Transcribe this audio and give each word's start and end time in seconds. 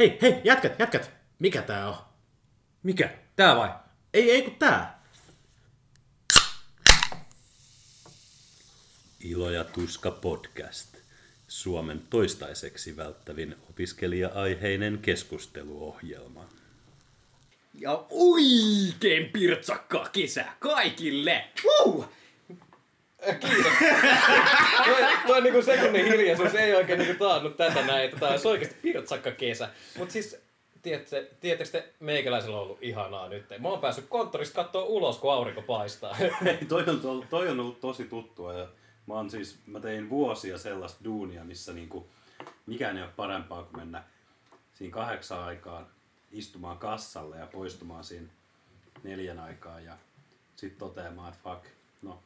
Hei, 0.00 0.18
hei, 0.22 0.40
jätkät, 0.44 0.78
jätkät! 0.78 1.10
Mikä 1.38 1.62
tää 1.62 1.88
on? 1.88 1.96
Mikä? 2.82 3.10
Tää 3.36 3.56
vai? 3.56 3.70
Ei, 4.14 4.30
ei 4.30 4.42
kun 4.42 4.54
tää. 4.54 5.02
Ilo 9.20 9.50
ja 9.50 9.64
tuska 9.64 10.10
podcast. 10.10 10.96
Suomen 11.48 12.02
toistaiseksi 12.10 12.96
välttävin 12.96 13.56
opiskelija-aiheinen 13.70 14.98
keskusteluohjelma. 14.98 16.48
Ja 17.74 18.06
oikein 18.10 19.30
pirtsakkaa 19.32 20.08
kesä 20.08 20.44
kaikille! 20.58 21.44
Woo! 21.64 22.12
Kiitos. 23.40 23.72
toi, 24.86 25.02
toi 25.26 25.42
niinku 25.42 25.62
sekunnin 25.62 26.04
hiljaisuus 26.04 26.54
ei 26.54 26.74
oikein 26.74 26.98
niinku 26.98 27.24
taannut 27.24 27.56
tätä 27.56 27.82
näin, 27.86 28.04
että 28.04 28.20
tää 28.20 28.30
olisi 28.30 28.48
oikeasti 28.48 28.76
pirtsakka 28.82 29.30
kesä. 29.30 29.68
Mut 29.98 30.10
siis, 30.10 30.36
tiedätte, 30.82 31.30
tiedättekö 31.40 31.70
te, 31.70 31.92
meikäläisellä 32.00 32.56
on 32.56 32.62
ollut 32.62 32.78
ihanaa 32.82 33.28
nyt. 33.28 33.44
Mä 33.58 33.68
oon 33.68 33.80
päässyt 33.80 34.06
konttorista 34.08 34.54
katsoa 34.54 34.84
ulos, 34.84 35.18
kun 35.18 35.32
aurinko 35.32 35.62
paistaa. 35.62 36.14
Hei, 36.44 36.56
toi 36.68 36.84
on, 36.86 37.00
to- 37.00 37.24
toi 37.30 37.48
on 37.48 37.60
ollut 37.60 37.80
tosi 37.80 38.04
tuttua 38.04 38.52
ja 38.52 38.68
mä, 39.06 39.14
oon 39.14 39.30
siis, 39.30 39.58
mä 39.66 39.80
tein 39.80 40.10
vuosia 40.10 40.58
sellaista 40.58 41.04
duunia, 41.04 41.44
missä 41.44 41.72
niinku, 41.72 42.06
mikään 42.66 42.96
ei 42.96 43.02
ole 43.02 43.12
parempaa 43.16 43.62
kuin 43.62 43.76
mennä 43.76 44.02
siinä 44.74 44.94
kahdeksan 44.94 45.42
aikaan 45.42 45.86
istumaan 46.32 46.78
kassalle 46.78 47.36
ja 47.36 47.46
poistumaan 47.46 48.04
siinä 48.04 48.28
neljän 49.02 49.38
aikaa 49.38 49.80
ja 49.80 49.92
sitten 50.56 50.78
toteamaan, 50.78 51.32
että 51.32 51.40
fuck, 51.50 51.66
no 52.02 52.22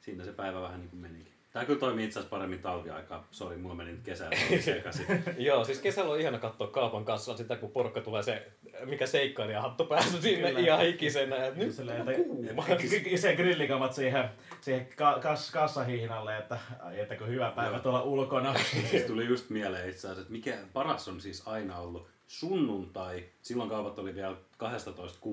siinä 0.00 0.24
se 0.24 0.32
päivä 0.32 0.62
vähän 0.62 0.80
niin 0.80 0.90
kuin 0.90 1.00
menikin. 1.00 1.40
Tää 1.52 1.64
kyllä 1.64 1.80
toimii 1.80 2.04
itse 2.04 2.18
asiassa 2.18 2.30
paremmin 2.30 2.62
talviaikaa. 2.62 3.28
Sori, 3.30 3.56
mulla 3.56 3.74
meni 3.74 3.92
nyt 3.92 4.02
kesällä 4.02 4.36
sekaisin. 4.60 5.06
Joo, 5.38 5.64
siis 5.64 5.78
kesällä 5.78 6.12
on 6.12 6.20
ihana 6.20 6.38
katsoa 6.38 6.66
kaupan 6.66 7.04
kassalla 7.04 7.38
sitä, 7.38 7.56
kun 7.56 7.70
porukka 7.70 8.00
tulee 8.00 8.22
se, 8.22 8.52
mikä 8.84 9.06
seikkailija 9.06 9.62
hattu 9.62 9.84
päässä 9.84 10.22
sinne 10.22 10.48
Kyllä. 10.48 10.60
ihan 10.60 10.86
ikisenä. 10.86 11.46
Et 11.46 11.56
nyt 11.56 11.74
Silleen, 11.74 12.02
on 12.02 12.08
että 12.08 12.22
kuuma. 12.22 12.64
se 13.16 13.36
grillikamat 13.36 13.92
siihen, 13.92 14.30
siihen 14.60 14.88
ka- 14.96 15.18
kas, 15.22 15.50
kassahihnalle, 15.50 16.38
että, 16.38 16.58
ai, 16.80 17.00
että 17.00 17.16
kun 17.16 17.28
hyvä 17.28 17.50
päivä 17.50 17.78
tuolla 17.78 18.02
ulkona. 18.02 18.54
Siis 18.90 19.02
tuli 19.02 19.26
just 19.26 19.50
mieleen 19.50 19.90
itse 19.90 19.98
asiassa, 19.98 20.20
että 20.20 20.32
mikä 20.32 20.58
paras 20.72 21.08
on 21.08 21.20
siis 21.20 21.48
aina 21.48 21.78
ollut 21.78 22.08
sunnuntai, 22.26 23.24
silloin 23.42 23.70
kaupat 23.70 23.98
oli 23.98 24.14
vielä 24.14 24.36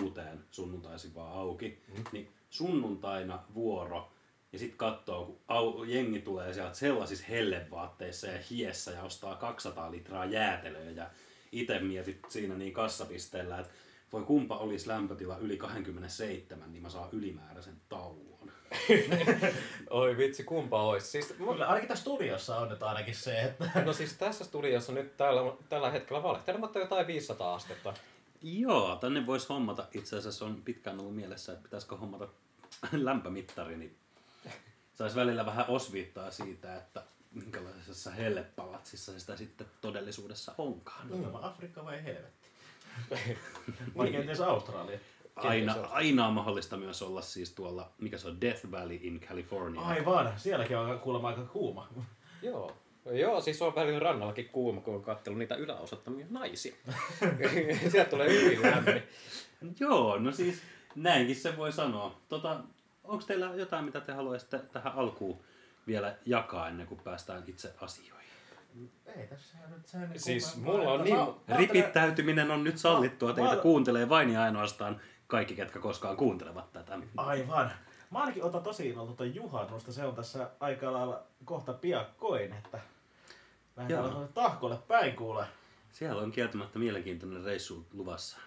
12.6 0.01 0.37
sunnuntaisin 0.51 1.15
vaan 1.15 1.33
auki, 1.33 1.83
mm. 1.97 2.03
niin 2.11 2.29
sunnuntaina 2.49 3.39
vuoro 3.53 4.11
ja 4.57 4.59
sitten 4.59 4.77
katsoo, 4.77 5.25
kun 5.25 5.39
au, 5.47 5.83
jengi 5.83 6.19
tulee 6.19 6.53
sieltä 6.53 6.73
sellaisissa 6.73 7.25
hellevaatteissa 7.29 8.27
ja 8.27 8.39
hiessä 8.49 8.91
ja 8.91 9.03
ostaa 9.03 9.35
200 9.35 9.91
litraa 9.91 10.25
jäätelöä 10.25 10.89
ja 10.89 11.09
itse 11.51 11.79
mietit 11.79 12.19
siinä 12.29 12.55
niin 12.55 12.73
kassapisteellä, 12.73 13.59
että 13.59 13.73
voi 14.13 14.23
kumpa 14.23 14.57
olisi 14.57 14.87
lämpötila 14.87 15.37
yli 15.37 15.57
27, 15.57 16.71
niin 16.71 16.83
mä 16.83 16.89
saan 16.89 17.09
ylimääräisen 17.11 17.75
tauon. 17.89 18.51
Oi 19.89 20.17
vitsi, 20.17 20.43
kumpa 20.43 20.83
ois. 20.83 21.11
Siis, 21.11 21.33
Kyllä, 21.37 21.67
ainakin 21.67 21.87
tässä 21.87 22.01
studiossa 22.01 22.57
on 22.57 22.69
nyt 22.69 22.83
ainakin 22.83 23.15
se, 23.15 23.41
että 23.41 23.71
no 23.85 23.93
siis 23.93 24.13
tässä 24.13 24.45
studiossa 24.45 24.93
nyt 24.93 25.17
tällä, 25.17 25.53
tällä 25.69 25.91
hetkellä 25.91 26.23
valehtelematta 26.23 26.79
jotain 26.79 27.07
500 27.07 27.55
astetta. 27.55 27.93
Joo, 28.41 28.95
tänne 28.95 29.25
voisi 29.25 29.47
hommata. 29.49 29.87
Itse 29.93 30.17
asiassa 30.17 30.45
on 30.45 30.61
pitkään 30.65 30.99
ollut 30.99 31.15
mielessä, 31.15 31.51
että 31.51 31.63
pitäisikö 31.63 31.95
hommata 31.95 32.27
lämpömittari, 32.91 33.77
niin 33.77 33.97
saisi 34.97 35.15
välillä 35.15 35.45
vähän 35.45 35.65
osviittaa 35.67 36.31
siitä, 36.31 36.75
että 36.75 37.03
minkälaisessa 37.31 38.11
hellepalatsissa 38.11 39.11
se 39.11 39.19
sitä 39.19 39.35
sitten 39.35 39.67
todellisuudessa 39.81 40.53
onkaan. 40.57 41.07
mm. 41.07 41.23
tämä 41.23 41.39
Afrikka 41.41 41.85
vai 41.85 42.03
helvetti. 42.03 42.49
vai 43.97 44.11
kenties 44.11 44.41
Australia. 44.41 44.99
Aina, 45.35 45.73
aina 45.89 46.27
on 46.27 46.33
mahdollista 46.33 46.77
myös 46.77 47.01
olla 47.01 47.21
siis 47.21 47.51
tuolla, 47.51 47.91
mikä 47.97 48.17
se 48.17 48.27
on, 48.27 48.41
Death 48.41 48.71
Valley 48.71 48.99
in 49.01 49.19
California. 49.19 49.81
Aivan, 49.81 50.33
sielläkin 50.37 50.77
on 50.77 50.99
kuulemma 50.99 51.27
aika 51.27 51.41
kuuma. 51.41 51.87
Joo. 52.41 52.77
Joo, 53.11 53.41
siis 53.41 53.61
on 53.61 53.75
välillä 53.75 53.99
rannallakin 53.99 54.49
kuuma, 54.49 54.81
kun 54.81 54.95
on 54.95 55.01
katsellut 55.03 55.39
niitä 55.39 55.55
yläosattomia 55.55 56.25
naisia. 56.29 56.75
Sieltä 57.91 58.09
tulee 58.09 58.29
hyvin 58.29 58.61
lämmin. 58.61 59.03
Joo, 59.79 60.17
no 60.17 60.31
siis 60.31 60.61
näinkin 60.95 61.35
se 61.35 61.57
voi 61.57 61.71
sanoa. 61.71 62.21
Tota, 62.29 62.59
Onko 63.07 63.23
teillä 63.27 63.45
jotain, 63.55 63.85
mitä 63.85 64.01
te 64.01 64.11
haluaisitte 64.13 64.59
tähän 64.59 64.93
alkuun 64.93 65.39
vielä 65.87 66.15
jakaa 66.25 66.67
ennen 66.67 66.87
kuin 66.87 66.99
päästään 67.03 67.43
itse 67.47 67.73
asioihin? 67.81 68.27
Ei 69.05 69.27
tässä 69.27 69.57
nyt 69.69 69.87
sen 69.87 70.19
Siis 70.19 70.55
mulla 70.55 70.91
on 70.91 71.03
niin- 71.03 71.57
Ripittäytyminen 71.57 72.51
on 72.51 72.63
nyt 72.63 72.77
sallittua. 72.77 73.33
Teitä 73.33 73.55
Mä- 73.55 73.61
kuuntelee 73.61 74.09
vain 74.09 74.29
ja 74.29 74.41
ainoastaan 74.43 75.01
kaikki, 75.27 75.55
ketkä 75.55 75.79
koskaan 75.79 76.17
kuuntelevat 76.17 76.71
tätä. 76.73 76.99
Aivan. 77.17 77.71
Mä 78.11 78.19
ainakin 78.19 78.43
otan 78.43 78.63
tosi 78.63 78.89
innolla 78.89 79.07
tuota 79.07 79.25
juhannusta. 79.25 79.91
Se 79.91 80.05
on 80.05 80.15
tässä 80.15 80.49
aika 80.59 80.93
lailla 80.93 81.23
kohta 81.45 81.73
piakkoin, 81.73 82.53
että 82.53 82.79
lähdetään 83.77 84.27
tahkolle 84.33 84.77
päin 84.87 85.15
kuule. 85.15 85.45
Siellä 85.91 86.21
on 86.21 86.31
kieltämättä 86.31 86.79
mielenkiintoinen 86.79 87.43
reissu 87.43 87.85
luvassa. 87.93 88.37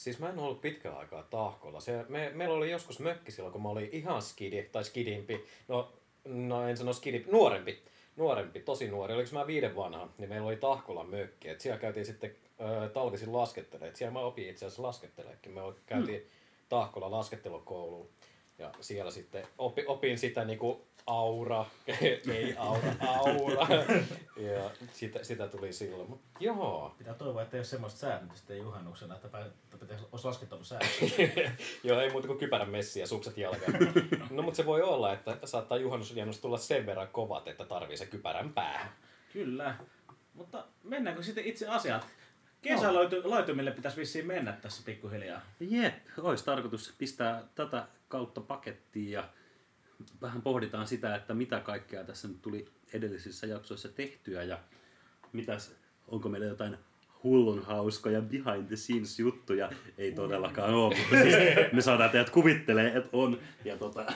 Siis 0.00 0.18
mä 0.18 0.28
en 0.28 0.38
ollut 0.38 0.60
pitkään 0.60 0.98
aikaa 0.98 1.22
tahkolla. 1.22 1.80
Se, 1.80 2.04
me, 2.08 2.30
meillä 2.34 2.54
oli 2.54 2.70
joskus 2.70 2.98
mökki 2.98 3.32
silloin, 3.32 3.52
kun 3.52 3.62
mä 3.62 3.68
olin 3.68 3.88
ihan 3.92 4.22
skidi, 4.22 4.62
tai 4.62 4.84
skidimpi. 4.84 5.44
No, 5.68 5.92
no 6.24 6.68
en 6.68 6.76
sano 6.76 6.92
skidimpi, 6.92 7.30
nuorempi. 7.30 7.82
Nuorempi, 8.16 8.60
tosi 8.60 8.88
nuori. 8.88 9.14
Oliko 9.14 9.30
mä 9.32 9.46
viiden 9.46 9.76
vanha, 9.76 10.08
niin 10.18 10.28
meillä 10.28 10.46
oli 10.46 10.56
tahkolla 10.56 11.04
mökki. 11.04 11.48
Et 11.48 11.60
siellä 11.60 11.78
käytiin 11.78 12.06
sitten 12.06 12.34
ö, 12.60 12.88
talvisin 12.88 13.32
laskettelemaan. 13.32 13.96
Siellä 13.96 14.12
mä 14.12 14.20
opin 14.20 14.48
itse 14.48 14.66
asiassa 14.66 14.82
lasketteleekin. 14.82 15.52
Me 15.52 15.60
käytiin 15.86 16.30
tahkolla 16.68 17.10
laskettelukouluun. 17.10 18.08
Ja 18.60 18.72
siellä 18.80 19.10
sitten 19.10 19.46
opi, 19.58 19.84
opin 19.86 20.18
sitä 20.18 20.44
niinku 20.44 20.86
aura, 21.06 21.66
ei 22.32 22.54
aura, 22.58 22.92
aura. 23.08 23.66
ja 24.52 24.70
sitä, 24.92 25.24
sitä 25.24 25.48
tuli 25.48 25.72
silloin. 25.72 26.10
Mut 26.10 26.20
joo, 26.40 26.94
Pitää 26.98 27.14
toivoa, 27.14 27.42
että 27.42 27.56
ei 27.56 27.58
ole 27.58 27.64
semmoista 27.64 28.00
säännöstä 28.00 28.54
juhannuksena, 28.54 29.14
että, 29.14 29.28
pää, 29.28 29.46
että 29.46 29.76
pitäisi 29.80 30.04
olisi 30.12 30.26
laskettanut 30.26 30.66
säännöt. 30.66 30.90
Joo, 31.84 32.00
ei 32.00 32.10
muuta 32.10 32.26
kuin 32.26 32.38
kypärän 32.38 32.70
messi 32.70 33.00
ja 33.00 33.06
sukset 33.06 33.38
jalkaan. 33.38 33.72
No 34.30 34.42
mutta 34.42 34.56
se 34.56 34.66
voi 34.66 34.82
olla, 34.82 35.12
että 35.12 35.38
saattaa 35.44 35.78
juhannusjannus 35.78 36.40
tulla 36.40 36.58
sen 36.58 36.86
verran 36.86 37.08
kovat, 37.08 37.48
että 37.48 37.64
tarvii 37.64 37.96
se 37.96 38.06
kypärän 38.06 38.52
päähän. 38.52 38.88
Kyllä. 39.32 39.74
Mutta 40.34 40.64
mennäänkö 40.82 41.22
sitten 41.22 41.44
itse 41.44 41.68
asiat? 41.68 42.06
Kesälaitumille 42.62 43.70
pitäisi 43.70 43.96
vissiin 43.96 44.26
mennä 44.26 44.52
tässä 44.52 44.82
pikkuhiljaa. 44.86 45.40
Jep, 45.60 45.94
olisi 46.18 46.44
tarkoitus 46.44 46.94
pistää 46.98 47.42
tätä 47.54 47.86
kautta 48.10 48.40
pakettiin 48.40 49.10
ja 49.10 49.28
vähän 50.22 50.42
pohditaan 50.42 50.86
sitä, 50.86 51.14
että 51.16 51.34
mitä 51.34 51.60
kaikkea 51.60 52.04
tässä 52.04 52.28
nyt 52.28 52.42
tuli 52.42 52.68
edellisissä 52.92 53.46
jaksoissa 53.46 53.88
tehtyä 53.88 54.42
ja 54.42 54.58
mitäs, 55.32 55.74
onko 56.08 56.28
meillä 56.28 56.46
jotain 56.46 56.76
hullun 57.22 57.62
hauskoja 57.62 58.22
behind 58.22 58.66
the 58.66 58.76
scenes 58.76 59.18
juttuja. 59.18 59.72
Ei 59.98 60.12
todellakaan 60.12 60.74
ole, 60.74 60.96
mutta 60.96 61.16
siis 61.22 61.34
me 61.72 61.82
saadaan 61.82 62.10
teidät 62.10 62.30
kuvittelee, 62.30 62.96
että 62.96 63.08
on. 63.12 63.38
Ja 63.64 63.76
tota, 63.76 64.12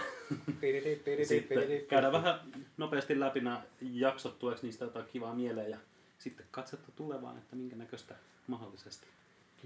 sitten 1.25 1.87
käydään 1.88 2.12
vähän 2.12 2.41
nopeasti 2.76 3.21
läpi 3.21 3.41
nämä 3.41 3.62
jaksot, 3.81 4.38
tuleeko 4.38 4.61
niistä 4.62 4.84
jotain 4.84 5.06
kivaa 5.06 5.34
mieleen 5.34 5.71
ja 5.71 5.78
sitten 6.19 6.47
katsetta 6.50 6.93
tulevaan, 6.97 7.38
että 7.38 7.56
minkä 7.56 7.76
näköistä 7.76 8.15
mahdollisesti 8.47 9.06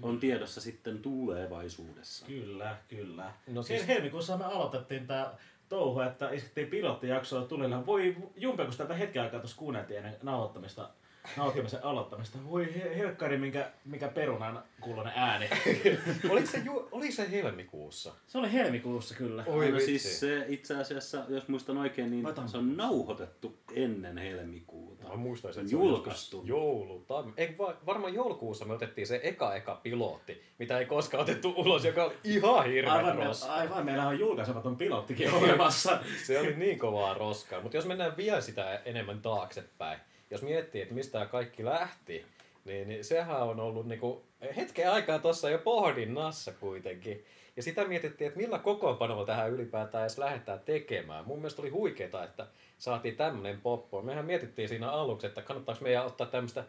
on 0.01 0.19
tiedossa 0.19 0.61
sitten 0.61 0.99
tulevaisuudessa. 0.99 2.25
Kyllä, 2.25 2.77
kyllä. 2.87 3.33
No 3.47 3.63
siis-. 3.63 3.87
Helmikuussa 3.87 4.37
me 4.37 4.45
aloitettiin 4.45 5.07
tämä 5.07 5.33
touhu, 5.69 5.99
että 5.99 6.29
iskettiin 6.29 6.67
pilottijaksoa 6.67 7.45
tulilla. 7.45 7.85
Voi 7.85 8.15
jumpe, 8.35 8.63
kun 8.63 8.71
sitä 8.71 8.93
hetken 8.93 9.21
aikaa 9.21 9.39
tuossa 9.39 9.57
kuunneltiin 9.57 9.97
ennen 9.97 10.15
nauhoittamista, 10.23 10.89
nauhoittamisen 11.37 11.83
aloittamista. 11.83 12.37
Voi 12.49 12.75
he- 12.75 12.97
helkkari, 12.97 13.37
minkä, 13.37 13.71
mikä 13.85 14.07
perunan 14.07 14.63
kuulonen 14.81 15.13
ääni. 15.15 15.49
Oliko 16.29 16.47
se, 16.47 16.57
ju, 16.57 16.89
oli 16.91 17.11
se 17.11 17.31
helmikuussa? 17.31 18.13
Se 18.27 18.37
oli 18.37 18.53
helmikuussa 18.53 19.15
kyllä. 19.15 19.43
Oi 19.47 19.71
no 19.71 19.79
siis 19.79 20.19
se 20.19 20.45
itse 20.47 20.75
asiassa, 20.75 21.23
jos 21.29 21.47
muistan 21.47 21.77
oikein, 21.77 22.11
niin 22.11 22.23
tammikuussa? 22.25 22.51
se 22.51 22.57
on 22.57 22.77
nauhoitettu 22.77 23.57
ennen 23.73 24.17
helmikuuta. 24.17 25.03
Mä 25.03 25.09
on 25.09 25.35
että 25.35 25.53
se 25.53 25.59
on 25.59 25.71
julkaistu. 25.71 26.41
joulu. 26.45 26.99
Tam... 27.07 27.33
Ei, 27.37 27.55
va- 27.57 27.75
varmaan 27.85 28.13
joulukuussa 28.13 28.65
me 28.65 28.73
otettiin 28.73 29.07
se 29.07 29.19
eka 29.23 29.55
eka 29.55 29.79
pilotti, 29.83 30.41
mitä 30.59 30.79
ei 30.79 30.85
koskaan 30.85 31.23
otettu 31.23 31.53
ulos, 31.57 31.85
joka 31.85 32.03
oli 32.03 32.13
ihan 32.23 32.65
hirveä 32.65 32.93
Aivan, 32.93 33.17
roska. 33.17 33.53
aivan, 33.53 33.85
meillä 33.85 34.07
on 34.07 34.19
julkaisematon 34.19 34.77
pilottikin 34.77 35.33
olemassa. 35.33 35.99
Se 36.25 36.39
oli 36.39 36.55
niin 36.55 36.79
kovaa 36.79 37.13
roskaa. 37.13 37.61
Mutta 37.61 37.77
jos 37.77 37.85
mennään 37.85 38.17
vielä 38.17 38.41
sitä 38.41 38.81
enemmän 38.85 39.21
taaksepäin, 39.21 39.99
jos 40.31 40.41
miettii, 40.41 40.81
että 40.81 40.93
mistä 40.93 41.25
kaikki 41.25 41.65
lähti, 41.65 42.25
Niin, 42.65 42.87
niin 42.87 43.03
sehän 43.03 43.41
on 43.41 43.59
ollut 43.59 43.87
niinku 43.87 44.23
hetken 44.55 44.91
aikaa 44.91 45.19
tuossa 45.19 45.49
jo 45.49 45.57
pohdinnassa 45.57 46.51
kuitenkin. 46.51 47.25
Ja 47.55 47.63
sitä 47.63 47.85
mietittiin, 47.85 48.27
että 48.27 48.39
millä 48.39 48.59
kokoonpanolla 48.59 49.25
tähän 49.25 49.51
ylipäätään 49.51 50.03
edes 50.03 50.17
lähdetään 50.17 50.59
tekemään. 50.59 51.25
Mun 51.25 51.37
mielestä 51.37 51.61
oli 51.61 51.69
huikeeta, 51.69 52.23
että 52.23 52.47
saatiin 52.77 53.15
tämmöinen 53.15 53.61
poppo. 53.61 54.01
Mehän 54.01 54.25
mietittiin 54.25 54.69
siinä 54.69 54.91
aluksi, 54.91 55.27
että 55.27 55.41
kannattaako 55.41 55.83
meidän 55.83 56.05
ottaa 56.05 56.27
tämmöistä 56.27 56.63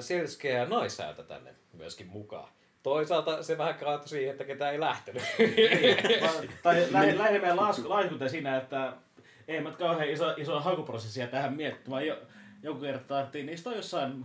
selskeää 0.00 0.66
naisäätä 0.66 1.22
tänne 1.22 1.54
myöskin 1.72 2.06
mukaan. 2.06 2.48
Toisaalta 2.82 3.42
se 3.42 3.58
vähän 3.58 3.74
kaatui 3.74 4.08
siihen, 4.08 4.30
että 4.30 4.44
ketään 4.44 4.72
ei 4.72 4.80
lähtenyt. 4.80 5.22
tai 6.62 6.86
lähinnä 6.92 7.30
meidän 7.30 7.56
lasku, 7.56 7.88
siinä, 8.30 8.56
että 8.56 8.92
ei 9.48 9.60
mä 9.60 9.70
kauhean 9.70 10.08
iso, 10.08 10.34
iso 10.36 10.60
hakuprosessia 10.60 11.26
tähän 11.26 11.52
miettimään. 11.52 12.06
Jo, 12.06 12.16
joku 12.62 12.80
kerta 12.80 13.04
tarvittiin, 13.04 13.46
niistä 13.46 13.70
on 13.70 13.76
jossain 13.76 14.24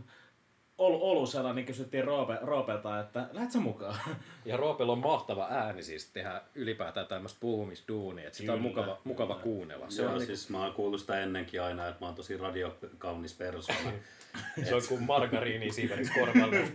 ol, 0.77 0.97
olusella, 1.01 1.53
niin 1.53 1.65
kysyttiin 1.65 2.03
Roope, 2.03 2.37
Roopelta, 2.41 2.99
että 2.99 3.27
lähdet 3.31 3.51
sä 3.51 3.59
mukaan? 3.59 3.99
Ja 4.45 4.57
Roopella 4.57 4.91
on 4.91 4.99
mahtava 4.99 5.47
ääni 5.51 5.83
siis 5.83 6.09
tehdä 6.11 6.41
ylipäätään 6.55 7.07
tämmöistä 7.07 7.39
puhumisduunia, 7.39 8.27
että 8.27 8.37
sitä 8.37 8.53
on 8.53 8.61
mukava, 8.61 9.01
mukava 9.03 9.35
kuunnella. 9.35 9.89
Se 9.89 10.01
Joo, 10.01 10.13
on 10.13 10.25
siis 10.25 10.49
niin... 10.49 10.57
mä 10.57 10.63
oon 10.63 10.73
kuullut 10.73 11.01
sitä 11.01 11.19
ennenkin 11.19 11.61
aina, 11.61 11.87
että 11.87 12.01
mä 12.01 12.05
oon 12.05 12.15
tosi 12.15 12.37
radiokaunis 12.37 13.33
persoona. 13.33 13.91
se 14.69 14.75
on 14.75 14.81
kuin 14.87 15.03
margariini 15.03 15.71
siiväris 15.71 16.11
korvalle. 16.11 16.71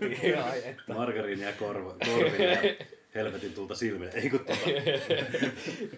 Margariini 0.97 1.43
ja 1.43 1.53
korva, 1.53 1.95
korville 2.15 2.45
ja 2.45 2.85
helvetin 3.15 3.55
tulta 3.55 3.75
silmille. 3.75 4.13
Ei 4.15 4.31
kun 4.31 4.39
tota. 4.39 4.71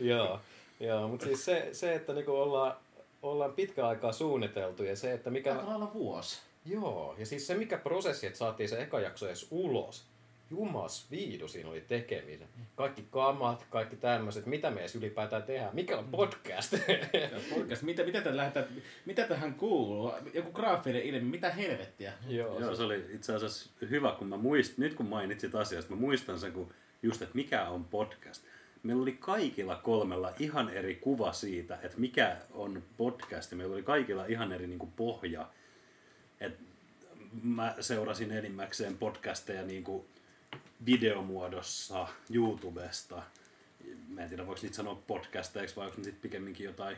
Joo, 0.01 0.41
joo 0.81 1.09
mutta 1.09 1.27
siis 1.27 1.45
se, 1.45 1.69
se 1.73 1.95
että 1.95 2.13
niinku 2.13 2.33
ollaan, 2.33 2.77
ollaan 3.25 3.53
pitkä 3.53 3.89
aikaa 3.89 4.13
suunniteltu 4.13 4.83
ja 4.83 4.97
se, 4.97 5.13
että 5.13 5.31
mikä... 5.31 5.53
Aika 5.53 5.67
lailla 5.67 5.91
vuosi. 5.95 6.41
Joo, 6.67 7.15
ja 7.19 7.27
siis 7.27 7.47
se 7.47 7.55
mikä 7.55 7.79
prosessi, 7.79 8.27
että 8.27 8.39
saatiin 8.39 8.69
se 8.69 8.83
eka 8.83 9.01
jakso 9.01 9.27
edes 9.27 9.47
ulos, 9.51 10.05
jumas 10.51 11.07
viidu 11.11 11.49
siinä 11.49 11.69
oli 11.69 11.81
tekeminen. 11.81 12.49
Kaikki 12.77 13.05
kamat, 13.11 13.67
kaikki 13.71 13.97
tämmöiset, 13.97 14.47
mitä 14.47 14.71
me 14.71 14.81
edes 14.81 14.97
ylipäätään 14.97 15.43
tehdään. 15.43 15.75
Mikä 15.75 15.99
on 15.99 16.09
podcast? 16.09 16.75
podcast, 17.55 17.83
mitä, 17.83 18.05
mitä, 18.05 18.21
tähän 18.21 18.37
lähdetään, 18.37 18.67
mitä 19.05 19.29
tähän 19.29 19.55
kuuluu? 19.55 20.13
Joku 20.35 20.53
graafinen 20.53 21.03
ilmi, 21.03 21.21
mitä 21.21 21.51
helvettiä? 21.51 22.13
Joo, 22.29 22.61
Joo 22.61 22.75
se 22.75 22.83
oli 22.83 23.05
itse 23.15 23.35
asiassa 23.35 23.71
hyvä, 23.91 24.15
kun 24.19 24.29
mä 24.29 24.37
muist, 24.37 24.79
nyt 24.79 24.95
kun 24.95 25.07
mainitsit 25.07 25.55
asiasta, 25.55 25.95
mä 25.95 26.01
muistan 26.01 26.39
sen, 26.39 26.53
kun 26.53 26.75
just, 27.03 27.23
että 27.23 27.35
mikä 27.35 27.69
on 27.69 27.85
podcast. 27.85 28.45
Meillä 28.85 29.03
oli 29.03 29.13
kaikilla 29.13 29.77
kolmella 29.77 30.33
ihan 30.39 30.69
eri 30.69 30.95
kuva 30.95 31.33
siitä, 31.33 31.79
että 31.83 31.99
mikä 31.99 32.37
on 32.53 32.83
podcast. 32.97 33.53
Meillä 33.53 33.75
oli 33.75 33.83
kaikilla 33.83 34.27
ihan 34.27 34.53
eri 34.53 34.67
niin 34.67 34.79
kuin 34.79 34.93
pohja 34.97 35.49
et 36.41 36.59
mä 37.43 37.75
seurasin 37.81 38.33
enimmäkseen 38.33 38.97
podcasteja 38.97 39.63
niin 39.63 39.85
kuin 39.85 40.05
videomuodossa 40.87 42.09
YouTubesta. 42.31 43.23
Mä 44.09 44.23
en 44.23 44.29
tiedä, 44.29 44.47
voiko 44.47 44.61
niitä 44.63 44.77
sanoa 44.77 45.03
podcasteiksi 45.07 45.77
vai 45.77 45.87
onko 45.87 46.01
niitä 46.01 46.19
pikemminkin 46.23 46.65
jotain 46.65 46.97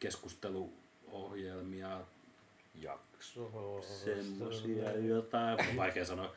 keskusteluohjelmia. 0.00 2.00
Jakso. 2.82 3.82
Semmosia 3.82 4.92
jotain. 4.92 5.76
Vaikea 5.76 6.04
sanoa. 6.04 6.34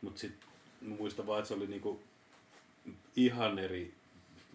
Mutta 0.00 0.20
sitten 0.20 0.48
muistan 0.80 1.26
vaan, 1.26 1.38
että 1.38 1.48
se 1.48 1.54
oli 1.54 1.66
niinku 1.66 2.00
ihan 3.16 3.58
eri 3.58 3.94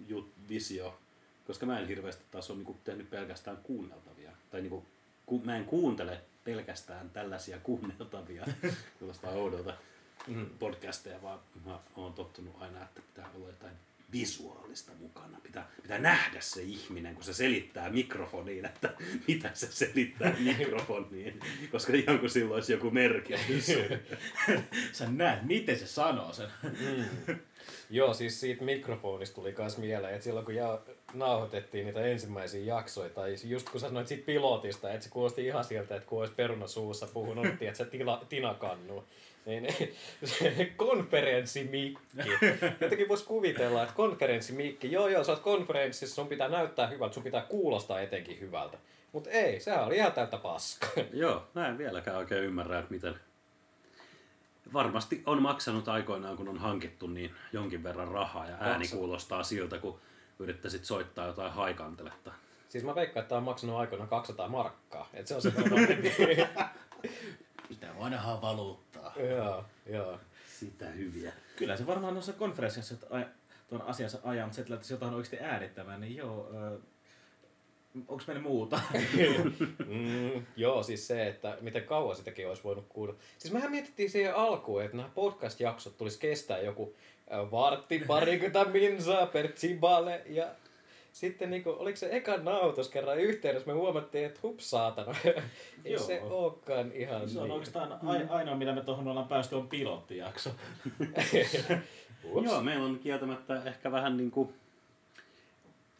jut, 0.07 0.33
visio, 0.49 0.99
koska 1.47 1.65
mä 1.65 1.79
en 1.79 1.87
hirveästi 1.87 2.23
taas 2.31 2.49
ole 2.49 2.57
niinku 2.57 2.77
tehnyt 2.83 3.09
pelkästään 3.09 3.57
kuunneltavia. 3.57 4.31
Tai 4.49 4.61
niinku, 4.61 4.85
ku, 5.25 5.41
mä 5.45 5.57
en 5.57 5.65
kuuntele 5.65 6.21
pelkästään 6.43 7.09
tällaisia 7.09 7.59
kuunneltavia, 7.59 8.45
kuulostaa 8.99 9.31
oudolta 9.31 9.73
mm. 10.27 10.49
podcasteja, 10.59 11.21
vaan 11.21 11.39
mä 11.65 11.79
oon 11.95 12.13
tottunut 12.13 12.55
aina, 12.59 12.83
että 12.83 13.01
pitää 13.01 13.29
olla 13.35 13.47
jotain 13.47 13.73
visuaalista 14.11 14.91
mukana. 14.99 15.39
Pitää, 15.43 15.69
pitää 15.81 15.97
nähdä 15.97 16.41
se 16.41 16.61
ihminen, 16.61 17.15
kun 17.15 17.23
se 17.23 17.33
selittää 17.33 17.89
mikrofoniin, 17.89 18.65
että 18.65 18.93
mitä 19.27 19.49
se 19.53 19.67
selittää 19.71 20.35
mikrofoniin. 20.57 21.39
Koska 21.71 21.93
ihan 21.93 22.19
kuin 22.19 22.29
silloin 22.29 22.55
olisi 22.55 22.73
joku 22.73 22.91
merkitys. 22.91 23.67
Sä 24.91 25.09
näet, 25.09 25.43
miten 25.43 25.79
se 25.79 25.87
sanoo 25.87 26.33
sen. 26.33 26.47
Mm. 26.63 27.39
Joo, 27.89 28.13
siis 28.13 28.39
siitä 28.39 28.63
mikrofonista 28.63 29.35
tuli 29.35 29.55
myös 29.57 29.77
mieleen, 29.77 30.13
että 30.13 30.23
silloin 30.23 30.45
kun 30.45 30.55
ja 30.55 30.81
nauhoitettiin 31.13 31.85
niitä 31.85 32.01
ensimmäisiä 32.01 32.63
jaksoja, 32.65 33.09
tai 33.09 33.35
just 33.43 33.69
kun 33.69 33.79
sanoit 33.79 34.07
siitä 34.07 34.25
pilotista, 34.25 34.93
että 34.93 35.03
se 35.03 35.09
kuulosti 35.09 35.45
ihan 35.45 35.63
sieltä, 35.63 35.95
että 35.95 36.09
kun 36.09 36.19
olisi 36.19 36.33
peruna 36.33 36.67
suussa 36.67 37.07
puhunut, 37.07 37.45
että 37.45 37.77
se 37.77 37.85
tila, 37.85 38.25
tinakannu. 38.29 39.03
Niin 39.47 39.67
se 40.23 40.73
konferenssimikki. 40.77 42.01
Jotenkin 42.81 43.07
voisi 43.07 43.25
kuvitella, 43.25 43.83
että 43.83 43.95
konferenssimikki, 43.95 44.91
joo 44.91 45.07
joo, 45.07 45.23
sä 45.23 45.31
oot 45.31 45.41
konferenssissa, 45.41 46.15
sun 46.15 46.27
pitää 46.27 46.47
näyttää 46.49 46.87
hyvältä, 46.87 47.13
sun 47.13 47.23
pitää 47.23 47.41
kuulostaa 47.41 48.01
etenkin 48.01 48.39
hyvältä. 48.39 48.77
Mutta 49.11 49.29
ei, 49.29 49.59
se 49.59 49.73
oli 49.73 49.95
ihan 49.95 50.11
täyttä 50.11 50.37
paskaa. 50.37 50.89
Joo, 51.13 51.47
mä 51.53 51.67
en 51.67 51.77
vieläkään 51.77 52.17
oikein 52.17 52.43
ymmärrä, 52.43 52.79
että 52.79 52.93
miten, 52.93 53.15
varmasti 54.73 55.23
on 55.25 55.41
maksanut 55.41 55.87
aikoinaan, 55.87 56.37
kun 56.37 56.49
on 56.49 56.57
hankittu 56.57 57.07
niin 57.07 57.35
jonkin 57.53 57.83
verran 57.83 58.07
rahaa 58.07 58.47
ja 58.49 58.57
ääni 58.59 58.77
Maksa. 58.77 58.95
kuulostaa 58.95 59.43
siltä, 59.43 59.77
kun 59.79 59.99
yrittäisit 60.39 60.85
soittaa 60.85 61.27
jotain 61.27 61.51
haikanteletta. 61.51 62.31
Siis 62.69 62.83
mä 62.83 62.95
veikkaan, 62.95 63.21
että 63.21 63.37
on 63.37 63.43
maksanut 63.43 63.75
aikoinaan 63.75 64.09
200 64.09 64.47
markkaa. 64.47 65.09
Että 65.13 65.27
se 65.27 65.35
on 65.35 65.41
se 65.41 65.53
Mitä 67.69 67.87
vanhaa 67.99 68.41
valuuttaa. 68.41 69.13
joo, 69.29 69.65
joo. 69.85 70.19
Sitä 70.59 70.85
hyviä. 70.85 71.33
Kyllä 71.55 71.77
se 71.77 71.87
varmaan 71.87 72.13
noissa 72.13 72.33
konferenssissa 72.33 72.95
tuon 73.69 73.81
asiansa 73.81 74.19
ajan, 74.23 74.47
mutta 74.47 74.55
se, 74.67 74.73
että 74.73 74.93
jotain 74.93 75.13
oikeasti 75.13 75.39
äänittämään, 75.39 76.01
niin 76.01 76.15
joo, 76.15 76.49
onko 78.07 78.23
meillä 78.27 78.43
muuta? 78.43 78.79
mm, 79.87 80.45
joo, 80.55 80.83
siis 80.83 81.07
se, 81.07 81.27
että 81.27 81.57
miten 81.61 81.83
kauan 81.83 82.15
sitäkin 82.15 82.47
olisi 82.47 82.63
voinut 82.63 82.85
kuulla. 82.89 83.15
Siis 83.37 83.53
mehän 83.53 83.71
mietittiin 83.71 84.09
siihen 84.09 84.35
alkuun, 84.35 84.83
että 84.83 84.97
nämä 84.97 85.09
podcast-jaksot 85.15 85.97
tulisi 85.97 86.19
kestää 86.19 86.59
joku 86.59 86.95
vartti, 87.51 87.99
parikymmentä 88.07 88.65
minsaa 88.65 89.25
per 89.25 89.51
chibale 89.51 90.21
ja 90.25 90.47
sitten 91.19 91.49
niinku, 91.49 91.69
oliko 91.69 91.97
se 91.97 92.09
eka 92.11 92.37
nautos 92.37 92.89
kerran 92.89 93.19
yhteydessä, 93.19 93.67
me 93.67 93.73
huomattiin, 93.73 94.25
että 94.25 94.39
hups 94.43 94.69
saatana, 94.69 95.15
ei 95.85 95.93
Joo. 95.93 96.03
se 96.03 96.21
olekaan 96.21 96.91
ihan 96.91 97.29
Se 97.29 97.39
on 97.39 97.43
niin. 97.43 97.53
oikeastaan 97.53 97.91
a- 97.91 98.33
ainoa, 98.33 98.55
mitä 98.55 98.73
me 98.73 98.81
tuohon 98.81 99.07
ollaan 99.07 99.27
päästy, 99.27 99.55
on 99.55 99.67
pilottijakso. 99.67 100.49
Joo, 102.43 102.61
meillä 102.61 102.85
on 102.85 102.99
kieltämättä 102.99 103.63
ehkä 103.65 103.91
vähän 103.91 104.17
niinku 104.17 104.53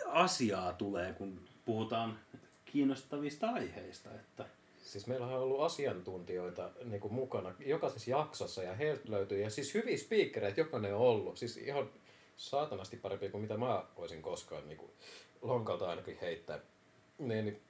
asiaa 0.08 0.74
tulee, 0.74 1.14
kun 1.14 1.40
puhutaan 1.66 2.20
kiinnostavista 2.66 3.50
aiheista. 3.50 4.10
Että... 4.16 4.46
Siis 4.84 5.08
meillä 5.08 5.28
on 5.28 5.34
ollut 5.34 5.62
asiantuntijoita 5.62 6.70
niin 6.86 7.02
kuin 7.02 7.13
mukana 7.13 7.54
jokaisessa 7.66 8.12
jaksossa 8.12 8.63
ja 8.63 8.75
heiltä 8.75 9.12
löytyy, 9.12 9.42
ja 9.42 9.50
siis 9.50 9.74
hyviä 9.74 9.98
speakereitä 9.98 10.62
jokainen 10.62 10.96
on 10.96 11.01
ollut. 11.01 11.38
Siis 11.38 11.58
ihan 11.58 11.89
saatanasti 12.38 12.98
parempi 12.98 13.29
kuin 13.29 13.41
mitä 13.41 13.58
mä 13.58 13.86
voisin 13.98 14.22
koskaan 14.22 14.67
niin 14.67 14.77
kuin 14.77 14.91
lonkalta 15.41 15.89
ainakin 15.89 16.17
heittää. 16.22 16.60
Niin, 17.17 17.46
niin 17.46 17.62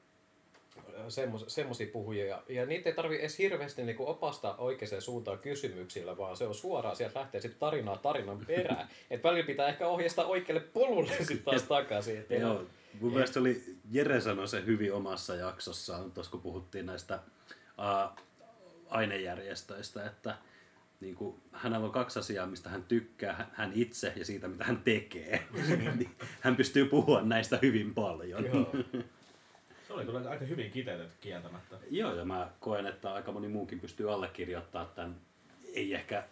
semmoisia 1.47 1.87
puhujia. 1.93 2.25
Ja, 2.25 2.43
ja 2.49 2.65
niitä 2.65 2.89
ei 2.89 2.95
tarvi 2.95 3.19
edes 3.19 3.37
hirveästi 3.37 3.83
niinku 3.83 4.09
opastaa 4.09 4.57
oikeaan 4.57 5.01
suuntaan 5.01 5.39
kysymyksillä, 5.39 6.17
vaan 6.17 6.37
se 6.37 6.47
on 6.47 6.55
suoraan, 6.55 6.95
sieltä 6.95 7.19
lähtee 7.19 7.41
sitten 7.41 7.59
tarinaa 7.59 7.97
tarinan 7.97 8.45
perään. 8.45 8.89
että 9.09 9.29
välillä 9.29 9.47
pitää 9.47 9.67
ehkä 9.67 9.87
ohjeistaa 9.87 10.25
oikealle 10.25 10.63
polulle 10.73 11.11
sitten 11.17 11.39
taas 11.39 11.63
takaisin. 11.63 12.25
Joo, 12.29 12.63
Mun 13.01 13.13
mielestä 13.13 13.39
oli, 13.39 13.61
Jere 13.91 14.21
sanoi 14.21 14.47
se 14.47 14.65
hyvin 14.65 14.93
omassa 14.93 15.35
jaksossaan, 15.35 16.11
tuossa 16.11 16.31
kun 16.31 16.41
puhuttiin 16.41 16.85
näistä 16.85 17.19
ää, 17.77 18.15
ainejärjestöistä, 18.89 20.05
että 20.05 20.37
niin 20.99 21.15
kuin, 21.15 21.41
hänellä 21.51 21.85
on 21.85 21.91
kaksi 21.91 22.19
asiaa, 22.19 22.47
mistä 22.47 22.69
hän 22.69 22.83
tykkää, 22.83 23.49
hän 23.53 23.71
itse 23.73 24.13
ja 24.15 24.25
siitä, 24.25 24.47
mitä 24.47 24.63
hän 24.63 24.81
tekee. 24.83 25.47
niin, 25.95 26.09
hän 26.41 26.55
pystyy 26.55 26.85
puhua 26.85 27.21
näistä 27.21 27.59
hyvin 27.61 27.93
paljon. 27.93 28.45
Joo. 28.45 28.71
Se 29.87 29.93
oli 29.93 30.05
kyllä 30.05 30.29
aika 30.29 30.45
hyvin 30.45 30.71
kiteytetty 30.71 31.13
kieltämättä. 31.21 31.77
Joo, 31.89 32.15
ja 32.15 32.25
mä 32.25 32.51
koen, 32.59 32.85
että 32.85 33.13
aika 33.13 33.31
moni 33.31 33.47
muukin 33.47 33.79
pystyy 33.79 34.13
allekirjoittamaan 34.13 34.91
tämän. 34.95 35.15
Ei 35.73 35.93
ehkä 35.93 36.23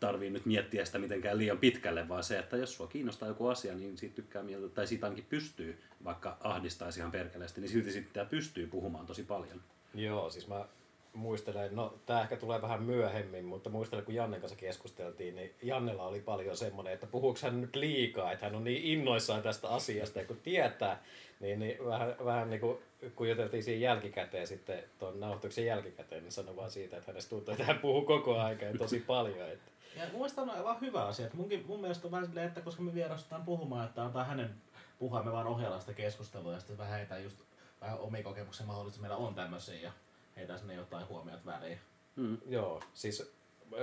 tarvii 0.00 0.30
nyt 0.30 0.46
miettiä 0.46 0.84
sitä 0.84 0.98
mitenkään 0.98 1.38
liian 1.38 1.58
pitkälle, 1.58 2.08
vaan 2.08 2.24
se, 2.24 2.38
että 2.38 2.56
jos 2.56 2.74
sua 2.76 2.86
kiinnostaa 2.86 3.28
joku 3.28 3.46
asia, 3.46 3.74
niin 3.74 3.98
siitä 3.98 4.14
tykkää 4.14 4.42
mieltä, 4.42 4.68
tai 4.68 4.86
siitä 4.86 5.06
ainakin 5.06 5.26
pystyy, 5.28 5.78
vaikka 6.04 6.36
ahdistaisi 6.40 7.00
ihan 7.00 7.12
perkeleesti, 7.12 7.60
niin 7.60 7.70
silti 7.70 7.92
sitten 7.92 8.26
pystyy 8.26 8.66
puhumaan 8.66 9.06
tosi 9.06 9.22
paljon. 9.22 9.60
Joo, 9.94 10.30
siis 10.30 10.48
mä 10.48 10.64
muistelen, 11.12 11.76
no 11.76 11.94
tää 12.06 12.22
ehkä 12.22 12.36
tulee 12.36 12.62
vähän 12.62 12.82
myöhemmin, 12.82 13.44
mutta 13.44 13.70
muistelen 13.70 14.04
kun 14.04 14.14
Jannen 14.14 14.40
kanssa 14.40 14.58
keskusteltiin, 14.58 15.36
niin 15.36 15.54
Jannella 15.62 16.06
oli 16.06 16.20
paljon 16.20 16.56
semmoinen, 16.56 16.92
että 16.92 17.06
puhuuko 17.06 17.38
hän 17.42 17.60
nyt 17.60 17.76
liikaa, 17.76 18.32
että 18.32 18.46
hän 18.46 18.54
on 18.54 18.64
niin 18.64 18.84
innoissaan 18.84 19.42
tästä 19.42 19.68
asiasta 19.68 20.18
ja 20.18 20.24
kun 20.24 20.40
tietää, 20.42 21.02
niin, 21.40 21.58
niin 21.58 21.86
vähän, 21.86 22.16
vähän 22.24 22.50
niin 22.50 22.60
kuin 22.60 22.78
kun 23.14 23.28
juteltiin 23.28 23.62
siinä 23.62 23.86
jälkikäteen 23.86 24.46
sitten, 24.46 24.84
tuon 24.98 25.20
nauhoituksen 25.20 25.66
jälkikäteen, 25.66 26.22
niin 26.22 26.32
sanoi 26.32 26.56
vaan 26.56 26.70
siitä, 26.70 26.96
että 26.96 27.10
hänestä 27.10 27.30
tuntuu, 27.30 27.52
että 27.52 27.64
hän 27.64 27.78
puhuu 27.78 28.02
koko 28.02 28.38
ajan 28.38 28.60
ja 28.60 28.78
tosi 28.78 29.00
paljon. 29.00 29.50
Että. 29.50 29.70
Ja 29.96 30.02
mun 30.02 30.12
mielestä 30.12 30.42
on 30.42 30.50
aivan 30.50 30.80
hyvä 30.80 31.04
asia. 31.04 31.26
Että 31.26 31.38
munkin, 31.38 31.64
mun 31.66 31.80
mielestä 31.80 32.06
on 32.06 32.10
vähän 32.10 32.26
silleen, 32.26 32.48
että 32.48 32.60
koska 32.60 32.82
me 32.82 32.94
vierastutaan 32.94 33.44
puhumaan, 33.44 33.86
että 33.86 34.04
antaa 34.04 34.24
hänen 34.24 34.50
puhua, 34.98 35.22
me 35.22 35.32
vaan 35.32 35.46
ohjellaan 35.46 35.80
sitä 35.80 35.94
keskustelua 35.94 36.52
ja 36.52 36.58
sitten 36.58 36.78
vähän 36.78 36.98
heitä 36.98 37.18
just 37.18 37.38
vähän 37.80 37.98
omia 37.98 38.22
kokemuksia 38.22 38.66
mahdollisesti 38.66 39.00
meillä 39.00 39.16
on 39.16 39.34
tämmöisiä 39.34 39.80
ja 39.80 39.92
heitä 40.36 40.58
sinne 40.58 40.74
jotain 40.74 41.08
huomiot 41.08 41.46
väliin. 41.46 41.78
Mm. 42.16 42.38
Joo, 42.48 42.82
siis 42.94 43.32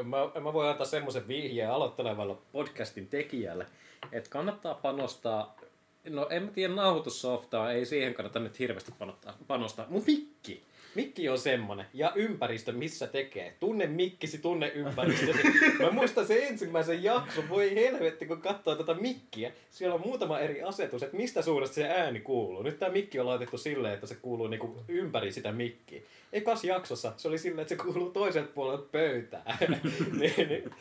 mä, 0.03 0.41
mä 0.41 0.53
voin 0.53 0.69
antaa 0.69 0.85
semmoisen 0.85 1.27
vihjeen 1.27 1.71
aloittelevalle 1.71 2.35
podcastin 2.51 3.07
tekijälle, 3.07 3.65
että 4.11 4.29
kannattaa 4.29 4.73
panostaa 4.73 5.55
No 6.09 6.27
en 6.29 6.43
mä 6.43 6.51
tiedä 6.51 6.73
nauhoitussoftaa, 6.73 7.71
ei 7.71 7.85
siihen 7.85 8.13
kannata 8.13 8.39
nyt 8.39 8.59
hirveästi 8.59 8.91
panostaa, 8.99 9.37
panostaa. 9.47 9.85
mutta 9.89 10.11
mikki. 10.11 10.63
Mikki 10.95 11.29
on 11.29 11.37
semmonen. 11.37 11.85
Ja 11.93 12.11
ympäristö, 12.15 12.71
missä 12.71 13.07
tekee. 13.07 13.55
Tunne 13.59 13.87
mikkisi, 13.87 14.37
tunne 14.37 14.67
ympäristösi. 14.67 15.39
Mä 15.79 15.91
muistan 15.91 16.27
sen 16.27 16.43
ensimmäisen 16.43 17.03
jakson. 17.03 17.49
Voi 17.49 17.75
helvetti, 17.75 18.25
kun 18.25 18.41
katsoo 18.41 18.75
tätä 18.75 18.93
mikkiä. 18.93 19.51
Siellä 19.71 19.95
on 19.95 20.01
muutama 20.01 20.39
eri 20.39 20.63
asetus, 20.63 21.03
että 21.03 21.17
mistä 21.17 21.41
suunnasta 21.41 21.75
se 21.75 21.89
ääni 21.89 22.19
kuuluu. 22.19 22.63
Nyt 22.63 22.79
tämä 22.79 22.91
mikki 22.91 23.19
on 23.19 23.25
laitettu 23.25 23.57
silleen, 23.57 23.93
että 23.93 24.07
se 24.07 24.15
kuuluu 24.15 24.47
niinku 24.47 24.83
ympäri 24.87 25.31
sitä 25.31 25.51
mikkiä. 25.51 26.01
Ekas 26.33 26.63
jaksossa 26.63 27.13
se 27.17 27.27
oli 27.27 27.37
silleen, 27.37 27.61
että 27.61 27.75
se 27.75 27.83
kuuluu 27.83 28.11
toiselta 28.11 28.51
puolelta 28.55 28.83
pöytää. 28.91 29.57
niin, 30.19 30.47
niin, 30.47 30.71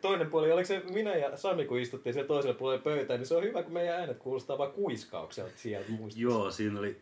toinen 0.00 0.30
puoli, 0.30 0.52
oliko 0.52 0.66
se 0.66 0.82
minä 0.92 1.16
ja 1.16 1.36
Sami, 1.36 1.64
kun 1.64 1.78
istuttiin 1.78 2.14
siellä 2.14 2.28
toisella 2.28 2.54
puolella 2.54 2.82
pöytää, 2.82 3.16
niin 3.16 3.26
se 3.26 3.36
on 3.36 3.42
hyvä, 3.42 3.62
kun 3.62 3.72
meidän 3.72 3.96
äänet 3.96 4.18
kuulostaa 4.18 4.58
vain 4.58 4.72
kuiskaukselta 4.72 5.52
sieltä 5.56 5.90
muistissa. 5.90 6.22
Joo, 6.22 6.50
siinä 6.50 6.78
oli, 6.78 6.96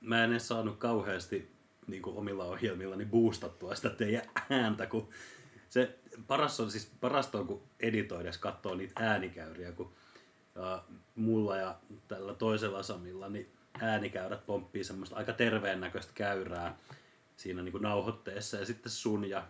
mä 0.00 0.24
en 0.24 0.30
edes 0.30 0.48
saanut 0.48 0.76
kauheasti 0.78 1.55
niin 1.86 2.02
kuin 2.02 2.16
omilla 2.16 2.44
ohjelmillani 2.44 3.04
boostattua 3.04 3.74
sitä 3.74 3.90
teidän 3.90 4.22
ääntä, 4.50 4.86
kun 4.86 5.08
se 5.68 5.98
paras 6.26 6.60
on, 6.60 6.70
siis 6.70 6.92
parasta 7.00 7.38
on, 7.38 7.46
kun 7.46 7.62
editoidessa 7.80 8.40
katsoo 8.40 8.74
niitä 8.74 9.04
äänikäyriä, 9.04 9.72
kun 9.72 9.92
ja 10.54 10.84
mulla 11.14 11.56
ja 11.56 11.76
tällä 12.08 12.34
toisella 12.34 12.82
Samilla, 12.82 13.28
niin 13.28 13.48
äänikäyrät 13.80 14.46
pomppii 14.46 14.84
semmoista 14.84 15.16
aika 15.16 15.32
terveen 15.32 15.80
näköistä 15.80 16.12
käyrää 16.14 16.76
siinä 17.36 17.62
niin 17.62 17.72
kuin 17.72 17.82
nauhoitteessa. 17.82 18.56
Ja 18.56 18.66
sitten 18.66 18.92
sun 18.92 19.28
ja 19.28 19.46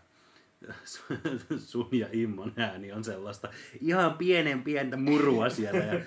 sun 1.66 1.88
ja 1.92 2.08
Immon 2.12 2.52
ääni 2.56 2.92
on 2.92 3.04
sellaista 3.04 3.48
ihan 3.80 4.18
pienen 4.18 4.62
pientä 4.62 4.96
murua 4.96 5.48
siellä. 5.48 5.84
Ja 5.84 6.00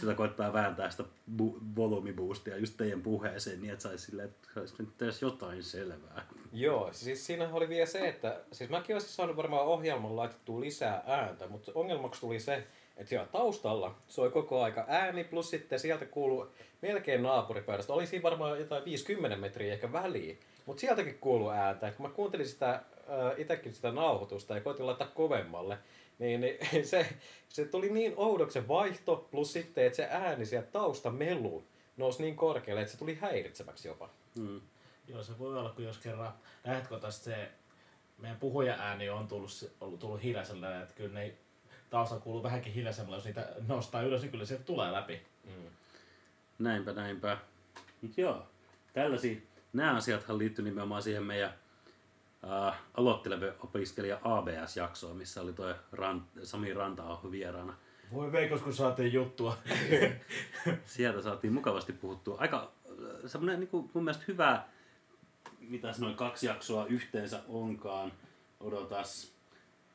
sitä 0.00 0.14
koittaa 0.14 0.52
vääntää 0.52 0.90
sitä 0.90 1.02
bu- 1.40 1.60
volyymiboostia 1.76 2.56
just 2.56 2.76
teidän 2.76 3.02
puheeseen 3.02 3.60
niin, 3.62 3.72
että 3.72 3.82
saisi 3.82 4.06
silleen, 4.06 4.28
että 4.28 4.48
saisi 4.54 4.74
nyt 4.78 5.02
edes 5.02 5.22
jotain 5.22 5.62
selvää. 5.62 6.26
Joo, 6.52 6.88
siis 6.92 7.26
siinä 7.26 7.48
oli 7.52 7.68
vielä 7.68 7.86
se, 7.86 8.08
että 8.08 8.40
siis 8.52 8.70
mäkin 8.70 8.96
olisin 8.96 9.10
saanut 9.10 9.36
varmaan 9.36 9.66
ohjelman 9.66 10.16
laitettua 10.16 10.60
lisää 10.60 11.02
ääntä, 11.06 11.46
mutta 11.46 11.72
ongelmaksi 11.74 12.20
tuli 12.20 12.40
se, 12.40 12.66
että 12.96 13.08
siellä 13.08 13.26
taustalla 13.26 13.94
soi 14.08 14.30
koko 14.30 14.62
aika 14.62 14.84
ääni, 14.88 15.24
plus 15.24 15.50
sitten 15.50 15.78
sieltä 15.80 16.06
kuuluu 16.06 16.46
melkein 16.82 17.22
naapuripöydästä. 17.22 17.92
Oli 17.92 18.06
siinä 18.06 18.22
varmaan 18.22 18.58
jotain 18.58 18.84
50 18.84 19.36
metriä 19.36 19.72
ehkä 19.72 19.92
väliin, 19.92 20.40
mutta 20.66 20.80
sieltäkin 20.80 21.18
kuuluu 21.18 21.50
ääntä. 21.50 21.90
kun 21.90 22.06
mä 22.06 22.12
kuuntelin 22.12 22.48
sitä 22.48 22.82
itsekin 23.36 23.74
sitä 23.74 23.92
nauhoitusta 23.92 24.54
ja 24.54 24.60
koitin 24.60 24.86
laittaa 24.86 25.06
kovemmalle, 25.06 25.78
niin, 26.22 26.40
niin 26.40 26.86
se, 26.92 27.06
se 27.48 27.64
tuli 27.64 27.90
niin 27.90 28.12
oudoksen 28.16 28.68
vaihto, 28.68 29.28
plus 29.30 29.52
sitten, 29.52 29.86
että 29.86 29.96
se 29.96 30.08
ääni 30.10 30.46
sieltä 30.46 30.70
tausta 30.70 31.10
melu 31.10 31.64
nousi 31.96 32.22
niin 32.22 32.36
korkealle, 32.36 32.80
että 32.80 32.92
se 32.92 32.98
tuli 32.98 33.18
häiritseväksi 33.20 33.88
jopa. 33.88 34.08
Hmm. 34.36 34.60
Joo, 35.08 35.22
se 35.22 35.38
voi 35.38 35.58
olla, 35.58 35.70
kun 35.70 35.84
jos 35.84 35.98
kerran 35.98 36.32
lähetkotaisesti 36.64 37.24
se 37.24 37.50
meidän 38.18 38.38
puhuja 38.38 38.74
ääni 38.74 39.10
on 39.10 39.28
tullut, 39.28 39.72
ollut 39.80 40.00
tullut 40.00 40.22
hiljaisella, 40.22 40.82
että 40.82 40.94
kyllä 40.94 41.20
ne 41.20 41.34
tausta 41.90 42.20
kuuluu 42.20 42.42
vähänkin 42.42 42.72
hiljaisemmalla, 42.72 43.16
jos 43.16 43.24
niitä 43.24 43.48
nostaa 43.68 44.02
ylös, 44.02 44.22
niin 44.22 44.30
kyllä 44.30 44.44
se 44.44 44.58
tulee 44.58 44.92
läpi. 44.92 45.22
Mm. 45.44 45.70
Näinpä, 46.58 46.92
näinpä. 46.92 47.38
Mut 48.02 48.18
joo, 48.18 48.46
tällaisia, 48.92 49.36
nämä 49.72 49.96
asiathan 49.96 50.38
liittyy 50.38 50.64
nimenomaan 50.64 51.02
siihen 51.02 51.22
meidän 51.22 51.54
äh, 52.50 52.74
aloitteleva 52.94 53.52
opiskelija 53.60 54.18
ABS-jaksoa, 54.24 55.14
missä 55.14 55.40
oli 55.40 55.52
tuo 55.52 55.74
Rant, 55.92 56.22
Sami 56.42 56.74
ranta 56.74 57.18
vieraana. 57.30 57.74
Voi 58.12 58.32
veikos, 58.32 58.60
kun 58.62 58.74
saatiin 58.74 59.12
juttua. 59.12 59.58
Sieltä 60.84 61.22
saatiin 61.22 61.52
mukavasti 61.52 61.92
puhuttua. 61.92 62.36
Aika 62.38 62.72
äh, 62.88 63.30
semmoinen 63.30 63.60
niin 63.60 63.68
kuin, 63.68 63.90
mun 63.94 64.04
mielestä 64.04 64.24
hyvä, 64.28 64.62
mitä 65.60 65.94
noin 65.98 66.16
kaksi 66.16 66.46
jaksoa 66.46 66.86
yhteensä 66.86 67.40
onkaan. 67.48 68.12
Odotas. 68.60 69.32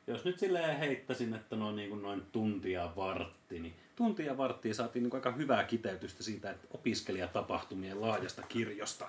Jos 0.06 0.24
nyt 0.24 0.38
silleen 0.38 0.78
heittäisin, 0.78 1.34
että 1.34 1.56
noin, 1.56 1.76
niin 1.76 1.88
kuin 1.88 2.02
noin 2.02 2.22
tuntia 2.32 2.92
vartti, 2.96 3.60
niin 3.60 3.74
tuntia 3.96 4.36
varttia 4.36 4.74
saatiin 4.74 5.02
niin 5.02 5.14
aika 5.14 5.32
hyvää 5.32 5.64
kiteytystä 5.64 6.22
siitä, 6.22 6.50
että 6.50 6.68
opiskelijatapahtumien 6.70 8.00
laajasta 8.00 8.42
kirjosta. 8.42 9.06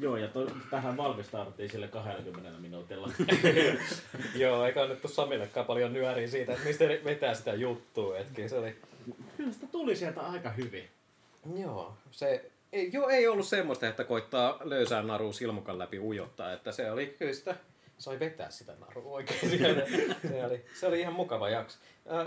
Joo, 0.00 0.16
ja 0.16 0.28
to, 0.28 0.50
tähän 0.70 0.96
valmistauduttiin 0.96 1.70
sille 1.70 1.88
20 1.88 2.60
minuutilla. 2.60 3.12
Joo, 4.34 4.66
eikä 4.66 4.82
annettu 4.82 5.08
Samillekaan 5.08 5.66
paljon 5.66 5.92
nyöriä 5.92 6.28
siitä, 6.28 6.52
että 6.52 6.64
mistä 6.64 6.84
vetää 6.84 7.34
sitä 7.34 7.54
juttua. 7.54 8.18
Etkin 8.18 8.48
se 8.48 8.58
oli... 8.58 8.76
Kyllä 9.36 9.52
sitä 9.52 9.66
tuli 9.66 9.96
sieltä 9.96 10.20
aika 10.20 10.50
hyvin. 10.50 10.88
Joo, 11.56 11.94
se 12.10 12.50
ei, 12.72 12.90
joo, 12.92 13.08
ei 13.08 13.28
ollut 13.28 13.46
semmoista, 13.46 13.88
että 13.88 14.04
koittaa 14.04 14.58
löysää 14.64 15.02
naru 15.02 15.32
silmukan 15.32 15.78
läpi 15.78 15.98
ujottaa, 15.98 16.52
että 16.52 16.72
se 16.72 16.90
oli 16.90 17.06
kyllä 17.18 17.32
sitä, 17.32 17.56
sai 17.98 18.20
vetää 18.20 18.50
sitä 18.50 18.72
narua 18.80 19.12
oikein 19.12 19.50
siellä. 19.58 19.82
se, 20.28 20.44
oli, 20.46 20.64
se 20.80 20.86
oli 20.86 21.00
ihan 21.00 21.14
mukava 21.14 21.48
jakso. 21.48 21.78
Äh, 22.12 22.26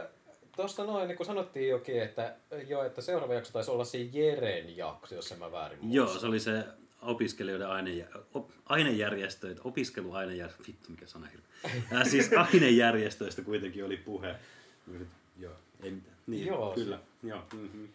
Tuosta 0.56 0.84
noin, 0.84 1.08
niin 1.08 1.18
kuin 1.18 1.28
sanottiin 1.28 1.70
jokin, 1.70 2.02
että, 2.02 2.36
jo, 2.68 2.84
että 2.84 3.02
seuraava 3.02 3.34
jakso 3.34 3.54
taisi 3.54 3.72
olla 3.72 3.86
se 3.86 3.98
Jeren 3.98 4.78
jakso, 4.78 5.16
jos 5.16 5.32
en 5.32 5.40
mä 5.40 5.52
väärin 5.52 5.80
muista. 5.82 5.98
Joo, 5.98 6.20
se 6.20 6.26
oli 6.26 6.40
se 6.40 6.64
opiskelijoiden 7.02 7.68
aine, 7.68 8.08
op, 8.34 8.50
ainejärjestöitä, 8.66 9.62
opiskeluainejärjestöitä, 9.64 10.68
vittu 10.68 10.92
mikä 10.92 11.08
sana 11.08 11.28
hirveä. 11.28 11.82
Äh, 12.00 12.08
siis 12.08 12.30
ainejärjestöistä 12.54 13.42
kuitenkin 13.42 13.86
oli 13.86 13.98
puhe. 13.98 14.36
Joo, 15.40 15.54
ei 15.84 15.92
mitään. 15.92 16.16
Niin, 16.28 16.48
Joo, 16.48 16.74
kyllä. 16.76 17.00
Joo. 17.24 17.44
Mm-hmm. 17.54 17.88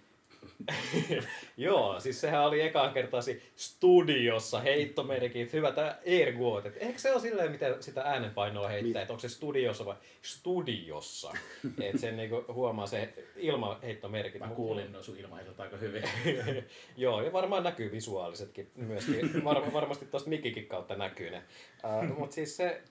Joo, 1.57 2.01
siis 2.01 2.21
sehän 2.21 2.45
oli 2.45 2.61
ekaan 2.61 2.93
kertaasi 2.93 3.43
studiossa 3.57 4.61
heittomerkit, 4.61 5.53
hyvä 5.53 5.73
tämä 5.73 5.99
ergoot. 6.05 6.67
Eikö 6.77 6.99
se 6.99 7.13
ole 7.13 7.21
silleen, 7.21 7.53
miten 7.53 7.83
sitä 7.83 8.03
äänenpainoa 8.03 8.69
heittää, 8.69 9.03
että 9.03 9.13
onko 9.13 9.21
se 9.21 9.29
studiossa 9.29 9.87
vai 9.87 9.97
studiossa? 10.23 11.33
että 11.81 12.01
sen 12.01 12.17
niinku 12.17 12.45
huomaa 12.53 12.87
se 12.87 13.15
ilmaheittomerkit. 13.37 14.41
Mä 14.41 14.49
kuulin 14.49 14.93
noin 14.93 15.05
sun 15.05 15.17
ilmaheittot 15.17 15.61
aika 15.61 15.77
hyvin. 15.77 16.03
Joo, 16.97 17.23
ja 17.23 17.33
varmaan 17.33 17.65
näkyy 17.65 17.93
visuaalisetkin 17.93 18.71
myöskin. 18.77 19.45
Var, 19.45 19.73
varmasti 19.73 20.07
tuosta 20.07 20.29
mikikin 20.29 20.67
kautta 20.67 20.97
näkyy 20.97 21.31
ne. 21.31 21.43
Uh, 21.85 22.19
Mutta 22.19 22.35
siis 22.35 22.57
se, 22.57 22.83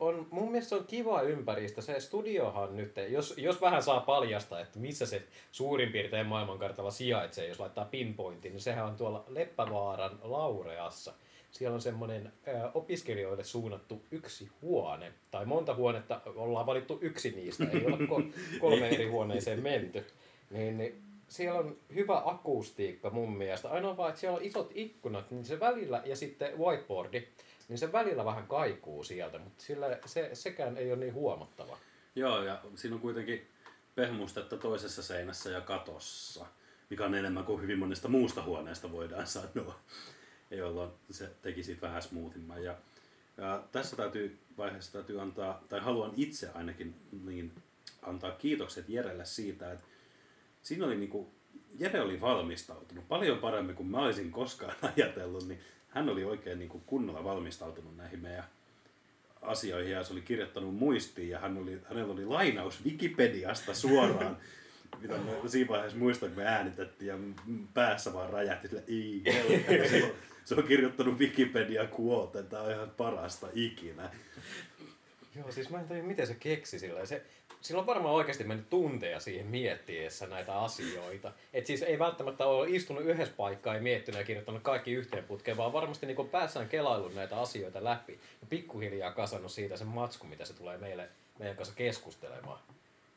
on, 0.00 0.26
mun 0.30 0.50
mielestä 0.50 0.68
se 0.68 0.74
on 0.74 0.86
kiva 0.86 1.22
ympäristö. 1.22 1.82
Se 1.82 2.00
studiohan 2.00 2.76
nyt, 2.76 2.94
jos, 3.08 3.34
jos 3.36 3.60
vähän 3.60 3.82
saa 3.82 4.00
paljasta, 4.00 4.60
että 4.60 4.78
missä 4.78 5.06
se 5.06 5.22
suurin 5.52 5.92
piirtein 5.92 6.26
maailmankartalla 6.26 6.90
sijaitsee, 6.90 7.48
jos 7.48 7.60
laittaa 7.60 7.84
pinpointin, 7.84 8.52
niin 8.52 8.60
sehän 8.60 8.86
on 8.86 8.96
tuolla 8.96 9.24
Leppävaaran 9.28 10.18
Laureassa. 10.22 11.12
Siellä 11.50 11.74
on 11.74 11.82
semmoinen 11.82 12.32
opiskelijoille 12.74 13.44
suunnattu 13.44 14.02
yksi 14.10 14.48
huone, 14.62 15.12
tai 15.30 15.44
monta 15.46 15.74
huonetta, 15.74 16.20
ollaan 16.36 16.66
valittu 16.66 16.98
yksi 17.00 17.30
niistä, 17.30 17.64
ei 17.72 17.86
ole 17.86 17.96
ko- 17.96 18.32
kolme 18.60 18.88
eri 18.88 19.06
huoneeseen 19.06 19.62
menty. 19.62 20.06
Niin, 20.50 20.78
niin 20.78 21.02
siellä 21.28 21.58
on 21.58 21.76
hyvä 21.94 22.22
akustiikka 22.24 23.10
mun 23.10 23.36
mielestä. 23.36 23.70
Ainoa 23.70 23.96
vaan, 23.96 24.08
että 24.08 24.20
siellä 24.20 24.36
on 24.36 24.44
isot 24.44 24.70
ikkunat, 24.74 25.30
niin 25.30 25.44
se 25.44 25.60
välillä, 25.60 26.02
ja 26.04 26.16
sitten 26.16 26.58
whiteboardi, 26.58 27.28
niin 27.68 27.78
se 27.78 27.92
välillä 27.92 28.24
vähän 28.24 28.46
kaikuu 28.46 29.04
sieltä, 29.04 29.38
mutta 29.38 29.64
sillä 29.64 29.98
se, 30.06 30.30
sekään 30.32 30.76
ei 30.76 30.92
ole 30.92 31.00
niin 31.00 31.14
huomattava. 31.14 31.78
Joo, 32.14 32.42
ja 32.42 32.62
siinä 32.74 32.96
on 32.96 33.02
kuitenkin 33.02 33.48
pehmustetta 33.94 34.56
toisessa 34.56 35.02
seinässä 35.02 35.50
ja 35.50 35.60
katossa, 35.60 36.46
mikä 36.90 37.04
on 37.04 37.14
enemmän 37.14 37.44
kuin 37.44 37.62
hyvin 37.62 37.78
monesta 37.78 38.08
muusta 38.08 38.42
huoneesta 38.42 38.92
voidaan 38.92 39.26
sanoa, 39.26 39.80
jolloin 40.50 40.90
se 41.10 41.30
teki 41.42 41.62
siitä 41.62 41.80
vähän 41.80 42.02
smoothimman. 42.02 42.64
Ja, 42.64 42.76
ja 43.36 43.64
tässä 43.72 43.96
täytyy, 43.96 44.38
vaiheessa 44.58 44.92
täytyy 44.92 45.20
antaa, 45.20 45.64
tai 45.68 45.80
haluan 45.80 46.12
itse 46.16 46.50
ainakin 46.54 46.94
niin, 47.24 47.52
antaa 48.02 48.30
kiitokset 48.30 48.88
Jerelle 48.88 49.24
siitä, 49.24 49.72
että 49.72 49.86
siinä 50.62 50.86
oli 50.86 50.96
niinku, 50.96 51.30
Jere 51.78 52.00
oli 52.00 52.20
valmistautunut 52.20 53.08
paljon 53.08 53.38
paremmin 53.38 53.76
kuin 53.76 53.86
mä 53.86 54.04
olisin 54.04 54.30
koskaan 54.30 54.76
ajatellut, 54.96 55.48
niin 55.48 55.60
hän 55.94 56.08
oli 56.08 56.24
oikein 56.24 56.58
niin 56.58 56.68
kuin 56.68 56.82
kunnolla 56.86 57.24
valmistautunut 57.24 57.96
näihin 57.96 58.20
meidän 58.20 58.44
asioihin 59.42 59.92
ja 59.92 60.04
se 60.04 60.12
oli 60.12 60.22
kirjoittanut 60.22 60.74
muistiin 60.74 61.28
ja 61.28 61.38
hän 61.38 61.58
oli, 61.58 61.80
hänellä 61.88 62.12
oli 62.12 62.26
lainaus 62.26 62.84
Wikipediasta 62.84 63.74
suoraan. 63.74 64.36
mitä 65.00 65.14
mä 65.14 65.48
siinä 65.48 65.68
vaiheessa 65.68 65.98
muistan, 65.98 66.28
kun 66.28 66.38
me 66.38 66.46
äänitettiin 66.48 67.08
ja 67.08 67.18
päässä 67.74 68.12
vaan 68.12 68.30
räjähti 68.30 68.68
sille 68.68 68.84
ei 68.88 69.22
helvetti." 69.26 69.88
se, 69.98 70.04
on, 70.04 70.10
se 70.44 70.54
on 70.54 70.64
kirjoittanut 70.64 71.18
Wikipedia 71.18 71.88
quote, 72.00 72.42
tämä 72.42 72.62
on 72.62 72.70
ihan 72.70 72.90
parasta 72.90 73.48
ikinä. 73.54 74.10
Joo, 75.36 75.52
siis 75.52 75.70
mä 75.70 75.80
en 75.80 75.88
tajua, 75.88 76.04
miten 76.04 76.26
se 76.26 76.34
keksi 76.34 76.78
sillä. 76.78 77.06
Se, 77.06 77.22
sillä 77.60 77.80
on 77.80 77.86
varmaan 77.86 78.14
oikeasti 78.14 78.44
mennyt 78.44 78.70
tunteja 78.70 79.20
siihen 79.20 79.46
miettiessä 79.46 80.26
näitä 80.26 80.60
asioita. 80.60 81.32
Et 81.52 81.66
siis 81.66 81.82
ei 81.82 81.98
välttämättä 81.98 82.46
ole 82.46 82.70
istunut 82.70 83.04
yhdessä 83.04 83.34
paikkaa 83.36 83.74
ja 83.74 83.82
miettinyt 83.82 84.18
ja 84.18 84.26
kirjoittanut 84.26 84.62
kaikki 84.62 84.92
yhteen 84.92 85.24
putkeen, 85.24 85.56
vaan 85.56 85.72
varmasti 85.72 86.06
niin 86.06 86.28
päässään 86.28 86.68
kelaillut 86.68 87.14
näitä 87.14 87.40
asioita 87.40 87.84
läpi 87.84 88.12
ja 88.12 88.46
pikkuhiljaa 88.50 89.12
kasannut 89.12 89.52
siitä 89.52 89.76
sen 89.76 89.86
matsku, 89.86 90.26
mitä 90.26 90.44
se 90.44 90.54
tulee 90.54 90.78
meille, 90.78 91.08
meidän 91.38 91.56
kanssa 91.56 91.74
keskustelemaan. 91.74 92.58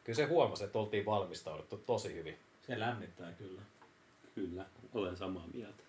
Kyllä 0.04 0.18
se 0.18 0.26
huomasi, 0.26 0.64
että 0.64 0.80
oltiin 0.80 1.06
valmistauduttu 1.06 1.78
tosi 1.78 2.14
hyvin. 2.14 2.38
Se 2.68 2.80
lämmittää 2.80 3.32
kyllä. 3.32 3.62
Kyllä, 4.36 4.66
olen 4.94 5.18
samaa 5.18 5.48
mieltä. 5.54 5.84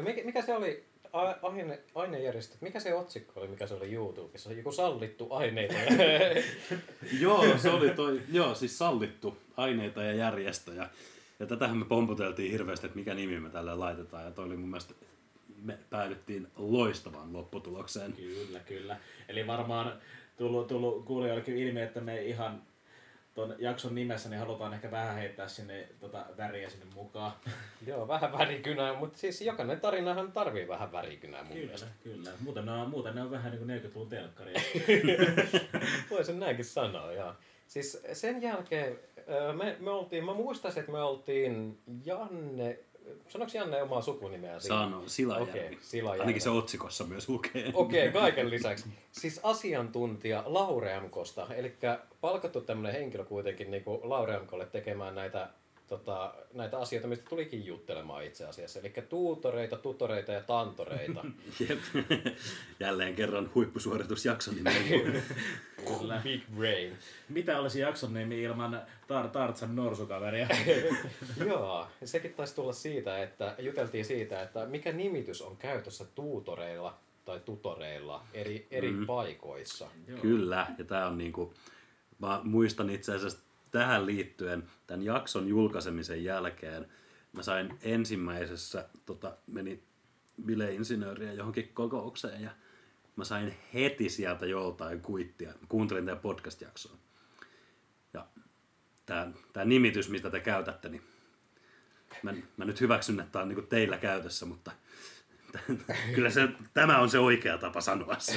Mikä, 0.00 0.24
mikä 0.24 0.42
se 0.42 0.54
oli 0.54 0.84
aine, 1.14 1.80
ainejärjestö? 1.94 2.56
Mikä 2.60 2.80
se 2.80 2.94
otsikko 2.94 3.40
oli, 3.40 3.48
mikä 3.48 3.66
se 3.66 3.74
oli 3.74 3.92
YouTubessa? 3.92 4.52
Joku 4.52 4.72
sallittu 4.72 5.26
aineita. 5.30 5.74
joo, 7.20 7.58
se 7.58 7.70
oli 7.70 7.90
toi, 7.90 8.20
joo, 8.32 8.54
siis 8.54 8.78
sallittu 8.78 9.36
aineita 9.56 10.02
ja 10.02 10.12
järjestöjä. 10.12 10.88
Ja 11.40 11.46
tätähän 11.46 11.76
me 11.76 11.84
pomputeltiin 11.84 12.52
hirveästi, 12.52 12.86
että 12.86 12.98
mikä 12.98 13.14
nimi 13.14 13.40
me 13.40 13.50
tälle 13.50 13.74
laitetaan. 13.74 14.24
Ja 14.24 14.30
toi 14.30 14.44
oli 14.44 14.56
mun 14.56 14.68
mielestä, 14.68 14.94
me 15.62 15.78
päädyttiin 15.90 16.48
loistavaan 16.56 17.32
lopputulokseen. 17.32 18.12
Kyllä, 18.12 18.60
kyllä. 18.60 18.96
Eli 19.28 19.46
varmaan 19.46 19.92
tullut, 20.36 20.66
tullut 20.66 21.04
kuulijoillekin 21.04 21.58
ilmi, 21.58 21.80
että 21.80 22.00
me 22.00 22.22
ihan 22.22 22.62
tuon 23.34 23.54
jakson 23.58 23.94
nimessä 23.94 24.28
niin 24.28 24.40
halutaan 24.40 24.74
ehkä 24.74 24.90
vähän 24.90 25.16
heittää 25.16 25.48
sinne 25.48 25.88
tota 26.00 26.26
väriä 26.36 26.70
sinne 26.70 26.86
mukaan. 26.94 27.32
Joo, 27.86 28.08
vähän 28.08 28.32
värikynää, 28.38 28.94
mutta 28.94 29.18
siis 29.18 29.42
jokainen 29.42 29.80
tarinahan 29.80 30.32
tarvii 30.32 30.68
vähän 30.68 30.92
värikynää 30.92 31.42
mun 31.42 31.52
Kyllä, 31.52 31.64
mielestä. 31.64 31.86
kyllä. 32.02 32.30
Muuten 32.40 32.66
ne 32.66 32.72
on, 32.72 32.90
muuten 32.90 33.14
ne 33.14 33.22
on 33.22 33.30
vähän 33.30 33.52
niin 33.52 33.66
kuin 33.66 33.80
40-luvun 33.80 34.08
telkkaria. 34.08 34.60
Voisin 36.10 36.40
näinkin 36.40 36.64
sanoa, 36.64 37.12
joo. 37.12 37.32
Siis 37.66 38.02
sen 38.12 38.42
jälkeen 38.42 38.98
me, 39.56 39.76
me 39.80 39.90
oltiin, 39.90 40.24
mä 40.24 40.34
muistaisin, 40.34 40.80
että 40.80 40.92
me 40.92 41.02
oltiin 41.02 41.78
Janne, 42.04 42.78
sanoks 43.28 43.54
Janne 43.54 43.82
omaa 43.82 44.02
sukunimeä? 44.02 44.60
Sano, 44.60 45.02
Silajärvi. 45.06 45.50
Okei, 45.50 45.78
Silajärvi. 45.80 46.20
Ainakin 46.20 46.42
se 46.42 46.50
otsikossa 46.50 47.04
myös 47.04 47.28
lukee. 47.28 47.70
Okei, 47.74 48.08
okay, 48.08 48.22
kaiken 48.22 48.50
lisäksi. 48.50 48.88
Siis 49.12 49.40
asiantuntija 49.42 50.42
Laure 50.46 51.00
MKsta, 51.00 51.46
eli 51.54 51.76
palkattu 52.20 52.60
tämmöinen 52.60 52.92
henkilö 52.92 53.24
kuitenkin 53.24 53.70
niin 53.70 53.84
kuin 53.84 54.00
Laure 54.02 54.38
MKlle 54.38 54.66
tekemään 54.66 55.14
näitä, 55.14 55.48
tota, 55.86 56.34
näitä 56.54 56.78
asioita, 56.78 57.08
mistä 57.08 57.28
tulikin 57.28 57.66
juttelemaan 57.66 58.24
itse 58.24 58.46
asiassa. 58.46 58.80
Eli 58.80 58.92
tuutoreita, 59.08 59.76
tutoreita 59.76 60.32
ja 60.32 60.40
tantoreita. 60.40 61.24
Jep. 61.68 61.78
Jälleen 62.80 63.14
kerran 63.14 63.50
huippusuoritusjakso 63.54 64.52
nimellä. 64.52 65.20
Kyllä. 65.98 66.20
Big 66.22 66.42
brain. 66.56 66.98
Mitä 67.28 67.60
olisi 67.60 67.80
jakson 67.80 68.14
nimi 68.14 68.42
ilman 68.42 68.82
tar- 69.08 69.28
Tartsan 69.28 69.76
norsukaveria? 69.76 70.48
Joo, 71.46 71.86
sekin 72.04 72.34
taisi 72.34 72.54
tulla 72.54 72.72
siitä, 72.72 73.22
että 73.22 73.54
juteltiin 73.58 74.04
siitä, 74.04 74.42
että 74.42 74.66
mikä 74.66 74.92
nimitys 74.92 75.42
on 75.42 75.56
käytössä 75.56 76.04
tuutoreilla 76.14 76.98
tai 77.24 77.40
tutoreilla 77.40 78.24
eri, 78.34 78.66
eri 78.70 78.90
mm. 78.90 79.06
paikoissa. 79.06 79.88
Kyllä, 80.20 80.66
ja 80.78 80.84
tämä 80.84 81.06
on 81.06 81.18
niinku, 81.18 81.54
mä 82.18 82.40
muistan 82.44 82.90
itse 82.90 83.14
asiassa 83.14 83.38
tähän 83.74 84.06
liittyen 84.06 84.68
tämän 84.86 85.02
jakson 85.02 85.48
julkaisemisen 85.48 86.24
jälkeen, 86.24 86.86
mä 87.32 87.42
sain 87.42 87.78
ensimmäisessä, 87.82 88.88
tota, 89.06 89.36
meni 89.46 89.82
bileinsinööriä 90.44 91.32
johonkin 91.32 91.68
kokoukseen 91.74 92.42
ja 92.42 92.50
mä 93.16 93.24
sain 93.24 93.54
heti 93.74 94.08
sieltä 94.08 94.46
joltain 94.46 95.00
kuittia. 95.00 95.52
Kuuntelin 95.68 96.04
teidän 96.04 96.20
podcast-jaksoa. 96.20 96.96
Ja 98.12 98.26
tämä, 99.06 99.32
tämä 99.52 99.64
nimitys, 99.64 100.08
mitä 100.08 100.30
te 100.30 100.40
käytätte, 100.40 100.88
niin 100.88 101.02
mä, 102.22 102.34
mä 102.56 102.64
nyt 102.64 102.80
hyväksyn, 102.80 103.20
että 103.20 103.32
tämä 103.32 103.42
on 103.42 103.48
niin 103.48 103.66
teillä 103.66 103.98
käytössä, 103.98 104.46
mutta 104.46 104.72
kyllä 106.14 106.30
se, 106.30 106.48
tämä 106.74 106.98
on 106.98 107.10
se 107.10 107.18
oikea 107.18 107.58
tapa 107.58 107.80
sanoa 107.80 108.16
se. 108.18 108.32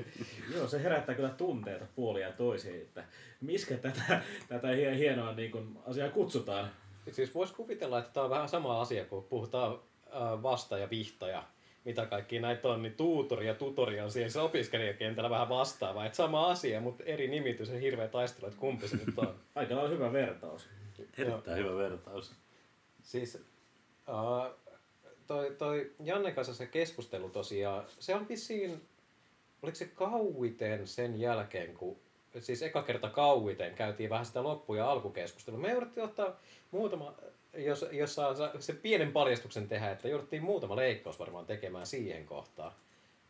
Joo, 0.54 0.68
se 0.68 0.82
herättää 0.82 1.14
kyllä 1.14 1.28
tunteita 1.28 1.84
puolia 1.94 2.26
ja 2.26 2.32
toisiin, 2.32 2.80
että 2.80 3.04
miskä 3.40 3.76
tätä, 3.76 4.20
tätä 4.48 4.68
hie- 4.68 4.96
hienoa 4.96 5.32
niin 5.32 5.50
kuin 5.50 5.78
asiaa 5.86 6.08
kutsutaan. 6.08 6.70
Siis 7.10 7.34
voisi 7.34 7.54
kuvitella, 7.54 7.98
että 7.98 8.10
tämä 8.12 8.24
on 8.24 8.30
vähän 8.30 8.48
sama 8.48 8.80
asia, 8.80 9.04
kun 9.04 9.24
puhutaan 9.24 9.78
vasta- 10.42 10.78
ja 10.78 10.90
vihtaja, 10.90 11.42
mitä 11.84 12.06
kaikki 12.06 12.38
näitä 12.38 12.68
on, 12.68 12.82
niin 12.82 12.94
tuutori 12.94 13.46
ja 13.46 13.54
tutori 13.54 14.00
on 14.00 14.10
siellä 14.10 14.42
opiskelijakentällä 14.42 15.30
vähän 15.30 15.48
vastaava. 15.48 16.06
Että 16.06 16.16
sama 16.16 16.46
asia, 16.46 16.80
mutta 16.80 17.04
eri 17.04 17.28
nimitys 17.28 17.68
ja 17.68 17.78
hirveä 17.78 18.08
taistelu, 18.08 18.46
että 18.46 18.60
kumpi 18.60 18.88
se 18.88 18.96
nyt 18.96 19.18
on. 19.18 19.34
Aika 19.54 19.74
lailla 19.74 19.90
hyvä 19.90 20.12
vertaus. 20.12 20.68
Erittäin 21.18 21.58
hyvä 21.64 21.76
vertaus. 21.76 22.32
Siis 23.02 23.34
uh, 24.08 24.65
toi, 25.26 25.54
toi 25.58 25.92
Janne 26.04 26.32
kanssa 26.32 26.54
se 26.54 26.66
keskustelu 26.66 27.28
tosiaan, 27.30 27.84
se 27.98 28.14
on 28.14 28.28
vissiin, 28.28 28.82
oliko 29.62 29.76
se 29.76 29.86
kauiten 29.86 30.86
sen 30.86 31.20
jälkeen, 31.20 31.74
kun 31.74 31.96
siis 32.40 32.62
eka 32.62 32.82
kerta 32.82 33.08
kauiten 33.10 33.74
käytiin 33.74 34.10
vähän 34.10 34.26
sitä 34.26 34.42
loppu- 34.42 34.74
ja 34.74 34.90
alkukeskustelua. 34.90 35.60
Me 35.60 35.70
jouduttiin 35.70 36.04
ottaa 36.04 36.36
muutama, 36.70 37.14
jos, 37.56 37.84
jos 37.92 38.14
saa 38.14 38.34
se 38.58 38.72
pienen 38.72 39.12
paljastuksen 39.12 39.68
tehdä, 39.68 39.90
että 39.90 40.08
jouduttiin 40.08 40.44
muutama 40.44 40.76
leikkaus 40.76 41.18
varmaan 41.18 41.46
tekemään 41.46 41.86
siihen 41.86 42.26
kohtaan. 42.26 42.72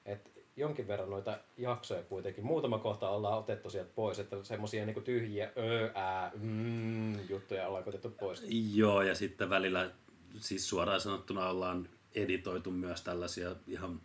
Et 0.06 0.30
jonkin 0.56 0.88
verran 0.88 1.10
noita 1.10 1.38
jaksoja 1.56 2.02
kuitenkin. 2.02 2.44
Muutama 2.44 2.78
kohta 2.78 3.10
ollaan 3.10 3.38
otettu 3.38 3.70
sieltä 3.70 3.90
pois, 3.94 4.18
että 4.18 4.36
semmosia 4.42 4.86
niinku 4.86 5.00
tyhjiä 5.00 5.50
ö, 5.56 5.90
ää, 5.94 6.32
mm, 6.34 7.28
juttuja 7.28 7.68
ollaan 7.68 7.84
otettu 7.86 8.10
pois. 8.10 8.46
Joo, 8.74 9.02
ja 9.02 9.14
sitten 9.14 9.50
välillä 9.50 9.90
siis 10.40 10.68
suoraan 10.68 11.00
sanottuna 11.00 11.48
ollaan 11.48 11.88
editoitu 12.14 12.70
myös 12.70 13.02
tällaisia 13.02 13.56
ihan 13.66 14.00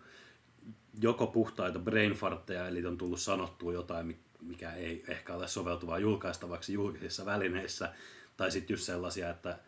joko 1.02 1.28
puhtaita 1.28 1.80
brainfartteja, 1.80 2.68
eli 2.68 2.86
on 2.86 2.98
tullut 2.98 3.20
sanottua 3.20 3.74
jotain, 3.74 4.20
mikä 4.42 4.74
ei 4.74 5.04
ehkä 5.08 5.34
ole 5.34 5.48
soveltuvaa 5.48 6.00
julkaistavaksi 6.00 6.74
julkisissa 6.74 7.26
välineissä, 7.26 7.94
tai 8.38 8.52
sitten 8.52 8.74
just 8.74 8.84
sellaisia, 8.84 9.30
että 9.30 9.60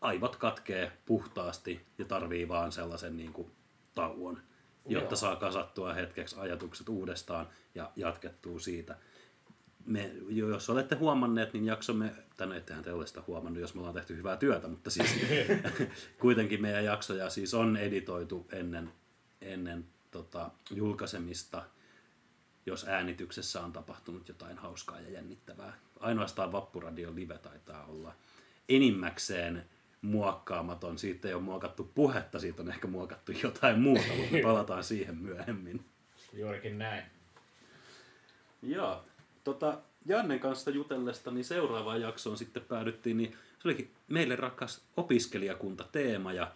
aivot 0.00 0.36
katkee 0.36 0.92
puhtaasti 1.06 1.80
ja 1.98 2.04
tarvii 2.04 2.48
vaan 2.48 2.72
sellaisen 2.72 3.16
niin 3.16 3.32
kuin, 3.32 3.50
tauon, 3.94 4.40
jotta 4.88 5.12
Joo. 5.12 5.16
saa 5.16 5.36
kasattua 5.36 5.94
hetkeksi 5.94 6.36
ajatukset 6.38 6.88
uudestaan 6.88 7.48
ja 7.74 7.90
jatkettua 7.96 8.60
siitä. 8.60 8.96
Me, 9.86 10.10
jos 10.28 10.70
olette 10.70 10.94
huomanneet, 10.94 11.52
niin 11.52 11.64
jaksomme, 11.64 12.12
tänne 12.36 12.56
ettehän 12.56 12.84
te 12.84 12.92
ole 12.92 13.06
sitä 13.06 13.22
huomannut, 13.26 13.60
jos 13.60 13.74
me 13.74 13.80
ollaan 13.80 13.94
tehty 13.94 14.16
hyvää 14.16 14.36
työtä, 14.36 14.68
mutta 14.68 14.90
siis 14.90 15.16
kuitenkin 16.20 16.62
meidän 16.62 16.84
jaksoja 16.84 17.30
siis 17.30 17.54
on 17.54 17.76
editoitu 17.76 18.46
ennen, 18.52 18.92
ennen 19.40 19.84
tota, 20.10 20.50
julkaisemista, 20.70 21.62
jos 22.66 22.88
äänityksessä 22.88 23.60
on 23.60 23.72
tapahtunut 23.72 24.28
jotain 24.28 24.58
hauskaa 24.58 25.00
ja 25.00 25.10
jännittävää. 25.10 25.72
Ainoastaan 26.00 26.52
Vappuradio 26.52 27.14
Live 27.14 27.38
taitaa 27.38 27.84
olla 27.86 28.14
enimmäkseen 28.68 29.64
muokkaamaton. 30.02 30.98
Siitä 30.98 31.28
ei 31.28 31.34
ole 31.34 31.42
muokattu 31.42 31.92
puhetta, 31.94 32.38
siitä 32.38 32.62
on 32.62 32.68
ehkä 32.68 32.88
muokattu 32.88 33.32
jotain 33.42 33.80
muuta, 33.80 34.12
mutta 34.16 34.36
palataan 34.48 34.84
siihen 34.84 35.16
myöhemmin. 35.18 35.84
Juurikin 36.32 36.78
näin. 36.78 37.04
Joo, 38.62 39.04
tota, 39.46 39.78
Jannen 40.06 40.40
kanssa 40.40 40.70
jutellesta, 40.70 41.30
niin 41.30 41.44
seuraavaan 41.44 42.00
jaksoon 42.00 42.38
sitten 42.38 42.64
päädyttiin, 42.64 43.16
niin 43.16 43.32
se 43.32 43.68
olikin 43.68 43.94
meille 44.08 44.36
rakas 44.36 44.84
opiskelijakunta 44.96 45.84
teema 45.92 46.32
ja 46.32 46.52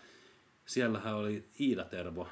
siellähän 0.66 1.14
oli 1.14 1.44
Iida 1.60 1.84
Tervo 1.84 2.28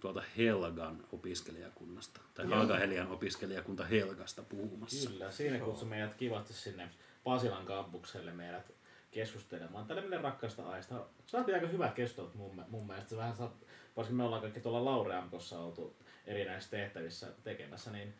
tuolta 0.00 0.22
Helgan 0.36 1.04
opiskelijakunnasta, 1.12 2.20
tai 2.34 2.46
Haagahelian 2.46 3.08
opiskelijakunta 3.08 3.84
Helgasta 3.84 4.42
puhumassa. 4.42 5.10
Kyllä, 5.10 5.30
siinä 5.30 5.58
kutsui 5.58 5.88
meidät 5.88 6.14
kivasti 6.14 6.52
sinne 6.52 6.90
Pasilan 7.24 7.66
kampukselle 7.66 8.32
meidät 8.32 8.72
keskustelemaan 9.10 9.86
tälle 9.86 10.18
rakkaasta 10.18 10.68
aista. 10.68 11.06
Saatiin 11.26 11.54
aika 11.54 11.66
hyvät 11.66 11.94
keskustelut 11.94 12.34
mun, 12.34 12.64
mun 12.68 12.86
mielestä. 12.86 13.10
Se 13.10 13.16
vähän 13.16 13.36
saa, 13.36 13.56
varsinkin 13.96 14.16
me 14.16 14.22
ollaan 14.22 14.42
kaikki 14.42 14.60
tuolla 14.60 14.84
Laureamkossa 14.84 15.58
oltu 15.58 15.96
erinäisissä 16.26 16.76
tehtävissä 16.76 17.26
tekemässä, 17.44 17.90
niin 17.90 18.14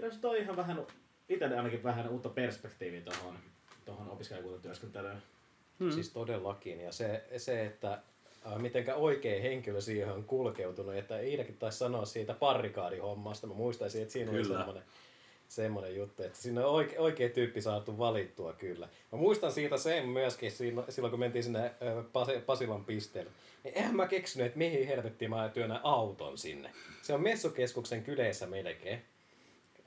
kyllä 0.00 0.14
se 0.14 0.20
toi 0.20 0.40
ihan 0.40 0.56
vähän, 0.56 0.86
itselle 1.28 1.56
ainakin 1.56 1.82
vähän 1.82 2.08
uutta 2.08 2.28
perspektiiviä 2.28 3.00
tuohon 3.00 3.38
tohon 3.84 4.10
opiskelijakuntatyöskentelyyn. 4.10 5.22
Mm. 5.78 5.90
Siis 5.90 6.10
todellakin. 6.10 6.80
Ja 6.80 6.92
se, 6.92 7.24
se 7.36 7.66
että 7.66 7.92
äh, 8.46 8.58
mitenkä 8.58 8.94
oikea 8.94 9.42
henkilö 9.42 9.80
siihen 9.80 10.12
on 10.12 10.24
kulkeutunut, 10.24 10.94
että 10.94 11.20
Iidakin 11.20 11.56
taisi 11.56 11.78
sanoa 11.78 12.04
siitä 12.04 12.34
parrikaadihommasta. 12.34 13.46
Mä 13.46 13.54
muistaisin, 13.54 14.02
että 14.02 14.12
siinä 14.12 14.30
Kyllä. 14.30 14.48
oli 14.48 14.56
semmoinen, 14.58 14.82
semmoinen 15.48 15.96
juttu, 15.96 16.22
että 16.22 16.38
siinä 16.38 16.66
on 16.66 16.72
oikea, 16.72 17.00
oikea 17.00 17.28
tyyppi 17.28 17.62
saatu 17.62 17.98
valittua 17.98 18.52
kyllä. 18.52 18.88
Mä 19.12 19.18
muistan 19.18 19.52
siitä 19.52 19.76
sen 19.76 20.08
myöskin 20.08 20.52
siinä, 20.52 20.82
silloin, 20.88 21.10
kun 21.10 21.20
mentiin 21.20 21.44
sinne 21.44 21.70
Pasilan 22.46 22.84
pisteelle. 22.84 23.30
Niin 23.64 23.74
eihän 23.74 23.96
mä 23.96 24.06
keksinyt, 24.06 24.46
että 24.46 24.58
mihin 24.58 24.86
helvettiin 24.86 25.30
mä 25.30 25.48
työnnän 25.48 25.80
auton 25.82 26.38
sinne. 26.38 26.70
Se 27.02 27.14
on 27.14 27.22
messukeskuksen 27.22 28.04
kyleessä 28.04 28.46
melkein. 28.46 29.02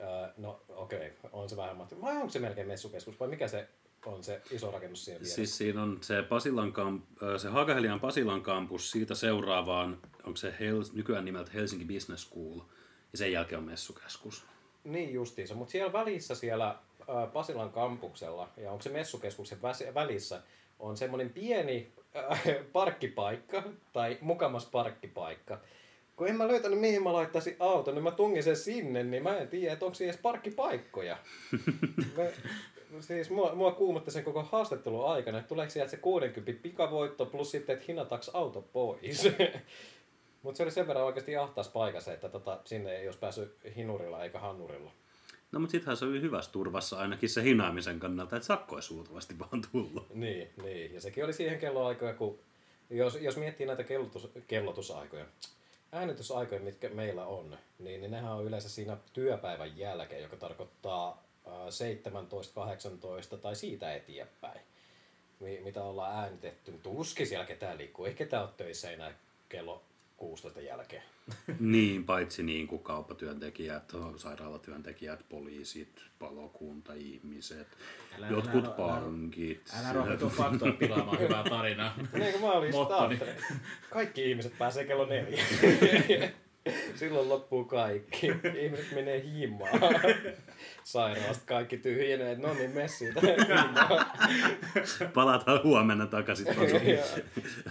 Öö, 0.00 0.28
no 0.36 0.60
okei, 0.68 0.98
okay, 0.98 1.30
on 1.32 1.48
se 1.48 1.56
vähän 1.56 1.76
mahti. 1.76 2.00
Vai 2.00 2.16
onko 2.16 2.28
se 2.28 2.38
melkein 2.38 2.66
messukeskus 2.66 3.20
vai 3.20 3.28
mikä 3.28 3.48
se 3.48 3.68
on 4.06 4.24
se 4.24 4.42
iso 4.50 4.70
rakennus 4.70 5.04
siinä 5.04 5.18
vieressä? 5.18 5.34
Siis 5.34 5.58
siinä 5.58 5.82
on 5.82 5.98
se, 6.00 6.22
Pasilan 6.22 6.72
kamp, 6.72 7.04
äh, 7.22 7.40
se 7.40 7.48
Haakahelian 7.48 8.00
Pasilan 8.00 8.42
kampus, 8.42 8.90
siitä 8.90 9.14
seuraavaan, 9.14 9.98
onko 10.24 10.36
se 10.36 10.54
Hels, 10.60 10.92
nykyään 10.92 11.24
nimeltä 11.24 11.50
Helsinki 11.54 11.84
Business 11.84 12.24
School, 12.24 12.60
ja 13.12 13.18
sen 13.18 13.32
jälkeen 13.32 13.58
on 13.58 13.64
messukeskus. 13.64 14.44
Niin 14.84 15.12
justiinsa, 15.12 15.54
mutta 15.54 15.72
siellä 15.72 15.92
välissä 15.92 16.34
siellä 16.34 16.78
ää, 17.08 17.26
Pasilan 17.26 17.70
kampuksella, 17.70 18.48
ja 18.56 18.70
onko 18.70 18.82
se 18.82 18.90
messukeskuksen 18.90 19.62
välissä, 19.94 20.42
on 20.78 20.96
semmoinen 20.96 21.30
pieni 21.30 21.92
äh, 22.16 22.42
parkkipaikka, 22.72 23.62
tai 23.92 24.18
mukamas 24.20 24.66
parkkipaikka. 24.66 25.60
Kun 26.20 26.28
en 26.28 26.36
mä 26.36 26.48
löytänyt 26.48 26.80
mihin 26.80 27.02
mä 27.02 27.12
laittaisin 27.12 27.56
auton, 27.58 27.94
niin 27.94 28.02
mä 28.02 28.10
tungin 28.10 28.42
sen 28.42 28.56
sinne, 28.56 29.04
niin 29.04 29.22
mä 29.22 29.38
en 29.38 29.48
tiedä, 29.48 29.72
että 29.72 29.84
onko 29.84 29.94
siellä 29.94 30.10
edes 30.10 30.22
parkkipaikkoja. 30.22 31.16
mä, 32.16 32.24
siis 33.00 33.30
mua, 33.30 33.54
mua 33.54 33.72
kuumotti 33.72 34.10
sen 34.10 34.24
koko 34.24 34.42
haastattelun 34.42 35.08
aikana, 35.08 35.38
että 35.38 35.48
tuleeko 35.48 35.70
sieltä 35.70 35.90
se 35.90 35.96
60 35.96 36.62
pikavoitto 36.62 37.26
plus 37.26 37.50
sitten, 37.50 37.74
että 37.74 37.84
hinataanko 37.88 38.26
auto 38.32 38.62
pois. 38.62 39.28
Mutta 40.42 40.56
se 40.56 40.62
oli 40.62 40.70
sen 40.70 40.86
verran 40.86 41.04
oikeasti 41.04 41.36
ahtaas 41.36 41.68
paikassa, 41.68 42.12
että 42.12 42.28
tota, 42.28 42.60
sinne 42.64 42.96
ei 42.96 43.08
olisi 43.08 43.18
päässyt 43.18 43.56
hinurilla 43.76 44.24
eikä 44.24 44.38
hannurilla. 44.38 44.90
No 45.52 45.60
mutta 45.60 45.72
sittenhän 45.72 45.96
se 45.96 46.04
oli 46.04 46.20
hyvässä 46.20 46.52
turvassa 46.52 46.98
ainakin 46.98 47.28
se 47.28 47.42
hinaamisen 47.42 48.00
kannalta, 48.00 48.36
että 48.36 48.46
sakko 48.46 48.76
ei 48.76 48.82
suutavasti 48.82 49.38
vaan 49.38 49.62
tullut. 49.72 50.14
Niin, 50.14 50.50
niin. 50.62 50.94
Ja 50.94 51.00
sekin 51.00 51.24
oli 51.24 51.32
siihen 51.32 51.58
kelloaikoja, 51.58 52.14
kun 52.14 52.38
jos, 52.90 53.18
jos 53.20 53.36
miettii 53.36 53.66
näitä 53.66 53.84
kellotus, 53.84 54.30
kellotusaikoja, 54.46 55.26
äänitysaikoja, 55.92 56.60
mitkä 56.60 56.88
meillä 56.88 57.26
on, 57.26 57.58
niin, 57.78 58.00
niin 58.00 58.10
nehän 58.10 58.32
on 58.32 58.44
yleensä 58.44 58.68
siinä 58.68 58.96
työpäivän 59.12 59.78
jälkeen, 59.78 60.22
joka 60.22 60.36
tarkoittaa 60.36 61.22
äh, 61.46 61.52
17, 61.70 62.54
18 62.54 63.36
tai 63.36 63.56
siitä 63.56 63.94
eteenpäin, 63.94 64.60
mi- 65.40 65.60
mitä 65.60 65.84
ollaan 65.84 66.16
äänitetty. 66.16 66.80
Tuskin 66.82 67.26
siellä 67.26 67.46
ketään 67.46 67.78
liikkuu, 67.78 68.04
ei 68.04 68.14
ketään 68.14 68.42
ole 68.42 68.52
töissä 68.56 68.90
enää 68.90 69.12
kello 69.48 69.82
16 70.20 70.60
jälkeen. 70.60 71.02
Niin, 71.60 72.04
paitsi 72.04 72.42
niin 72.42 72.66
kuin 72.66 72.82
kauppatyöntekijät, 72.82 73.92
sairaalatyöntekijät, 74.16 75.24
poliisit, 75.28 76.02
palokunta, 76.18 76.92
ihmiset, 76.94 77.68
Älä- 78.18 78.28
jotkut 78.28 78.64
älä- 78.64 78.74
älä- 78.74 78.76
pankit. 78.76 79.62
Älä 79.80 79.92
rohketu 79.92 80.28
faktoja 80.28 80.72
pilaamaan 80.72 81.18
hyvää 81.24 81.44
tarinaa. 81.44 81.94
Niin 82.12 82.32
kuin 82.32 82.42
mä 82.44 82.52
olin. 82.52 82.72
Kaikki 83.90 84.30
ihmiset 84.30 84.58
pääsee 84.58 84.84
kello 84.84 85.06
neljä. 85.06 85.42
Silloin 86.96 87.28
loppuu 87.28 87.64
kaikki. 87.64 88.26
Ihmiset 88.60 88.92
menee 88.94 89.22
himaan. 89.22 89.70
Sairaalasta 90.84 91.42
kaikki 91.46 91.76
tyhjenee, 91.76 92.32
että 92.32 92.46
no 92.46 92.54
niin, 92.54 92.70
mene 92.70 92.88
siitä. 92.88 93.20
Palataan 95.14 95.60
huomenna 95.64 96.06
takaisin 96.06 96.46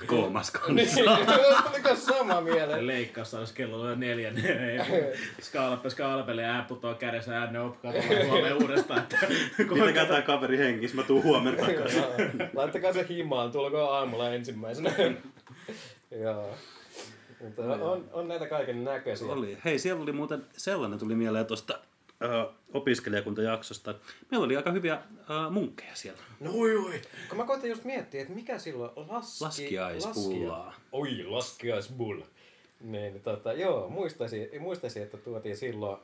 koomas 0.07 0.53
Niin, 0.67 0.87
kanssa. 0.95 1.63
tuliko 1.69 1.95
sama 1.95 2.41
mieleen? 2.41 2.87
Leikkaus 2.87 3.33
olisi 3.33 3.53
kello 3.53 3.81
on 3.81 3.99
neljä. 3.99 4.31
Skaalappi, 5.41 5.89
skaalapeli 5.89 6.43
ää 6.43 6.65
putoaa 6.67 6.93
kädessä 6.95 7.37
ää 7.37 7.51
ne 7.51 7.59
huomenna 8.27 8.55
uudestaan. 8.55 8.99
Että 8.99 9.17
Pitäkää 9.73 10.05
tää 10.05 10.21
kaveri 10.21 10.57
hengissä, 10.57 10.97
mä 10.97 11.03
tuun 11.03 11.23
huomenna 11.23 11.65
takaisin. 11.65 12.03
Laittakaa 12.53 12.93
se 12.93 13.05
himaan, 13.09 13.51
tulkoon 13.51 13.93
aamulla 13.95 14.33
ensimmäisenä. 14.33 14.91
Joo. 16.21 16.55
Mutta 17.41 17.63
on, 17.63 18.09
on 18.13 18.27
näitä 18.27 18.47
kaiken 18.47 18.83
näköisiä. 18.83 19.27
Oli. 19.31 19.57
Hei, 19.65 19.79
siellä 19.79 20.03
oli 20.03 20.11
muuten 20.11 20.45
sellainen 20.57 20.99
tuli 20.99 21.15
mieleen 21.15 21.45
tuosta 21.45 21.79
uh, 22.47 22.53
opiskelijakuntajaksosta. 22.73 23.95
Meillä 24.31 24.45
oli 24.45 24.57
aika 24.57 24.71
hyviä 24.71 24.95
uh, 25.19 25.51
munkkeja 25.51 25.95
siellä. 25.95 26.19
No 26.39 26.51
oi, 26.53 26.75
oi. 26.77 27.01
Kun 27.29 27.37
mä 27.37 27.45
koitin 27.45 27.69
just 27.69 27.83
miettiä, 27.83 28.21
että 28.21 28.33
mikä 28.33 28.57
silloin 28.59 28.91
laski... 28.95 29.43
Laskiaispullaa. 29.43 30.65
laskia- 30.67 30.79
Oi, 30.91 31.23
laskiaisbull. 31.27 32.21
Niin, 32.81 33.21
tota, 33.21 33.53
joo, 33.53 33.89
muistaisin, 33.89 34.49
muistaisin, 34.61 35.03
että 35.03 35.17
tuotiin 35.17 35.57
silloin... 35.57 35.99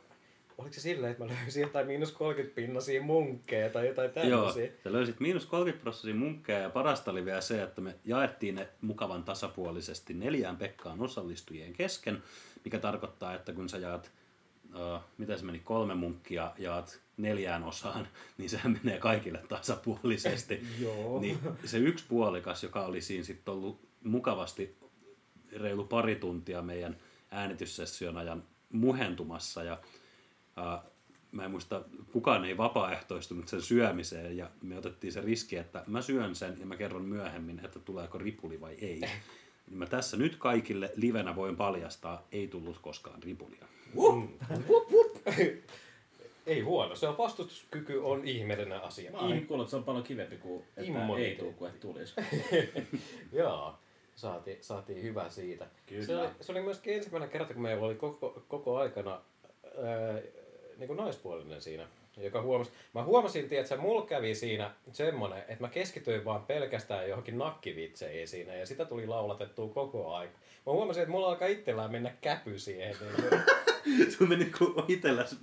Oliko 0.58 0.74
se 0.74 0.82
silleen, 0.82 1.12
että 1.12 1.24
mä 1.24 1.32
löysin 1.42 1.62
jotain 1.62 1.88
miinus 1.88 2.12
30 2.12 2.56
pinnasia 2.56 3.02
munkkeja 3.02 3.70
tai 3.70 3.88
jotain 3.88 4.12
Joo, 4.16 4.40
tämmöisiä? 4.40 4.72
sä 4.84 4.92
löysit 4.92 5.20
miinus 5.20 5.46
30 5.46 5.84
prosenttia 5.84 6.16
munkkeja 6.16 6.60
ja 6.60 6.70
parasta 6.70 7.12
oli 7.12 7.26
vielä 7.26 7.42
se, 7.42 7.64
että 7.64 7.82
me 7.82 7.96
jaettiin 8.06 8.56
ne 8.56 8.68
mukavan 8.82 9.24
tasapuolisesti 9.24 10.14
neljään 10.14 10.58
Pekkaan 10.58 11.02
osallistujien 11.02 11.74
kesken, 11.74 12.24
mikä 12.64 12.80
tarkoittaa, 12.80 13.34
että 13.34 13.54
kun 13.54 13.70
sä 13.70 13.78
jaat, 13.78 14.12
uh, 14.76 15.02
miten 15.18 15.40
se 15.40 15.46
meni, 15.46 15.60
kolme 15.60 15.96
munkkia 15.96 16.52
jaat 16.58 17.00
neljään 17.18 17.64
osaan, 17.64 18.08
niin 18.38 18.50
sehän 18.50 18.80
menee 18.84 19.00
kaikille 19.00 19.44
tasapuolisesti. 19.50 20.68
Joo. 20.84 21.20
Niin 21.20 21.40
se 21.66 21.78
yksi 21.78 22.06
puolikas, 22.08 22.64
joka 22.64 22.86
oli 22.86 23.02
siinä 23.02 23.24
sitten 23.24 23.54
ollut 23.54 23.80
mukavasti 24.04 24.78
reilu 25.52 25.84
pari 25.84 26.16
tuntia 26.16 26.62
meidän 26.62 26.98
äänityssession 27.32 28.18
ajan 28.18 28.44
muhentumassa 28.72 29.64
ja 29.64 29.78
ää, 30.56 30.84
mä 31.32 31.46
en 31.46 31.52
muista, 31.52 31.84
kukaan 32.12 32.46
ei 32.46 32.58
vapaaehtoistunut 32.58 33.48
sen 33.48 33.62
syömiseen 33.62 34.38
ja 34.38 34.50
me 34.62 34.78
otettiin 34.78 35.14
se 35.14 35.22
riski, 35.22 35.58
että 35.58 35.84
mä 35.88 36.02
syön 36.02 36.36
sen 36.36 36.60
ja 36.60 36.66
mä 36.66 36.76
kerron 36.76 37.06
myöhemmin, 37.06 37.62
että 37.66 37.80
tuleeko 37.80 38.18
ripuli 38.18 38.62
vai 38.62 38.74
ei. 38.74 39.02
Niin 39.70 39.78
mä 39.78 39.86
tässä 39.86 40.18
nyt 40.18 40.36
kaikille 40.36 40.92
livenä 40.96 41.36
voin 41.36 41.56
paljastaa, 41.56 42.28
ei 42.32 42.48
tullut 42.48 42.80
koskaan 42.80 43.24
ripulia. 43.24 43.66
Wup, 43.96 44.30
wup, 44.70 44.92
wup. 44.92 45.16
Ei 46.46 46.62
huono, 46.62 46.96
se 46.96 47.08
on 47.08 47.18
vastustuskyky 47.18 47.98
on 47.98 48.28
ihmeellinen 48.28 48.82
asia. 48.82 49.12
Mä 49.12 49.18
oon 49.18 49.46
kuullut, 49.46 49.66
että 49.66 49.70
se 49.70 49.76
on 49.76 49.84
paljon 49.84 50.04
kivempi 50.04 50.38
kuin 50.38 50.64
että 50.78 51.16
ei 51.18 51.36
tule 51.36 51.54
kuin 51.54 51.70
että 51.70 51.82
tulisi. 51.82 52.14
Joo, 53.32 53.76
saatiin, 54.16 54.58
saatiin 54.62 55.04
hyvä 55.04 55.30
siitä. 55.30 55.68
Kyllä. 55.86 56.06
Se 56.06 56.18
oli, 56.18 56.30
se 56.42 56.52
oli 56.52 56.62
myöskin 56.62 56.94
ensimmäinen 56.94 57.30
kerta, 57.30 57.54
kun 57.54 57.64
meillä 57.64 57.86
oli 57.86 57.96
koko, 57.96 58.44
koko 58.48 58.78
aikana 58.78 59.12
ää, 59.12 60.22
niin 60.78 60.88
kuin 60.88 60.98
naispuolinen 60.98 61.62
siinä. 61.62 61.88
Joka 62.18 62.42
huomasi, 62.42 62.72
mä 62.94 63.04
huomasin, 63.04 63.48
että 63.52 63.78
mulla 63.78 64.06
kävi 64.06 64.36
siinä 64.36 64.72
semmonen, 64.92 65.40
että 65.40 65.58
mä 65.60 65.70
keskityin 65.70 66.26
vaan 66.26 66.44
pelkästään 66.44 67.10
johonkin 67.10 67.38
nakkivitseihin 67.38 68.28
siinä 68.28 68.56
ja 68.56 68.66
sitä 68.66 68.86
tuli 68.86 69.08
laulatettua 69.08 69.70
koko 69.70 70.14
aika. 70.14 70.34
Mä 70.66 70.74
huomasin, 70.74 71.04
että 71.04 71.12
mulla 71.12 71.28
alkaa 71.28 71.48
itsellään 71.48 71.92
mennä 71.92 72.12
käpy 72.22 72.60
siihen. 72.60 72.96
Niin 73.02 73.42
Sun 74.12 74.30
meni 74.30 74.52
itselläs 74.88 75.36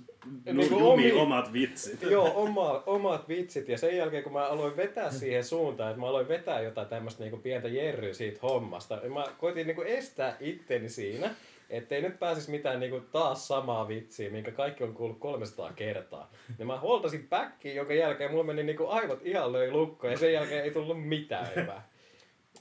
Niin 0.45 0.69
kuin 0.69 0.83
omi- 0.83 1.11
omat 1.11 1.53
vitsit. 1.53 2.01
Joo, 2.11 2.31
oma, 2.43 2.83
omat 2.85 3.27
vitsit. 3.27 3.69
Ja 3.69 3.77
sen 3.77 3.97
jälkeen, 3.97 4.23
kun 4.23 4.33
mä 4.33 4.47
aloin 4.47 4.77
vetää 4.77 5.11
siihen 5.11 5.43
suuntaan, 5.43 5.89
että 5.89 6.01
mä 6.01 6.07
aloin 6.07 6.27
vetää 6.27 6.61
jotain 6.61 6.87
tämmöistä 6.87 7.23
niinku 7.23 7.37
pientä 7.37 7.67
jerryä 7.67 8.13
siitä 8.13 8.39
hommasta, 8.43 8.95
niin 8.95 9.13
mä 9.13 9.25
koitin 9.37 9.67
niinku 9.67 9.81
estää 9.81 10.37
itteni 10.39 10.89
siinä, 10.89 11.35
ettei 11.73 12.01
nyt 12.01 12.19
pääsisi 12.19 12.51
mitään 12.51 12.79
niinku 12.79 12.99
taas 12.99 13.47
samaa 13.47 13.87
vitsiä, 13.87 14.29
minkä 14.29 14.51
kaikki 14.51 14.83
on 14.83 14.93
kuullut 14.93 15.19
300 15.19 15.73
kertaa. 15.73 16.31
Ja 16.59 16.65
mä 16.65 16.79
huoltasin 16.79 17.29
backiin, 17.29 17.75
jonka 17.75 17.93
jälkeen 17.93 18.31
mulla 18.31 18.43
meni 18.43 18.63
niinku 18.63 18.87
aivot 18.87 19.19
ihan 19.23 19.51
löi 19.51 19.71
lukkoon 19.71 20.13
ja 20.13 20.19
sen 20.19 20.33
jälkeen 20.33 20.63
ei 20.63 20.71
tullut 20.71 21.07
mitään 21.07 21.47
hyvää. 21.55 21.89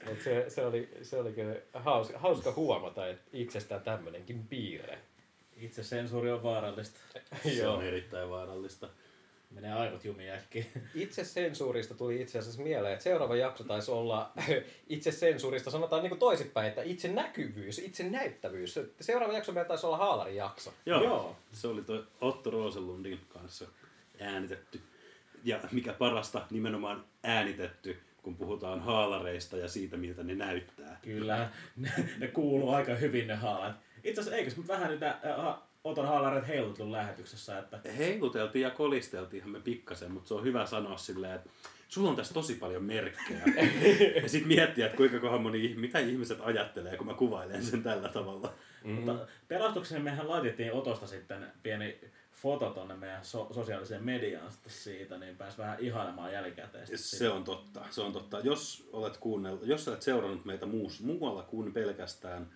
Et 0.07 0.21
se, 0.21 0.45
se, 0.49 0.65
oli, 0.65 0.89
se 1.03 1.19
oli 1.19 1.33
kyllä 1.33 1.57
hauska, 1.75 2.19
hauska 2.19 2.53
huomata, 2.53 3.09
että 3.09 3.31
itsestään 3.33 3.83
tämmönenkin 3.83 4.47
piirre. 4.49 4.99
Itse 5.57 5.83
sensuuri 5.83 6.31
on 6.31 6.43
vaarallista. 6.43 7.01
Se 7.57 7.69
on 7.69 7.85
erittäin 7.85 8.31
vaarallista. 8.31 8.89
Menee 9.55 9.73
aivot 9.73 10.05
jumiin 10.05 10.33
äkkiä. 10.33 10.65
Itse 10.95 11.25
sensuurista 11.25 11.95
tuli 11.95 12.21
itse 12.21 12.39
asiassa 12.39 12.63
mieleen, 12.63 12.93
että 12.93 13.03
seuraava 13.03 13.37
jakso 13.37 13.65
taisi 13.65 13.91
olla 13.91 14.33
itse 14.89 15.13
sensuurista, 15.13 15.71
sanotaan 15.71 16.03
niin 16.03 16.11
kuin 16.11 16.19
toisinpäin, 16.19 16.69
että 16.69 16.83
itse 16.83 17.09
näkyvyys, 17.09 17.79
itse 17.79 18.11
näyttävyys. 18.11 18.79
Seuraava 19.01 19.33
jakso 19.35 19.53
meillä 19.53 19.69
taisi 19.69 19.87
olla 19.87 19.97
haalarin 19.97 20.37
jakso. 20.37 20.75
Joo, 20.87 21.03
Joo. 21.05 21.37
se 21.53 21.69
oli 21.69 21.83
toi 21.83 22.07
Otto 22.21 22.51
Rosenlundin 22.51 23.21
kanssa 23.29 23.67
äänitetty. 24.21 24.81
Ja 25.45 25.61
mikä 25.73 25.93
parasta, 25.93 26.47
nimenomaan 26.51 27.05
äänitetty, 27.23 27.99
kun 28.23 28.37
puhutaan 28.37 28.81
haalareista 28.81 29.57
ja 29.57 29.69
siitä, 29.69 29.97
miltä 29.97 30.23
ne 30.23 30.35
näyttää. 30.35 30.99
Kyllä, 31.03 31.51
ne, 31.77 31.93
ne 32.19 32.29
kuuluu 32.29 32.71
aika 32.71 32.95
hyvin 32.95 33.27
ne 33.27 33.35
haalat. 33.35 33.77
Itse 34.05 34.21
asiassa 34.21 34.37
eikös 34.37 34.69
vähän 34.69 34.91
niitä 34.91 35.09
äh, 35.11 35.57
Oton 35.85 36.07
haalareet 36.07 36.49
heiluttu 36.49 36.93
lähetyksessä, 36.93 37.59
että 37.59 37.81
Heiluteltiin 37.97 38.63
ja 38.63 38.71
kolisteltiinhan 38.71 39.51
me 39.51 39.61
pikkasen, 39.61 40.13
mutta 40.13 40.29
se 40.29 40.35
on 40.35 40.45
hyvä 40.45 40.67
sanoa 40.67 40.97
silleen, 40.97 41.35
että 41.35 41.51
sulla 41.89 42.11
on 42.11 42.17
tässä 42.17 42.35
tosi 42.35 42.55
paljon 42.55 42.85
merkkejä. 42.85 43.43
ja 44.23 44.29
sitten 44.29 44.49
miettiä, 44.49 44.87
että 44.87 44.97
kuinka 44.97 45.21
kohan 45.21 45.43
moni, 45.43 45.75
mitä 45.77 45.99
ihmiset 45.99 46.39
ajattelee, 46.41 46.97
kun 46.97 47.07
mä 47.07 47.15
kuvailen 47.15 47.65
sen 47.65 47.83
tällä 47.83 48.09
tavalla. 48.09 48.55
mm. 48.85 48.91
mutta 48.91 49.27
pelastukseen 49.49 50.03
mehän 50.03 50.29
laitettiin 50.29 50.73
Otosta 50.73 51.07
sitten 51.07 51.53
pieni 51.63 51.99
foto 52.33 52.71
tonne 52.71 52.97
meidän 52.97 53.25
so- 53.25 53.49
sosiaaliseen 53.53 54.05
mediaan 54.05 54.53
siitä, 54.67 55.19
niin 55.19 55.37
pääs 55.37 55.59
vähän 55.59 55.81
ihailemaan 55.81 56.33
jälkikäteen. 56.33 56.87
Se 56.99 57.29
on 57.29 57.45
totta, 57.45 57.85
se 57.91 58.01
on 58.01 58.13
totta. 58.13 58.41
Jos 58.41 58.89
olet 58.93 59.17
kuunnellut, 59.17 59.67
jos 59.67 59.89
olet 59.89 60.03
seurannut 60.03 60.45
meitä 60.45 60.67
muus, 60.67 61.01
muualla 61.01 61.43
kuin 61.43 61.73
pelkästään 61.73 62.51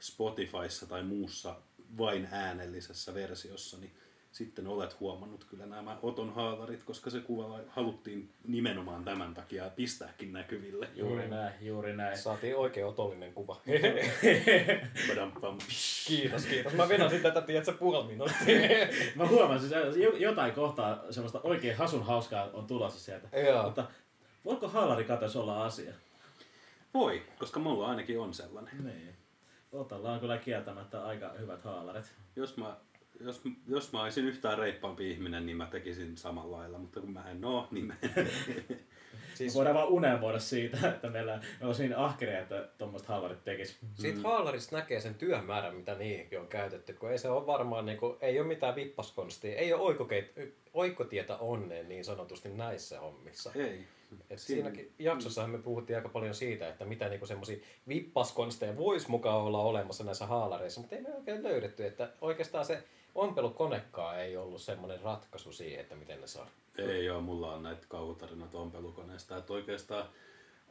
Spotifyssa 0.00 0.86
tai 0.86 1.02
muussa 1.02 1.56
vain 1.98 2.28
äänellisessä 2.32 3.14
versiossa, 3.14 3.78
niin 3.78 3.92
sitten 4.32 4.66
olet 4.66 5.00
huomannut 5.00 5.44
kyllä 5.44 5.66
nämä 5.66 5.98
Oton 6.02 6.34
haalarit, 6.34 6.82
koska 6.82 7.10
se 7.10 7.20
kuva 7.20 7.60
haluttiin 7.68 8.30
nimenomaan 8.46 9.04
tämän 9.04 9.34
takia 9.34 9.70
pistääkin 9.76 10.32
näkyville. 10.32 10.88
Juuri 10.94 11.28
näin, 11.28 11.54
juuri 11.60 11.96
näin. 11.96 12.18
Saatiin 12.18 12.56
oikein 12.56 12.86
otollinen 12.86 13.32
kuva. 13.32 13.60
Kiitos, 16.06 16.46
kiitos. 16.46 16.72
Mä 16.72 16.88
venasin 16.88 17.22
tätä, 17.22 17.40
tiedätkö, 17.40 17.72
puoli 17.72 18.06
minuuttia. 18.06 18.56
Mä 19.14 19.26
huomasin, 19.26 19.78
että 19.78 19.98
jo- 19.98 20.16
jotain 20.16 20.52
kohtaa 20.52 21.04
semmoista 21.10 21.40
oikein 21.42 21.76
hasun 21.76 22.02
hauskaa 22.06 22.50
on 22.52 22.66
tulossa 22.66 23.00
sieltä. 23.00 23.38
Joo. 23.40 23.62
Mutta 23.62 23.84
voiko 24.44 24.68
haalarikatos 24.68 25.36
olla 25.36 25.64
asia? 25.64 25.92
Voi, 26.94 27.22
koska 27.38 27.60
mulla 27.60 27.86
ainakin 27.88 28.20
on 28.20 28.34
sellainen. 28.34 28.84
Niin. 28.84 29.14
Otalla 29.72 30.12
on 30.12 30.20
kyllä 30.20 30.38
kieltämättä 30.38 31.04
aika 31.04 31.32
hyvät 31.38 31.62
haalarit. 31.62 32.14
Jos 32.36 32.56
mä, 32.56 32.76
jos, 33.20 33.42
jos 33.68 33.92
mä 33.92 34.02
olisin 34.02 34.24
yhtään 34.24 34.58
reippaampi 34.58 35.10
ihminen, 35.10 35.46
niin 35.46 35.56
mä 35.56 35.66
tekisin 35.66 36.16
samalla 36.16 36.56
lailla, 36.56 36.78
mutta 36.78 37.00
kun 37.00 37.12
mä 37.12 37.30
en 37.30 37.44
oo, 37.44 37.68
niin 37.70 37.84
mä 37.84 37.94
en. 38.02 38.30
Siis 39.34 39.54
Voidaan 39.54 39.76
vaan 39.76 39.88
unelmoida 39.88 40.38
siitä, 40.38 40.88
että 40.88 41.10
meillä 41.10 41.40
me 41.60 41.66
olisi 41.66 41.82
niin 41.82 41.96
ahkeria, 41.96 42.40
että 42.40 42.68
tuommoiset 42.78 43.08
haalarit 43.08 43.44
tekis. 43.44 43.78
Siitä 43.94 44.20
haalarista 44.20 44.76
näkee 44.76 45.00
sen 45.00 45.14
työmäärän, 45.14 45.74
mitä 45.74 45.94
niihinkin 45.94 46.40
on 46.40 46.46
käytetty, 46.46 46.92
kun 46.92 47.10
ei 47.10 47.18
se 47.18 47.28
ole 47.28 47.46
varmaan, 47.46 47.86
niin 47.86 47.98
kuin, 47.98 48.16
ei 48.20 48.40
ole 48.40 48.48
mitään 48.48 48.74
vippaskonstia, 48.74 49.56
ei 49.56 49.72
ole 49.72 49.82
oikokeit, 49.82 50.32
oikotietä 50.74 51.36
onneen 51.36 51.88
niin 51.88 52.04
sanotusti 52.04 52.48
näissä 52.48 53.00
hommissa. 53.00 53.52
Ei. 53.54 53.86
Et 54.30 54.38
Siinä- 54.38 54.62
siinäkin 54.62 54.92
jaksossahan 54.98 55.50
me 55.50 55.58
puhuttiin 55.58 55.96
aika 55.96 56.08
paljon 56.08 56.34
siitä, 56.34 56.68
että 56.68 56.84
mitä 56.84 57.08
niinku 57.08 57.26
semmoisia 57.26 57.58
vippaskonsteja 57.88 58.76
voisi 58.76 59.10
mukaan 59.10 59.40
olla 59.40 59.58
olemassa 59.62 60.04
näissä 60.04 60.26
haalareissa, 60.26 60.80
mutta 60.80 60.96
ei 60.96 61.02
me 61.02 61.14
oikein 61.14 61.42
löydetty, 61.42 61.86
että 61.86 62.12
oikeastaan 62.20 62.64
se 62.64 62.82
ompelukonekaan 63.14 64.20
ei 64.20 64.36
ollut 64.36 64.62
semmoinen 64.62 65.00
ratkaisu 65.00 65.52
siihen, 65.52 65.80
että 65.80 65.94
miten 65.94 66.20
ne 66.20 66.26
saa. 66.26 66.48
Ei 66.78 67.10
ole, 67.10 67.20
mulla 67.22 67.54
on 67.54 67.62
näitä 67.62 67.86
kauhutarinoita 67.88 68.58
ompelukoneesta. 68.58 69.36
Että 69.36 69.52
oikeastaan 69.52 70.08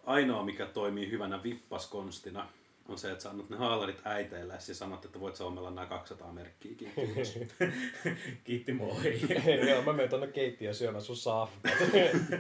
ainoa, 0.06 0.44
mikä 0.44 0.66
toimii 0.66 1.12
hyvänä 1.12 1.44
vippaskonstina, 1.44 2.50
on 2.90 2.98
se, 2.98 3.12
että 3.12 3.24
sä 3.24 3.30
annat 3.30 3.50
ne 3.50 3.58
haalarit 3.58 4.02
äiteille 4.06 4.54
ja 4.54 4.76
sanot, 4.76 5.06
että 5.06 5.20
voit 5.20 5.36
sä 5.36 5.46
ommella 5.46 5.72
nämä 5.72 5.88
200 5.88 6.34
merkkiäkin. 6.34 6.92
Kiitos. 6.96 7.40
Kiitti 8.44 8.74
moi. 8.74 9.20
Joo, 9.70 9.82
mä 9.82 9.94
menen 9.94 10.10
tonne 10.10 10.28
keittiöön 10.28 10.76
syömään 10.76 11.02
sun 11.02 11.18
safkaa. 11.18 11.72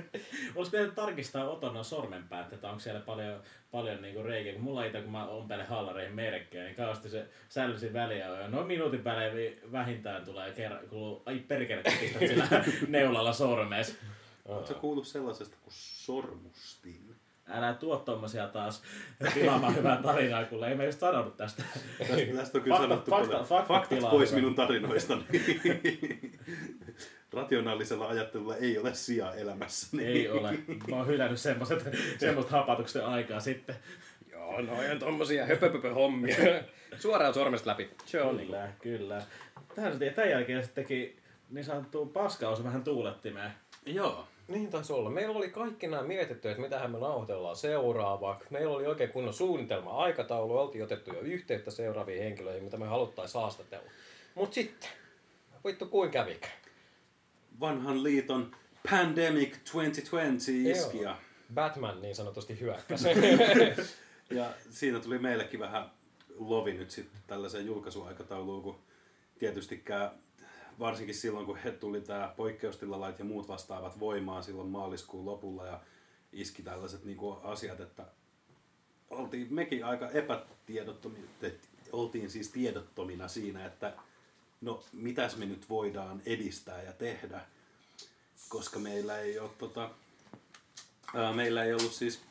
Olisi 0.55 0.71
pitänyt 0.71 0.95
tarkistaa 0.95 1.49
Oton 1.49 1.85
sormenpäät, 1.85 2.53
että 2.53 2.67
onko 2.67 2.79
siellä 2.79 3.01
paljon, 3.01 3.41
paljon 3.71 4.01
niinku 4.01 4.23
reikiä. 4.23 4.53
Kun 4.53 4.61
mulla 4.61 4.85
itse, 4.85 5.01
kun 5.01 5.11
mä 5.11 5.27
ompelen 5.27 5.67
haalareihin 5.67 6.15
merkkejä, 6.15 6.63
niin 6.63 6.75
kauheasti 6.75 7.09
se 7.09 7.25
säännöllisin 7.49 7.93
väliä 7.93 8.31
on. 8.31 8.39
Ja 8.39 8.47
Noin 8.47 8.67
minuutin 8.67 9.03
välein 9.03 9.35
vi- 9.35 9.59
vähintään 9.71 10.25
tulee 10.25 10.51
kerran, 10.51 10.87
kuuluu, 10.89 11.23
ai 11.25 11.39
perkele, 11.39 11.83
kun 11.83 11.93
pistät 11.99 12.27
sillä 12.27 12.47
neulalla 12.87 13.33
sormees. 13.33 13.97
Oletko 14.45 14.73
kuullut 14.73 15.07
sellaisesta 15.07 15.55
kuin 15.63 15.73
sormustin? 15.73 17.08
Älä 17.51 17.73
tuo 17.73 17.97
tommosia 17.97 18.47
taas 18.47 18.81
tilaamaan 19.33 19.75
hyvää 19.75 20.01
tarinaa, 20.01 20.45
kun 20.45 20.63
ei 20.63 20.75
me 20.75 20.85
just 20.85 20.99
sanonut 20.99 21.37
tästä. 21.37 21.63
Tästä, 21.97 22.15
tästä 22.35 22.57
on 22.57 22.63
kyllä 22.63 22.75
Fakta- 22.77 22.81
sanottu 22.81 23.11
fakta- 23.11 23.27
paljon. 23.27 23.45
faktat 23.45 23.67
Faktat 23.67 23.89
tilaa 23.97 24.11
pois 24.11 24.33
minun 24.33 24.55
tarinoistani. 24.55 25.23
Rationaalisella 27.33 28.07
ajattelulla 28.07 28.55
ei 28.55 28.77
ole 28.77 28.93
sijaa 28.93 29.35
elämässä. 29.35 29.97
Ei 30.01 30.29
ole. 30.29 30.51
Mä 30.89 30.95
oon 30.95 31.07
hylännyt 31.07 31.39
semmoset, 31.39 31.89
semmoista 32.17 32.51
hapatuksen 32.51 33.05
aikaa 33.05 33.39
sitten. 33.39 33.75
Joo, 34.31 34.61
no 34.61 34.73
on 34.91 34.99
tommosia 34.99 35.45
höpöpöpö 35.45 35.93
hommia. 35.93 36.35
Suoraan 36.99 37.33
sormesta 37.33 37.69
läpi. 37.69 37.89
Se 38.05 38.21
on 38.21 38.37
niinku. 38.37 38.53
Kyllä, 38.53 38.69
kyllä. 38.81 39.21
Tähän 39.75 39.99
se 39.99 40.09
tämän 40.09 40.29
jälkeen 40.29 40.63
se 40.63 40.69
teki 40.71 41.17
niin 41.49 41.65
sanottu 41.65 42.05
paskaus 42.05 42.63
vähän 42.63 42.83
tuulettimeen. 42.83 43.51
Joo. 43.85 44.27
Niin 44.49 44.69
taisi 44.69 44.93
olla. 44.93 45.09
Meillä 45.09 45.37
oli 45.37 45.49
kaikki 45.49 45.87
nämä 45.87 46.03
mietitty, 46.03 46.49
että 46.49 46.61
mitähän 46.61 46.91
me 46.91 46.99
nauhoitellaan 46.99 47.55
seuraavaksi. 47.55 48.47
Meillä 48.49 48.75
oli 48.75 48.87
oikein 48.87 49.11
kunnon 49.11 49.33
suunnitelma, 49.33 49.91
aikataulu, 49.91 50.57
oltiin 50.57 50.83
otettu 50.83 51.13
jo 51.13 51.19
yhteyttä 51.19 51.71
seuraaviin 51.71 52.23
henkilöihin, 52.23 52.63
mitä 52.63 52.77
me 52.77 52.85
haluttaisiin 52.85 53.41
haastatella. 53.41 53.89
Mut 54.35 54.53
sitten, 54.53 54.89
vittu 55.65 55.85
kuin 55.85 56.11
kävikään. 56.11 56.53
Vanhan 57.59 58.03
liiton 58.03 58.55
Pandemic 58.89 59.51
2020 59.51 60.45
iski 60.47 61.01
ja, 61.01 61.17
Batman 61.53 62.01
niin 62.01 62.15
sanotusti 62.15 62.59
hyökkäsi. 62.59 63.07
ja 64.39 64.49
siinä 64.69 64.99
tuli 64.99 65.19
meillekin 65.19 65.59
vähän 65.59 65.91
lovi 66.35 66.73
nyt 66.73 66.91
sitten 66.91 67.21
tällaiseen 67.27 67.65
julkaisuaikatauluun, 67.65 68.63
kun 68.63 68.79
tietystikään 69.39 70.11
varsinkin 70.79 71.15
silloin, 71.15 71.45
kun 71.45 71.57
he 71.57 71.71
tuli 71.71 72.01
tämä 72.01 72.33
poikkeustilalait 72.37 73.19
ja 73.19 73.25
muut 73.25 73.47
vastaavat 73.47 73.99
voimaan 73.99 74.43
silloin 74.43 74.69
maaliskuun 74.69 75.25
lopulla 75.25 75.67
ja 75.67 75.79
iski 76.33 76.63
tällaiset 76.63 77.03
niinku 77.03 77.31
asiat, 77.31 77.79
että 77.79 78.05
oltiin 79.09 79.53
mekin 79.53 79.85
aika 79.85 80.09
epätiedottomia, 80.09 81.23
oltiin 81.91 82.29
siis 82.29 82.49
tiedottomina 82.49 83.27
siinä, 83.27 83.65
että 83.65 83.93
no 84.61 84.83
mitäs 84.93 85.37
me 85.37 85.45
nyt 85.45 85.69
voidaan 85.69 86.21
edistää 86.25 86.81
ja 86.81 86.93
tehdä, 86.93 87.41
koska 88.49 88.79
meillä 88.79 89.17
ei 89.17 89.39
ole 89.39 89.49
tota, 89.57 89.89
ää, 91.15 91.33
meillä 91.33 91.63
ei 91.63 91.73
ollut 91.73 91.93
siis, 91.93 92.21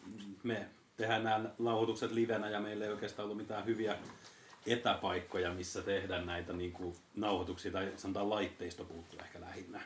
me 0.43 0.69
tehdään 0.97 1.25
nämä 1.25 1.51
nauhoitukset 1.59 2.13
livenä 2.13 2.51
ja 2.51 2.61
meillä 2.61 2.85
ei 2.85 2.91
oikeastaan 2.91 3.25
ollut 3.25 3.37
mitään 3.39 3.67
hyviä 3.67 3.99
etäpaikkoja, 4.73 5.55
missä 5.55 5.83
tehdä 5.83 6.21
näitä 6.21 6.53
niin 6.53 6.73
kuin, 6.73 6.97
nauhoituksia, 7.15 7.73
tai 7.73 7.93
sanotaan 7.97 8.31
laitteisto 8.31 8.85
puuttuu 8.85 9.19
ehkä 9.21 9.41
lähinnä. 9.41 9.81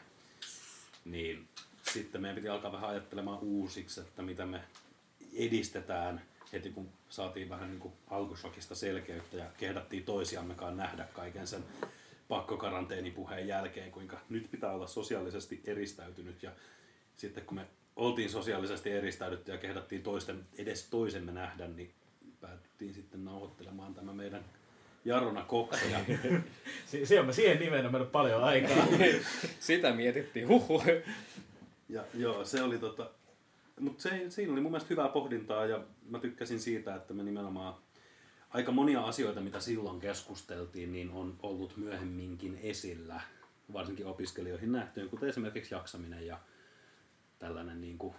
Niin 1.05 1.49
sitten 1.93 2.21
meidän 2.21 2.35
piti 2.35 2.49
alkaa 2.49 2.73
vähän 2.73 2.91
ajattelemaan 2.91 3.39
uusiksi, 3.39 4.01
että 4.01 4.23
mitä 4.23 4.47
me 4.47 4.61
edistetään 5.37 6.23
heti 6.53 6.71
kun 6.71 6.89
saatiin 7.09 7.49
vähän 7.49 7.71
niin 7.71 7.81
kuin 7.81 7.95
alkushokista 8.11 8.75
selkeyttä 8.75 9.37
ja 9.37 9.45
kehdattiin 9.59 10.05
toisiammekaan 10.05 10.77
nähdä 10.77 11.05
kaiken 11.15 11.47
sen 11.47 11.65
pakkokaranteenipuheen 12.29 13.49
jälkeen, 13.49 13.93
kuinka 13.93 14.21
nyt 14.29 14.51
pitää 14.51 14.73
olla 14.73 14.87
sosiaalisesti 14.87 15.61
eristäytynyt 15.65 16.43
ja 16.43 16.51
sitten 17.17 17.45
kun 17.45 17.55
me 17.55 17.67
oltiin 17.97 18.31
sosiaalisesti 18.31 18.91
eristäydytty 18.91 19.53
ja 19.53 19.59
kehdattiin 19.59 20.03
toisten, 20.03 20.47
edes 20.59 20.89
toisemme 20.91 21.33
nähdä, 21.33 21.69
niin 21.69 21.95
päätettiin 22.41 22.95
sitten 22.95 23.25
nauhoittelemaan 23.25 23.95
tämä 23.95 24.13
meidän 24.13 24.45
Jarona 25.05 25.43
Kokka. 25.43 25.77
Ja 25.77 25.99
Si- 26.87 27.07
siihen, 27.07 27.35
siihen 27.35 27.59
nimeen 27.59 27.87
on 27.87 27.93
mennyt 27.93 28.13
paljon 28.13 28.45
aikaa. 28.45 28.87
Sitä 29.61 29.93
mietittiin, 29.93 30.49
huhu. 30.49 30.83
Ja 31.89 32.05
joo, 32.15 32.45
se 32.45 32.63
oli 32.63 32.79
tota... 32.79 33.11
Mutta 33.81 34.03
se, 34.03 34.25
siinä 34.29 34.53
oli 34.53 34.61
mun 34.61 34.71
mielestä 34.71 34.91
hyvää 34.91 35.09
pohdintaa 35.09 35.67
ja 35.67 35.85
mä 36.09 36.19
tykkäsin 36.19 36.61
siitä, 36.61 36.95
että 36.95 37.15
me 37.15 37.23
nimenomaan 37.23 37.75
aika 38.51 38.73
monia 38.73 39.01
asioita, 39.05 39.41
mitä 39.41 39.61
silloin 39.61 40.01
keskusteltiin, 40.01 40.93
niin 40.93 41.11
on 41.11 41.37
ollut 41.43 41.77
myöhemminkin 41.77 42.59
esillä, 42.63 43.21
varsinkin 43.73 44.07
opiskelijoihin 44.07 44.73
nähtyyn, 44.73 45.09
kuten 45.09 45.29
esimerkiksi 45.29 45.75
jaksaminen 45.75 46.27
ja 46.27 46.39
tällainen, 47.39 47.81
niin 47.81 47.99
kuin, 47.99 48.15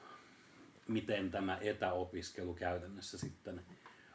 miten 0.88 1.32
tämä 1.32 1.58
etäopiskelu 1.62 2.54
käytännössä 2.54 3.18
sitten 3.18 3.62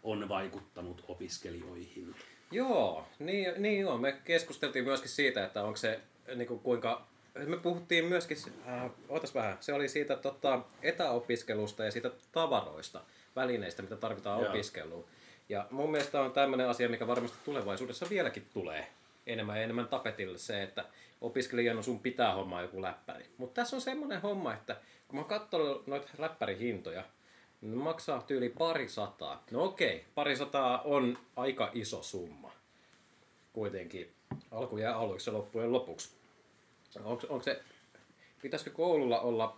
on 0.03 0.29
vaikuttanut 0.29 1.05
opiskelijoihin. 1.09 2.15
Joo, 2.51 3.07
niin, 3.19 3.63
niin 3.63 3.81
joo. 3.81 3.99
Me 3.99 4.13
keskusteltiin 4.25 4.85
myöskin 4.85 5.11
siitä, 5.11 5.45
että 5.45 5.63
onko 5.63 5.77
se 5.77 6.01
niin 6.35 6.49
kuin 6.49 6.61
kuinka... 6.61 7.07
Me 7.47 7.57
puhuttiin 7.57 8.05
myöskin, 8.05 8.37
äh, 8.69 8.91
ootas 9.09 9.35
vähän, 9.35 9.57
se 9.61 9.73
oli 9.73 9.89
siitä 9.89 10.17
tota, 10.17 10.61
etäopiskelusta 10.83 11.85
ja 11.85 11.91
siitä 11.91 12.11
tavaroista, 12.33 13.01
välineistä, 13.37 13.83
mitä 13.83 13.97
tarvitaan 13.97 14.41
Joo. 14.41 14.51
opiskeluun. 14.51 15.05
Ja 15.49 15.67
mun 15.71 15.91
mielestä 15.91 16.21
on 16.21 16.33
tämmöinen 16.33 16.69
asia, 16.69 16.89
mikä 16.89 17.07
varmasti 17.07 17.39
tulevaisuudessa 17.45 18.07
vieläkin 18.11 18.47
tulee 18.55 18.87
enemmän 19.27 19.57
ja 19.57 19.63
enemmän 19.63 19.89
tapetille 19.89 20.39
se, 20.39 20.63
että 20.63 20.85
opiskelijana 21.21 21.83
sun 21.83 22.01
pitää 22.01 22.35
hommaa 22.35 22.63
joku 22.63 22.83
läppäri. 22.83 23.25
Mutta 23.39 23.61
tässä 23.61 23.77
on 23.77 23.83
semmoinen 23.83 24.23
homma, 24.23 24.55
että 24.55 24.77
kun 25.09 25.19
mä 25.19 25.25
katson 25.25 25.83
noita 25.87 26.09
läppärihintoja, 26.19 27.05
ne 27.61 27.77
maksaa 27.77 28.23
tyyli 28.23 28.49
pari 28.49 28.89
sataa. 28.89 29.45
No 29.51 29.65
okei, 29.65 30.05
pari 30.15 30.37
sataa 30.37 30.83
on 30.83 31.19
aika 31.37 31.71
iso 31.75 32.03
summa. 32.03 32.53
kuitenkin 33.53 34.15
alkujen 34.51 34.95
aluksi 34.95 35.31
ja 35.31 35.35
loppujen 35.35 35.73
lopuksi. 35.73 36.11
Onko, 37.05 37.27
onko 37.29 37.43
se, 37.43 37.63
pitäisikö 38.43 38.71
koululla 38.71 39.21
olla 39.21 39.57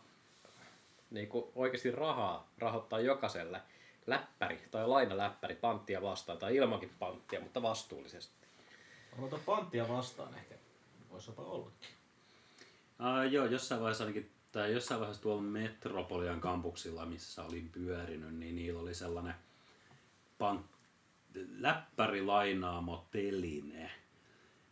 niin 1.10 1.28
kuin 1.28 1.44
oikeasti 1.54 1.90
rahaa 1.90 2.48
rahoittaa 2.58 3.00
jokaiselle 3.00 3.60
läppäri 4.06 4.60
tai 4.70 4.88
lainaläppäri 4.88 5.54
panttia 5.54 6.02
vastaan 6.02 6.38
tai 6.38 6.56
ilmankin 6.56 6.90
panttia, 6.98 7.40
mutta 7.40 7.62
vastuullisesti? 7.62 8.34
Mutta 9.16 9.38
panttia 9.46 9.88
vastaan 9.88 10.34
ehkä 10.34 10.54
voisi 11.10 11.30
jopa 11.30 11.42
ollakin. 11.42 11.88
Uh, 13.00 13.32
joo, 13.32 13.46
jossain 13.46 13.80
vaiheessa 13.80 14.04
ainakin, 14.04 14.30
tai 14.52 14.72
jossain 14.72 15.00
vaiheessa 15.00 15.22
tuolla 15.22 15.42
Metropolian 15.42 16.40
kampuksilla, 16.40 17.06
missä 17.06 17.44
olin 17.44 17.68
pyörinyt, 17.68 18.34
niin 18.34 18.56
niillä 18.56 18.80
oli 18.80 18.94
sellainen 18.94 19.34
pan, 20.38 20.64
läppärilainaamo 21.58 23.06
teline. 23.10 23.90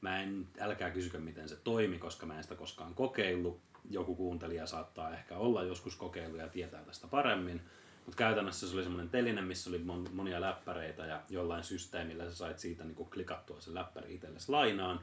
Mä 0.00 0.22
en, 0.22 0.48
älkää 0.60 0.90
kysykö 0.90 1.18
miten 1.18 1.48
se 1.48 1.56
toimi, 1.56 1.98
koska 1.98 2.26
mä 2.26 2.36
en 2.36 2.42
sitä 2.42 2.54
koskaan 2.54 2.94
kokeillut. 2.94 3.60
Joku 3.90 4.14
kuuntelija 4.14 4.66
saattaa 4.66 5.14
ehkä 5.14 5.36
olla 5.36 5.62
joskus 5.62 5.96
kokeillut 5.96 6.40
ja 6.40 6.48
tietää 6.48 6.84
tästä 6.84 7.06
paremmin. 7.06 7.60
Mutta 8.06 8.18
käytännössä 8.18 8.68
se 8.68 8.74
oli 8.74 8.82
semmoinen 8.82 9.10
teline, 9.10 9.42
missä 9.42 9.70
oli 9.70 9.78
mon, 9.78 10.08
monia 10.12 10.40
läppäreitä 10.40 11.06
ja 11.06 11.22
jollain 11.30 11.64
systeemillä 11.64 12.24
sä 12.24 12.36
sait 12.36 12.58
siitä 12.58 12.84
niinku 12.84 13.04
klikattua 13.04 13.60
sen 13.60 13.74
läppäri 13.74 14.14
itsellesi 14.14 14.52
lainaan. 14.52 15.00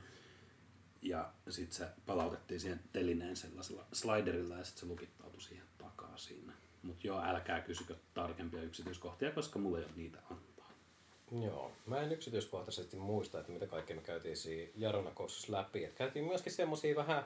Ja 1.06 1.32
sitten 1.50 1.78
se 1.78 1.86
palautettiin 2.06 2.60
siihen 2.60 2.80
telineen 2.94 3.36
sellaisella 3.36 3.86
sliderilla 3.94 4.56
ja 4.56 4.64
sitten 4.64 4.80
se 4.80 4.86
lukittautui 4.94 5.42
siihen 5.42 5.66
takaisin. 5.78 6.52
Mutta 6.82 7.08
joo, 7.08 7.22
älkää 7.24 7.62
kysykö 7.62 7.96
tarkempia 8.14 8.62
yksityiskohtia, 8.62 9.32
koska 9.32 9.60
mulla 9.60 9.78
ei 9.78 9.84
ole 9.84 9.94
niitä 9.96 10.20
antaa. 10.32 10.72
Joo, 11.44 11.72
mä 11.86 12.02
en 12.02 12.12
yksityiskohtaisesti 12.12 12.98
muista, 12.98 13.40
että 13.40 13.52
mitä 13.52 13.68
kaikkea 13.68 13.96
me 13.96 14.02
käytiin 14.02 14.38
siinä 14.38 14.72
Jarona 14.76 15.12
kurssissa 15.12 15.52
läpi. 15.52 15.86
Et 15.86 15.94
käytiin 15.94 16.26
myöskin 16.26 16.52
semmosia 16.52 16.96
vähän, 16.96 17.24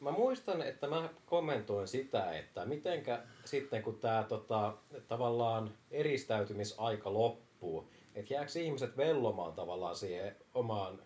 mä 0.00 0.10
muistan, 0.10 0.62
että 0.62 0.86
mä 0.86 1.08
kommentoin 1.26 1.88
sitä, 1.88 2.32
että 2.32 2.64
mitenkä 2.64 3.22
sitten 3.44 3.82
kun 3.82 3.98
tämä 3.98 4.24
tota, 4.28 4.74
tavallaan 5.08 5.74
eristäytymisaika 5.90 7.12
loppuu, 7.12 7.88
että 8.14 8.34
jääkö 8.34 8.60
ihmiset 8.60 8.96
vellomaan 8.96 9.52
tavallaan 9.52 9.96
siihen 9.96 10.36
omaan 10.54 11.02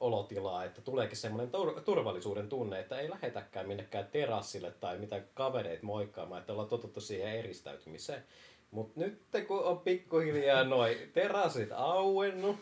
olotilaa, 0.00 0.64
että 0.64 0.80
tuleekin 0.80 1.16
semmoinen 1.16 1.50
tur- 1.52 1.80
turvallisuuden 1.80 2.48
tunne, 2.48 2.80
että 2.80 2.98
ei 2.98 3.10
lähetäkään 3.10 3.68
minnekään 3.68 4.06
terassille 4.12 4.70
tai 4.70 4.98
mitä 4.98 5.20
kavereita 5.34 5.86
moikkaamaan, 5.86 6.40
että 6.40 6.52
ollaan 6.52 6.68
totuttu 6.68 7.00
siihen 7.00 7.32
eristäytymiseen. 7.32 8.24
Mutta 8.70 9.00
nyt 9.00 9.22
kun 9.46 9.64
on 9.64 9.78
pikkuhiljaa 9.78 10.64
noin 10.64 10.96
terassit 11.12 11.68
auennut, 11.72 12.56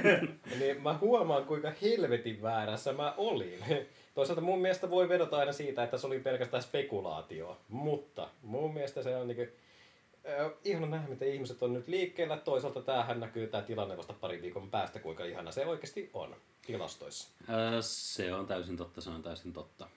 niin 0.58 0.82
mä 0.82 0.98
huomaan 1.00 1.44
kuinka 1.44 1.72
helvetin 1.82 2.42
väärässä 2.42 2.92
mä 2.92 3.14
olin. 3.16 3.64
Toisaalta 4.14 4.40
mun 4.40 4.58
mielestä 4.58 4.90
voi 4.90 5.08
vedota 5.08 5.36
aina 5.36 5.52
siitä, 5.52 5.84
että 5.84 5.98
se 5.98 6.06
oli 6.06 6.18
pelkästään 6.20 6.62
spekulaatio, 6.62 7.58
mutta 7.68 8.28
mun 8.42 8.74
mielestä 8.74 9.02
se 9.02 9.16
on 9.16 9.28
niinku, 9.28 9.52
ihana 10.64 10.86
nähdä, 10.86 11.08
miten 11.08 11.32
ihmiset 11.32 11.62
on 11.62 11.72
nyt 11.72 11.88
liikkeellä. 11.88 12.36
Toisaalta 12.36 12.82
tämähän 12.82 13.20
näkyy 13.20 13.46
tämä 13.46 13.62
tilanne 13.62 13.96
vasta 13.96 14.12
pari 14.12 14.42
viikon 14.42 14.70
päästä, 14.70 14.98
kuinka 14.98 15.24
ihana 15.24 15.52
se 15.52 15.66
oikeasti 15.66 16.10
on 16.14 16.36
tilastoissa. 16.66 17.28
Ää, 17.48 17.82
se 17.82 18.34
on 18.34 18.46
täysin 18.46 18.76
totta, 18.76 19.00
se 19.00 19.10
on 19.10 19.22
täysin 19.22 19.52
totta. 19.52 19.88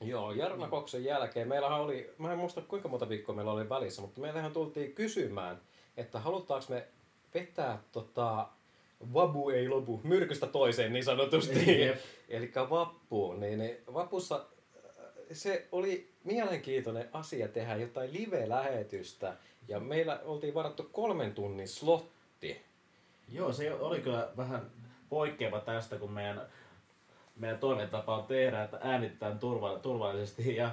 Joo, 0.00 0.32
Jarno 0.32 0.68
Koksen 0.68 1.04
jälkeen 1.04 1.48
meillähän 1.48 1.80
oli, 1.80 2.14
mä 2.18 2.32
en 2.32 2.38
muista 2.38 2.60
kuinka 2.60 2.88
monta 2.88 3.08
viikkoa 3.08 3.34
meillä 3.34 3.52
oli 3.52 3.68
välissä, 3.68 4.02
mutta 4.02 4.20
meillähän 4.20 4.52
tultiin 4.52 4.92
kysymään, 4.92 5.60
että 5.96 6.20
halutaanko 6.20 6.66
me 6.68 6.88
vetää 7.34 7.82
tota, 7.92 8.48
vabu 9.12 9.50
ei 9.50 9.68
lopu, 9.68 10.00
myrkystä 10.04 10.46
toiseen 10.46 10.92
niin 10.92 11.04
sanotusti, 11.04 11.90
eli 12.28 12.52
vappuun, 12.70 13.40
niin, 13.40 13.58
niin 13.58 13.76
vapussa 13.94 14.46
se 15.32 15.68
oli 15.72 16.09
mielenkiintoinen 16.24 17.08
asia 17.12 17.48
tehdä 17.48 17.76
jotain 17.76 18.12
live-lähetystä, 18.12 19.36
ja 19.68 19.80
meillä 19.80 20.20
oltiin 20.24 20.54
varattu 20.54 20.90
kolmen 20.92 21.34
tunnin 21.34 21.68
slotti. 21.68 22.62
Joo, 23.28 23.52
se 23.52 23.74
oli 23.74 24.00
kyllä 24.00 24.28
vähän 24.36 24.70
poikkeava 25.08 25.60
tästä, 25.60 25.96
kun 25.96 26.12
meidän, 26.12 26.40
meidän 27.36 27.58
toinen 27.58 27.88
tapa 27.88 28.16
on 28.16 28.24
tehdä, 28.24 28.62
että 28.62 28.78
äänitetään 28.82 29.38
turva, 29.38 29.78
turvallisesti 29.78 30.56
ja 30.56 30.70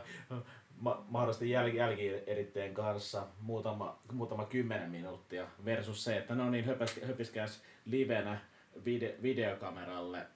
ma- 0.78 1.06
mahdollisesti 1.08 1.50
jäl, 1.50 1.68
jälkieritteen 1.68 2.74
kanssa 2.74 3.28
muutama, 3.40 4.00
muutama 4.12 4.46
kymmenen 4.46 4.90
minuuttia 4.90 5.48
versus 5.66 6.04
se, 6.04 6.18
että 6.18 6.36
no 6.36 6.50
niin, 6.50 6.66
höpis, 6.66 7.00
höpiskäs 7.08 7.62
livenä 7.86 8.40
vide, 8.86 9.16
videokameralle 9.22 10.28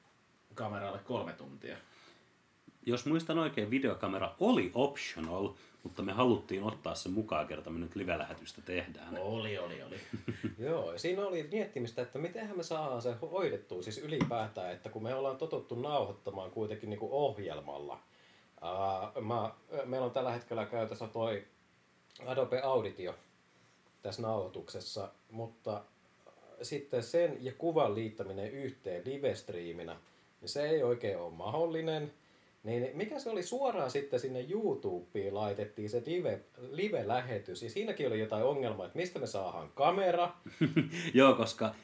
kameralle 0.54 1.00
kolme 1.00 1.34
tuntia. 1.34 1.78
Jos 2.86 3.06
muistan 3.06 3.40
oikein, 3.40 3.70
videokamera 3.70 4.36
oli 4.40 4.72
optional, 4.74 5.50
mutta 5.84 6.02
me 6.02 6.12
haluttiin 6.12 6.64
ottaa 6.64 6.96
sen 6.96 7.12
mukaan, 7.12 7.48
kerta 7.48 7.70
me 7.70 7.80
nyt 7.80 7.96
live-lähetystä 7.96 8.62
tehdään. 8.62 9.18
Oli, 9.18 9.58
oli, 9.58 9.84
oli. 9.84 9.96
Joo, 10.68 10.98
siinä 10.98 11.26
oli 11.26 11.48
miettimistä, 11.52 12.02
että 12.02 12.20
mitenhän 12.20 12.58
me 12.58 12.64
saadaan 12.64 13.02
se 13.02 13.16
hoidettua 13.22 13.82
siis 13.82 13.98
ylipäätään, 13.98 14.74
että 14.74 14.90
kun 14.90 15.04
me 15.04 15.16
ollaan 15.16 15.38
totuttu 15.38 15.76
nauhoittamaan 15.76 16.52
kuitenkin 16.52 16.90
niin 16.90 17.00
kuin 17.00 17.12
ohjelmalla. 17.12 18.00
Ää, 18.62 19.22
mä, 19.22 19.52
meillä 19.86 20.06
on 20.06 20.12
tällä 20.12 20.32
hetkellä 20.32 20.66
käytössä 20.66 21.08
toi 21.08 21.44
Adobe 22.26 22.62
Audition 22.62 23.16
tässä 24.02 24.22
nauhoituksessa, 24.22 25.10
mutta 25.32 25.84
sitten 26.62 27.04
sen 27.04 27.38
ja 27.40 27.54
kuvan 27.58 27.96
liittäminen 27.96 28.52
yhteen 28.52 29.06
live-striiminä, 29.06 29.96
niin 30.42 30.50
se 30.50 30.70
ei 30.70 30.84
oikein 30.84 31.18
ole 31.18 31.34
mahdollinen. 31.34 32.14
Niin 32.64 32.90
mikä 32.94 33.20
se 33.20 33.30
oli 33.30 33.44
suoraan 33.44 33.92
sitten 33.92 34.20
sinne 34.20 34.46
YouTubeen 34.50 35.36
laitettiin 35.36 35.90
se 35.90 36.04
live, 36.06 36.42
live-lähetys 36.72 37.64
ja 37.64 37.70
siinäkin 37.70 38.08
oli 38.08 38.20
jotain 38.20 38.44
ongelmaa, 38.44 38.86
että 38.86 39.00
mistä 39.00 39.20
me 39.20 39.28
saadaan 39.28 39.70
kamera. 39.76 40.34
Joo, 41.14 41.34
koska 41.34 41.76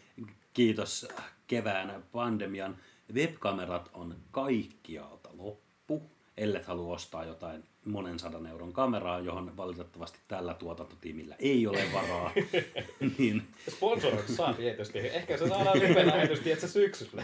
kiitos 0.53 1.07
kevään 1.47 2.03
pandemian, 2.11 2.77
webkamerat 3.13 3.89
on 3.93 4.15
kaikkialta 4.31 5.29
loppu. 5.37 6.03
Ellet 6.37 6.65
halua 6.65 6.95
ostaa 6.95 7.25
jotain 7.25 7.63
monen 7.85 8.19
sadan 8.19 8.47
euron 8.47 8.73
kameraa, 8.73 9.19
johon 9.19 9.57
valitettavasti 9.57 10.19
tällä 10.27 10.53
tuotantotiimillä 10.53 11.35
ei 11.39 11.67
ole 11.67 11.83
varaa, 11.93 12.31
niin 13.17 13.47
Sponsoroida 13.69 14.27
saa 14.27 14.53
tietysti. 14.53 14.99
Ehkä 14.99 15.37
se 15.37 15.47
saadaan 15.47 15.79
live-lähetys, 15.79 16.39
tiedätkö, 16.39 16.67
syksyllä. 16.67 17.23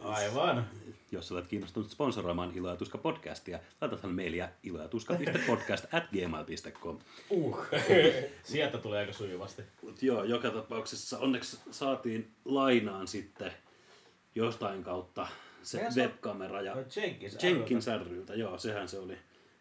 Aivan. 0.00 0.70
Jos 1.12 1.32
olet 1.32 1.46
kiinnostunut 1.46 1.90
sponsoroimaan 1.90 2.52
Ilo 2.54 2.70
ja 2.70 2.76
Tuska 2.76 2.98
podcastia, 2.98 3.58
laitathan 3.80 4.14
mailia 4.14 4.48
ilojatuska.podcast 4.62 5.94
at 5.94 6.04
gmail.com. 6.12 6.98
Uh. 7.30 7.66
Sieltä 8.42 8.78
tulee 8.78 9.00
aika 9.00 9.12
sujuvasti. 9.12 9.62
Mut 9.82 10.02
joo, 10.02 10.24
joka 10.24 10.50
tapauksessa 10.50 11.18
onneksi 11.18 11.58
saatiin 11.70 12.30
lainaan 12.44 13.08
sitten 13.08 13.52
jostain 14.34 14.84
kautta 14.84 15.26
se 15.62 15.76
Meidän 15.76 15.94
webkamera 15.96 16.62
ja 16.62 16.74
No, 16.74 16.84
Jenkins. 16.96 17.42
Jenkins 17.42 17.86
ryltä, 17.86 18.34
joo, 18.34 18.58
sehän 18.58 18.88
se 18.88 18.98
oli. 18.98 19.18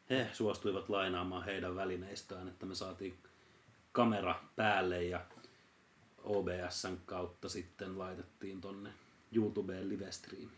He 0.10 0.28
suostuivat 0.34 0.90
lainaamaan 0.90 1.46
heidän 1.46 1.76
välineistään, 1.76 2.48
että 2.48 2.66
me 2.66 2.76
saatiin 2.76 3.18
kamera 3.92 4.40
päälle 4.56 5.04
ja 5.04 5.22
OBSn 6.24 6.98
kautta 7.06 7.50
sitten 7.50 8.00
laitettiin 8.00 8.62
tonne 8.62 8.90
YouTubeen 9.32 9.90
livestream. 9.90 10.50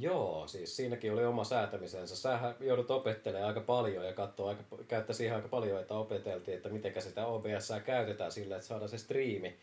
Joo, 0.00 0.46
siis 0.46 0.76
siinäkin 0.76 1.12
oli 1.12 1.24
oma 1.24 1.44
säätämisensä. 1.44 2.16
Sähän 2.16 2.54
joudut 2.60 2.90
opettelemaan 2.90 3.48
aika 3.48 3.60
paljon 3.60 4.06
ja 4.06 4.12
katsoa 4.12 4.48
aika, 4.48 4.62
käyttää 4.88 5.16
siihen 5.16 5.36
aika 5.36 5.48
paljon, 5.48 5.80
että 5.80 5.94
opeteltiin, 5.94 6.56
että 6.56 6.68
miten 6.68 7.02
sitä 7.02 7.26
OBS 7.26 7.72
käytetään 7.84 8.32
sillä, 8.32 8.56
että 8.56 8.68
saadaan 8.68 8.88
se 8.88 8.98
striimi 8.98 9.56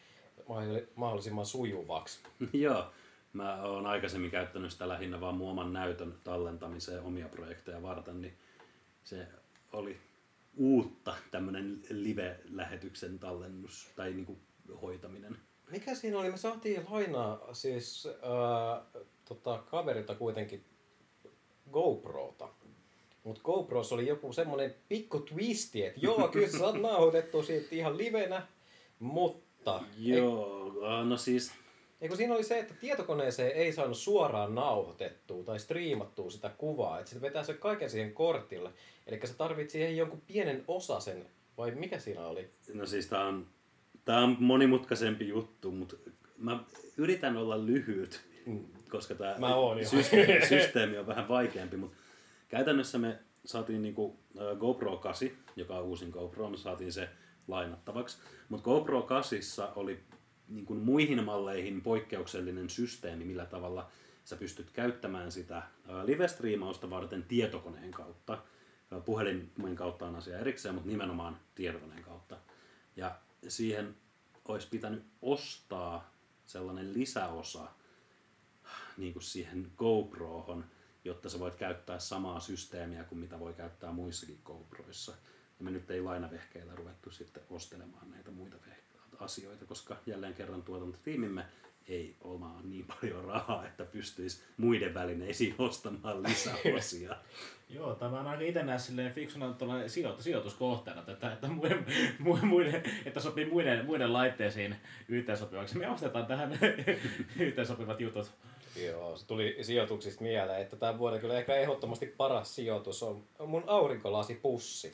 mahdolli- 0.48 0.88
mahdollisimman 0.96 1.46
sujuvaksi. 1.46 2.20
Joo, 2.54 2.86
mä 3.34 3.64
oon 3.64 3.88
aikaisemmin 3.88 4.32
käyttänyt 4.32 4.72
sitä 4.72 4.88
lähinnä 4.88 5.22
vaan 5.22 5.36
mun 5.36 5.52
oman 5.52 5.74
näytön 5.74 6.14
tallentamiseen 6.24 7.02
omia 7.02 7.28
projekteja 7.28 7.82
varten, 7.82 8.22
niin 8.22 8.38
se 9.04 9.28
oli 9.74 9.98
uutta 10.58 11.16
tämmönen 11.32 11.82
live-lähetyksen 11.90 13.20
tallennus 13.20 13.92
tai 13.96 14.14
niinku 14.14 14.38
hoitaminen. 14.82 15.38
Mikä 15.72 15.96
siinä 15.96 16.20
oli? 16.20 16.32
Me 16.32 16.38
saatiin 16.38 16.86
lainaa 16.90 17.54
siis 17.54 18.08
ää, 18.22 19.02
tota, 19.26 19.64
kaverilta 19.72 20.16
kuitenkin 20.16 20.66
GoProta. 21.72 22.50
Mutta 23.24 23.42
GoProssa 23.44 23.96
oli 23.96 24.08
joku 24.08 24.34
semmonen 24.34 24.76
pikku 24.90 25.20
twisti, 25.20 25.86
että 25.86 26.00
joo, 26.04 26.28
kyllä 26.28 26.48
sä 26.48 26.58
saat 26.58 26.82
nauhoitettua 26.82 27.44
siitä 27.44 27.68
ihan 27.72 27.98
livenä, 27.98 28.48
mutta... 29.00 29.84
Joo, 29.98 30.74
äh, 30.88 31.06
no 31.06 31.18
siis 31.18 31.52
Ei 32.02 32.08
kun 32.08 32.18
siinä 32.18 32.34
oli 32.34 32.44
se, 32.44 32.60
että 32.60 32.74
tietokoneeseen 32.74 33.52
ei 33.52 33.74
saanut 33.74 33.98
suoraan 33.98 34.56
nauhoitettua 34.56 35.44
tai 35.44 35.60
striimattua 35.60 36.30
sitä 36.30 36.50
kuvaa, 36.50 37.00
että 37.00 37.12
se 37.12 37.22
vetää 37.22 37.44
se 37.44 37.54
kaiken 37.54 37.90
siihen 37.90 38.14
kortille. 38.14 38.72
Eli 39.08 39.20
se 39.24 39.34
tarvitsi 39.34 39.72
siihen 39.72 39.98
jonkun 39.98 40.22
pienen 40.28 40.64
osasen, 40.68 41.26
vai 41.58 41.72
mikä 41.72 42.00
siinä 42.00 42.28
oli? 42.28 42.50
No 42.74 42.86
siis 42.86 43.08
tää 43.08 43.26
on, 43.26 43.48
tää 44.06 44.20
on 44.20 44.38
monimutkaisempi 44.40 45.28
juttu, 45.28 45.72
mutta 45.72 45.96
mä 46.38 46.64
yritän 46.98 47.38
olla 47.38 47.66
lyhyt. 47.66 48.22
Mm. 48.46 48.75
Koska 48.96 49.16
tämä 49.16 49.38
systeemi, 49.90 50.46
systeemi 50.60 50.98
on 50.98 51.08
vähän 51.08 51.28
vaikeampi, 51.28 51.78
mutta 51.78 51.98
käytännössä 52.48 52.98
me 52.98 53.20
saatiin 53.46 53.82
niinku 53.82 54.20
GoPro 54.60 54.98
8, 54.98 55.30
joka 55.56 55.78
on 55.78 55.84
uusin 55.84 56.10
GoPro, 56.10 56.50
me 56.50 56.58
saatiin 56.58 56.94
se 56.94 57.10
lainattavaksi. 57.48 58.18
Mutta 58.50 58.64
GoPro 58.64 59.02
8 59.02 59.40
oli 59.76 60.04
niin 60.48 60.66
kuin 60.66 60.80
muihin 60.80 61.24
malleihin 61.24 61.82
poikkeuksellinen 61.82 62.70
systeemi, 62.70 63.26
millä 63.26 63.46
tavalla 63.46 63.90
sä 64.24 64.36
pystyt 64.36 64.72
käyttämään 64.72 65.32
sitä 65.32 65.64
live-striimausta 66.04 66.90
varten 66.90 67.24
tietokoneen 67.24 67.92
kautta. 67.92 68.38
Puhelimen 69.06 69.76
kautta 69.76 70.06
on 70.06 70.16
asia 70.16 70.40
erikseen, 70.40 70.76
mutta 70.76 70.90
nimenomaan 70.90 71.38
tietokoneen 71.56 72.04
kautta. 72.04 72.38
Ja 72.96 73.16
siihen 73.48 73.96
olisi 74.46 74.68
pitänyt 74.72 75.04
ostaa 75.22 76.14
sellainen 76.46 76.94
lisäosa 76.94 77.68
niin 78.98 79.14
kuin 79.14 79.24
siihen 79.24 79.72
GoProhon, 79.78 80.66
jotta 81.04 81.30
sä 81.30 81.40
voit 81.40 81.56
käyttää 81.56 82.00
samaa 82.00 82.40
systeemiä 82.40 83.04
kuin 83.04 83.20
mitä 83.20 83.40
voi 83.40 83.54
käyttää 83.54 83.92
muissakin 83.92 84.40
GoProissa. 84.44 85.12
Ja 85.60 85.66
me 85.66 85.72
nyt 85.72 85.92
ei 85.92 86.02
lainavehkeillä 86.02 86.76
ruvettu 86.76 87.12
sitten 87.12 87.44
ostelemaan 87.50 88.12
näitä 88.12 88.32
muita 88.32 88.58
asioita, 89.20 89.66
koska 89.66 89.98
jälleen 90.06 90.34
kerran 90.34 90.64
tuotantotiimimme 90.64 91.46
ei 91.88 92.16
omaa 92.22 92.62
niin 92.64 92.86
paljon 92.88 93.26
rahaa, 93.26 93.68
että 93.68 93.86
pystyisi 93.86 94.44
muiden 94.58 94.94
välineisiin 94.94 95.56
ostamaan 95.58 96.24
lisäosia. 96.24 97.16
Joo, 97.70 97.96
tämä 97.96 98.20
on 98.20 98.28
aika 98.28 98.44
itse 98.44 98.64
näe 98.64 98.80
silleen 98.80 99.14
fiksuna 99.14 99.56
sijoitus, 99.88 100.24
sijoituskohteena, 100.24 101.04
että, 101.08 101.34
että, 101.34 101.48
muiden, 101.48 101.86
muiden, 102.44 102.84
että 103.06 103.20
sopii 103.20 103.46
muiden, 103.46 103.86
muiden 103.86 104.14
laitteisiin 104.14 104.76
yhteensopivaksi. 105.10 105.78
Me 105.78 105.90
ostetaan 105.90 106.26
tähän 106.26 106.60
yhteensopivat 107.40 108.02
jutut. 108.02 108.32
Joo, 108.76 109.18
se 109.18 109.28
tuli 109.28 109.58
sijoituksista 109.62 110.24
mieleen, 110.24 110.62
että 110.62 110.76
tämän 110.76 111.00
vuoden 111.00 111.20
kyllä 111.20 111.38
ehkä 111.38 111.56
ehdottomasti 111.56 112.06
paras 112.06 112.56
sijoitus 112.56 113.04
on 113.04 113.24
mun 113.46 113.64
aurinkolasipussi. 113.68 114.92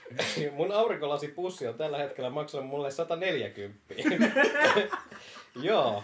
mun 0.56 0.72
aurinkolasipussi 0.72 1.66
on 1.66 1.74
tällä 1.74 1.98
hetkellä 1.98 2.30
maksanut 2.30 2.66
mulle 2.66 2.90
140. 2.90 3.94
Joo, 5.62 6.02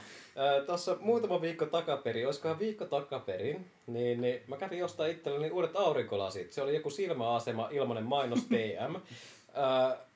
Tuossa 0.67 0.97
muutama 1.01 1.41
viikko 1.41 1.67
takaperin, 1.67 2.27
olisikohan 2.27 2.59
viikko 2.59 2.85
takaperin, 2.85 3.71
niin, 3.87 4.21
niin 4.21 4.43
mä 4.47 4.57
kävin 4.57 4.79
jostain 4.79 5.13
itselleni 5.13 5.51
uudet 5.51 5.77
aurinkolasit. 5.77 6.53
Se 6.53 6.63
oli 6.63 6.75
joku 6.75 6.91
silmäasema, 6.91 7.69
ilmanen 7.71 8.05
mainos 8.05 8.45
TM. 8.45 8.95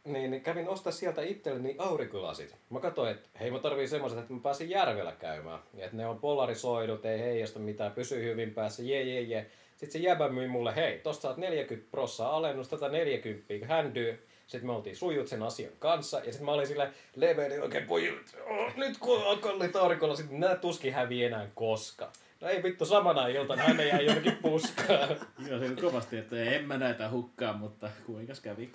niin, 0.07 0.30
niin 0.30 0.42
kävin 0.42 0.68
ostaa 0.68 0.92
sieltä 0.92 1.22
itselleni 1.22 1.74
aurinkolasit. 1.78 2.57
Mä 2.70 2.80
katsoin, 2.80 3.11
että 3.11 3.28
hei 3.40 3.50
mä 3.50 3.59
tarviin 3.59 3.88
semmoiset, 3.88 4.18
että 4.18 4.32
mä 4.32 4.40
pääsin 4.42 4.70
järvellä 4.70 5.12
käymään. 5.12 5.59
Ja 5.74 5.84
että 5.84 5.96
ne 5.96 6.07
on 6.07 6.18
polarisoidut, 6.18 7.04
ei 7.07 7.18
heijasta 7.18 7.59
mitään, 7.59 7.92
pysyy 7.92 8.24
hyvin 8.24 8.54
päässä, 8.54 8.82
je 8.82 9.02
je 9.02 9.20
je. 9.20 9.46
Sitten 9.76 9.92
se 9.92 9.98
jäbä 10.09 10.28
myi 10.28 10.48
mulle, 10.48 10.76
hei, 10.76 10.98
tosta 10.98 11.22
saat 11.22 11.36
40 11.36 11.90
prossaa 11.90 12.36
alennus, 12.36 12.68
tätä 12.68 12.88
40 12.88 13.66
händyy. 13.66 14.26
Sitten 14.46 14.66
me 14.66 14.72
oltiin 14.72 14.96
sujut 14.96 15.28
sen 15.28 15.42
asian 15.42 15.72
kanssa, 15.78 16.18
ja 16.18 16.24
sitten 16.24 16.44
mä 16.44 16.52
olin 16.52 16.66
sille 16.66 16.90
leveäni 17.16 17.59
oikein 17.59 17.86
että 18.20 18.44
"Oh, 18.44 18.76
nyt 18.76 18.98
kun 18.98 19.22
on 19.24 19.38
kalliit 19.38 19.76
sitten 20.16 20.40
nää 20.40 20.57
tuskin 20.57 20.92
hävii 20.92 21.24
enää 21.24 21.48
koskaan. 21.54 22.12
No 22.40 22.48
ei 22.48 22.62
vittu, 22.62 22.86
samana 22.86 23.26
iltana 23.26 23.62
hän 23.62 23.88
jäi 23.88 24.04
jonnekin 24.07 24.36
puskaan. 24.42 25.09
Joo, 25.48 25.59
se 25.59 25.66
oli 25.66 25.76
kovasti, 25.80 26.16
että 26.18 26.42
en 26.42 26.64
mä 26.64 26.78
näitä 26.78 27.11
hukkaa, 27.11 27.52
mutta 27.52 27.90
kuinkas 28.07 28.40
kävi? 28.40 28.70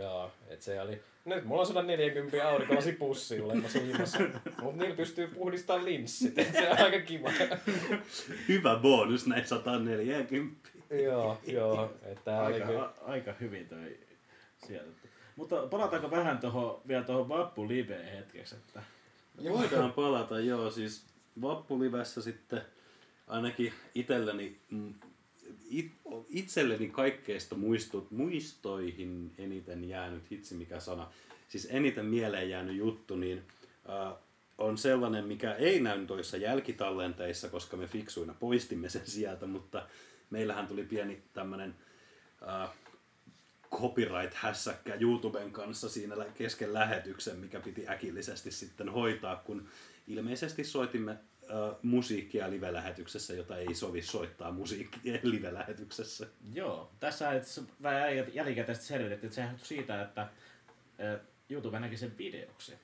Joo, 0.00 0.30
et 0.48 0.62
se 0.62 0.80
oli... 0.80 1.00
Nyt 1.24 1.44
mulla 1.44 1.60
on 1.60 1.66
140 1.66 2.48
aurinkolasi 2.48 2.92
pussi 2.92 3.40
olemassa 3.40 3.78
ilmassa. 3.78 4.18
Mut 4.62 4.76
niillä 4.76 4.96
pystyy 4.96 5.26
puhdistamaan 5.26 5.84
linssit, 5.84 6.38
et 6.38 6.52
se 6.52 6.70
on 6.70 6.78
aika 6.78 7.00
kiva. 7.00 7.30
Hyvä 8.48 8.76
bonus 8.76 9.26
näin 9.26 9.46
140. 9.46 10.68
joo, 10.90 11.38
joo. 11.46 11.92
Että 12.02 12.42
oli 12.42 12.54
Aika, 12.54 12.66
kyllä... 12.66 12.82
a, 12.82 12.92
aika 13.04 13.34
hyvin 13.40 13.68
toi 13.68 13.98
sieltä. 14.66 15.08
Mutta 15.36 15.56
palataanko 15.56 16.10
vähän 16.10 16.38
toho, 16.38 16.82
vielä 16.88 17.04
tuohon 17.04 17.28
Vappu 17.28 17.68
Liveen 17.68 18.16
hetkeksi, 18.16 18.54
että 18.54 18.82
Voidaan 19.44 19.92
palata, 19.92 20.40
joo, 20.40 20.70
siis 20.70 21.06
Vappulivessä 21.42 22.22
sitten 22.22 22.62
ainakin 23.26 23.72
itselleni, 23.94 24.56
mm, 24.70 24.94
it, 25.72 25.92
itselleni 26.28 26.88
kaikkeista 26.88 27.54
muistut, 27.54 28.10
muistoihin 28.10 29.34
eniten 29.38 29.88
jäänyt, 29.88 30.30
hitsi 30.30 30.54
mikä 30.54 30.80
sana, 30.80 31.12
siis 31.48 31.68
eniten 31.70 32.06
mieleen 32.06 32.50
jäänyt 32.50 32.76
juttu, 32.76 33.16
niin 33.16 33.42
äh, 33.88 34.14
on 34.58 34.78
sellainen, 34.78 35.24
mikä 35.24 35.54
ei 35.54 35.80
näy 35.80 36.06
toissa 36.06 36.36
jälkitallenteissa, 36.36 37.48
koska 37.48 37.76
me 37.76 37.86
fiksuina 37.86 38.34
poistimme 38.34 38.88
sen 38.88 39.06
sieltä, 39.06 39.46
mutta 39.46 39.86
meillähän 40.30 40.66
tuli 40.66 40.84
pieni 40.84 41.22
tämmönen 41.34 41.74
äh, 42.48 42.70
copyright-hässäkkä 43.70 44.94
YouTuben 45.00 45.50
kanssa 45.50 45.88
siinä 45.88 46.16
kesken 46.34 46.74
lähetyksen, 46.74 47.36
mikä 47.36 47.60
piti 47.60 47.88
äkillisesti 47.88 48.50
sitten 48.50 48.88
hoitaa, 48.88 49.36
kun 49.36 49.68
ilmeisesti 50.08 50.64
soitimme 50.64 51.16
äh, 51.52 51.76
musiikkia 51.82 52.50
live-lähetyksessä, 52.50 53.34
jota 53.34 53.56
ei 53.56 53.74
sovi 53.74 54.02
soittaa 54.02 54.52
musiikkia 54.52 55.18
live-lähetyksessä. 55.32 56.26
joo, 56.54 56.90
tässä 57.00 57.32
itse 57.32 57.62
vähän 57.82 58.10
jäl- 58.10 58.30
jälkikäteisesti 58.34 58.88
selvitettiin, 58.88 59.28
että 59.28 59.34
sehän 59.34 59.58
siitä, 59.62 60.02
että 60.02 60.28
ö, 61.00 61.20
YouTube 61.50 61.80
näki 61.80 61.96
sen 61.96 62.18
videoksi. 62.18 62.74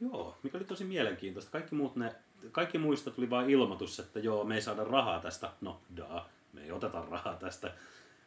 Joo, 0.00 0.38
mikä 0.42 0.58
oli 0.58 0.64
tosi 0.64 0.84
mielenkiintoista. 0.84 1.50
Kaikki, 1.50 1.74
muut 1.74 1.96
ne, 1.96 2.14
kaikki 2.52 2.78
muista 2.78 3.10
tuli 3.10 3.30
vain 3.30 3.50
ilmoitus, 3.50 4.00
että 4.00 4.20
joo, 4.20 4.44
me 4.44 4.54
ei 4.54 4.62
saada 4.62 4.84
rahaa 4.84 5.20
tästä. 5.20 5.50
No, 5.60 5.80
daa, 5.96 6.28
me 6.52 6.64
ei 6.64 6.72
oteta 6.72 7.04
rahaa 7.10 7.36
tästä. 7.36 7.74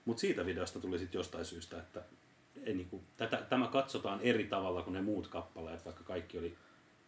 Mutta 0.05 0.21
siitä 0.21 0.45
videosta 0.45 0.79
tuli 0.79 0.99
sitten 0.99 1.19
jostain 1.19 1.45
syystä, 1.45 1.77
että 1.77 2.01
ei 2.63 2.73
niinku, 2.73 3.03
tätä, 3.17 3.37
tämä 3.49 3.67
katsotaan 3.67 4.19
eri 4.21 4.43
tavalla 4.43 4.81
kuin 4.81 4.93
ne 4.93 5.01
muut 5.01 5.27
kappaleet, 5.27 5.85
vaikka 5.85 6.03
kaikki 6.03 6.37
oli 6.37 6.57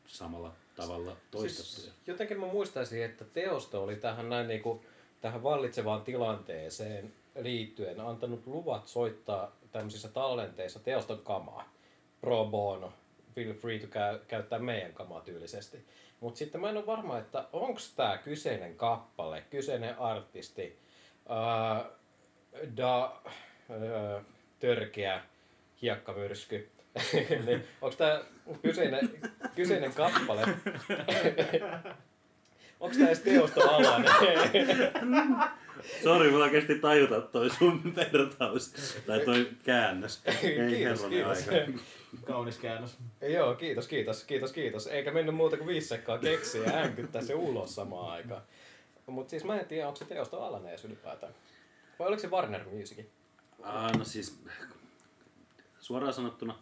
samalla 0.07 0.53
tavalla 0.79 1.17
toistettuja. 1.31 1.65
Siis, 1.65 1.93
jotenkin 2.07 2.39
mä 2.39 2.45
muistaisin, 2.45 3.03
että 3.03 3.25
teosto 3.25 3.83
oli 3.83 3.95
tähän 3.95 4.29
näin 4.29 4.47
niinku, 4.47 4.83
tähän 5.21 5.43
vallitsevaan 5.43 6.01
tilanteeseen 6.01 7.13
liittyen 7.39 7.99
antanut 7.99 8.47
luvat 8.47 8.87
soittaa 8.87 9.55
tämmöisissä 9.71 10.07
tallenteissa 10.07 10.79
teoston 10.79 11.19
kamaa. 11.19 11.73
Pro 12.21 12.45
bono. 12.45 12.93
Feel 13.35 13.53
free 13.53 13.79
to 13.79 13.87
käy, 13.87 14.19
käyttää 14.27 14.59
meidän 14.59 14.93
kamaa 14.93 15.21
tyylisesti. 15.21 15.85
Mutta 16.19 16.37
sitten 16.37 16.61
mä 16.61 16.69
en 16.69 16.77
ole 16.77 16.85
varma, 16.85 17.17
että 17.17 17.47
onko 17.53 17.79
tämä 17.95 18.17
kyseinen 18.17 18.75
kappale, 18.75 19.43
kyseinen 19.49 19.99
artisti, 19.99 20.79
ää, 21.29 21.85
da, 22.77 23.21
ää, 23.69 24.23
törkeä 24.59 25.21
hiekkamyrsky, 25.81 26.69
niin 27.45 27.63
onko 27.81 27.95
tämä 27.95 28.23
kyseinen, 28.61 29.09
kyseinen 29.55 29.93
kappale, 29.93 30.41
onko 32.79 32.95
tämä 32.95 33.07
edes 33.07 33.19
teostoalainen? 33.19 34.11
Sori, 36.03 36.31
mulla 36.31 36.49
kesti 36.49 36.79
tajuta 36.79 37.21
toi 37.21 37.49
sun 37.49 37.95
vertaus, 37.95 38.73
tai 39.07 39.19
toi 39.19 39.49
käännös. 39.63 40.21
Ei 40.25 40.69
Kiitos, 40.69 41.05
kiitos. 41.05 41.47
aika. 41.47 41.71
Kaunis 42.25 42.57
käännös. 42.57 42.97
Joo, 43.21 43.55
kiitos, 43.55 43.87
kiitos, 43.87 44.23
kiitos, 44.23 44.51
kiitos. 44.51 44.87
Eikä 44.87 45.11
mennyt 45.11 45.35
muuta 45.35 45.57
kuin 45.57 45.67
viisi 45.67 45.87
sekkaa 45.87 46.17
keksiä 46.17 46.63
ja 46.63 46.71
hänkyttää 46.71 47.21
se 47.21 47.35
ulos 47.35 47.75
samaan 47.75 48.11
aikaan. 48.11 48.41
Mutta 49.05 49.29
siis 49.29 49.43
mä 49.43 49.59
en 49.59 49.65
tiedä, 49.65 49.87
onko 49.87 49.99
se 49.99 50.05
teostoalainen 50.05 50.69
edes 50.69 50.85
ylipäätään. 50.85 51.33
Vai 51.99 52.07
oliko 52.07 52.21
se 52.21 52.29
Warner 52.29 52.63
Musicin? 52.69 53.09
Ah, 53.63 53.97
no 53.97 54.03
siis, 54.03 54.43
suoraan 55.79 56.13
sanottuna, 56.13 56.59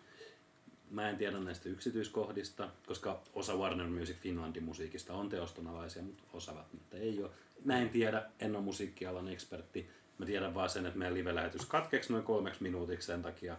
mä 0.91 1.09
en 1.09 1.17
tiedä 1.17 1.39
näistä 1.39 1.69
yksityiskohdista, 1.69 2.69
koska 2.87 3.21
osa 3.33 3.55
Warner 3.55 3.87
Music 3.87 4.17
Finlandin 4.17 4.63
musiikista 4.63 5.13
on 5.13 5.29
teostonalaisia, 5.29 6.03
mutta 6.03 6.23
osa 6.33 6.55
välttämättä 6.55 6.97
ei 6.97 7.23
ole. 7.23 7.31
Mä 7.65 7.77
en 7.77 7.89
tiedä, 7.89 8.25
en 8.39 8.55
ole 8.55 8.63
musiikkialan 8.63 9.27
ekspertti. 9.27 9.89
Mä 10.17 10.25
tiedän 10.25 10.53
vaan 10.53 10.69
sen, 10.69 10.85
että 10.85 10.99
meidän 10.99 11.13
live-lähetys 11.13 11.65
katkeeksi 11.65 12.13
noin 12.13 12.23
kolmeksi 12.23 12.63
minuutiksi 12.63 13.07
sen 13.07 13.21
takia, 13.21 13.57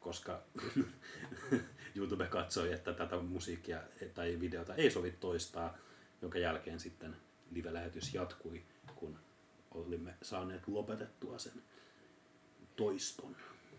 koska 0.00 0.42
YouTube 1.96 2.26
katsoi, 2.26 2.72
että 2.72 2.92
tätä 2.92 3.16
musiikkia 3.16 3.80
tai 4.14 4.40
videota 4.40 4.74
ei 4.74 4.90
sovi 4.90 5.10
toistaa, 5.20 5.78
jonka 6.22 6.38
jälkeen 6.38 6.80
sitten 6.80 7.16
live-lähetys 7.50 8.14
jatkui, 8.14 8.62
kun 8.94 9.18
olimme 9.70 10.14
saaneet 10.22 10.68
lopetettua 10.68 11.38
sen 11.38 11.62
toiston. 12.76 13.36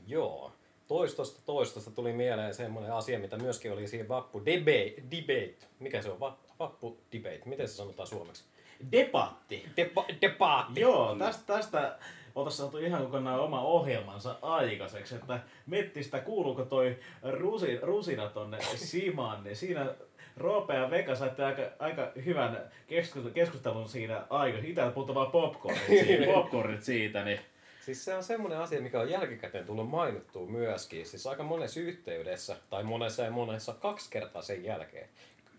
Joo. 0.07 0.55
Toistosta 0.87 1.41
toistosta 1.45 1.91
tuli 1.91 2.13
mieleen 2.13 2.53
semmoinen 2.53 2.93
asia, 2.93 3.19
mitä 3.19 3.37
myöskin 3.37 3.71
oli 3.71 3.87
siinä 3.87 4.07
vappu 4.09 4.45
debate. 4.45 5.03
debate. 5.11 5.65
Mikä 5.79 6.01
se 6.01 6.09
on? 6.09 6.19
Va- 6.19 6.37
Vappu 6.59 6.97
debate. 7.11 7.41
Miten 7.45 7.67
se 7.67 7.73
sanotaan 7.73 8.07
suomeksi? 8.07 8.43
debatti. 8.91 9.65
Depa- 9.77 10.15
debaatti. 10.21 10.81
Joo, 10.81 11.15
tästä, 11.15 11.53
tästä 11.53 11.97
oltaisiin 12.35 12.57
saatu 12.57 12.77
ihan 12.77 13.03
kokonaan 13.05 13.39
oma 13.39 13.61
ohjelmansa 13.61 14.35
aikaiseksi, 14.41 15.15
että 15.15 15.39
miettii 15.65 16.03
sitä, 16.03 16.19
kuuluuko 16.19 16.65
toi 16.65 16.97
rusi, 17.23 17.79
rusina 17.81 18.29
tonne 18.29 18.57
Simaan, 18.75 19.43
niin 19.43 19.55
siinä 19.55 19.95
Roope 20.37 20.73
ja 20.73 20.89
Veka 20.89 21.15
saitte 21.15 21.43
aika, 21.43 21.61
aika 21.79 22.11
hyvän 22.25 22.71
keskustelun, 22.87 23.33
keskustelun 23.33 23.89
siinä 23.89 24.25
aikaisemmin. 24.29 24.69
Itse 24.71 24.91
puhutaan 24.93 25.15
vaan 25.15 25.31
popcornit 25.31 25.87
siitä, 26.05 26.33
popcornit 26.33 26.83
siitä 26.83 27.23
niin 27.23 27.39
Siis 27.85 28.05
se 28.05 28.15
on 28.15 28.23
semmoinen 28.23 28.59
asia, 28.59 28.81
mikä 28.81 28.99
on 28.99 29.09
jälkikäteen 29.09 29.65
tullut 29.65 29.89
mainittua 29.89 30.47
myöskin. 30.47 31.05
Siis 31.05 31.27
aika 31.27 31.43
monessa 31.43 31.79
yhteydessä, 31.79 32.57
tai 32.69 32.83
monessa 32.83 33.23
ja 33.23 33.31
monessa 33.31 33.73
kaksi 33.73 34.09
kertaa 34.09 34.41
sen 34.41 34.63
jälkeen. 34.63 35.09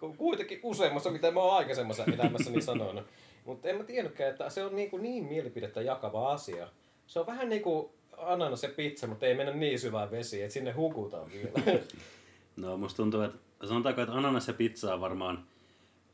Ku- 0.00 0.14
Kuitenkin 0.14 0.60
useammassa, 0.62 1.10
mitä 1.10 1.30
mä 1.30 1.40
oon 1.40 1.56
aikaisemmassa 1.56 2.04
elämässäni 2.04 2.62
sanonut. 2.72 3.04
Mutta 3.44 3.68
en 3.68 3.76
mä 3.76 3.84
tiennytkään, 3.84 4.30
että 4.30 4.50
se 4.50 4.64
on 4.64 4.76
niin, 4.76 4.90
kuin 4.90 5.02
niin 5.02 5.24
mielipidettä 5.24 5.82
jakava 5.82 6.32
asia. 6.32 6.68
Se 7.06 7.20
on 7.20 7.26
vähän 7.26 7.48
niin 7.48 7.62
kuin 7.62 7.88
ananas 8.16 8.62
ja 8.62 8.68
pizza, 8.68 9.06
mutta 9.06 9.26
ei 9.26 9.34
mennä 9.34 9.52
niin 9.52 9.78
syvään 9.78 10.10
vesiin, 10.10 10.42
että 10.42 10.54
sinne 10.54 10.72
hukutaan 10.72 11.30
vielä. 11.32 11.80
No 12.56 12.76
musta 12.76 12.96
tuntuu, 12.96 13.22
että 13.22 13.38
sanotaanko, 13.66 14.00
että 14.00 14.14
ananas 14.14 14.48
ja 14.48 14.54
pizza 14.54 14.94
on 14.94 15.00
varmaan 15.00 15.44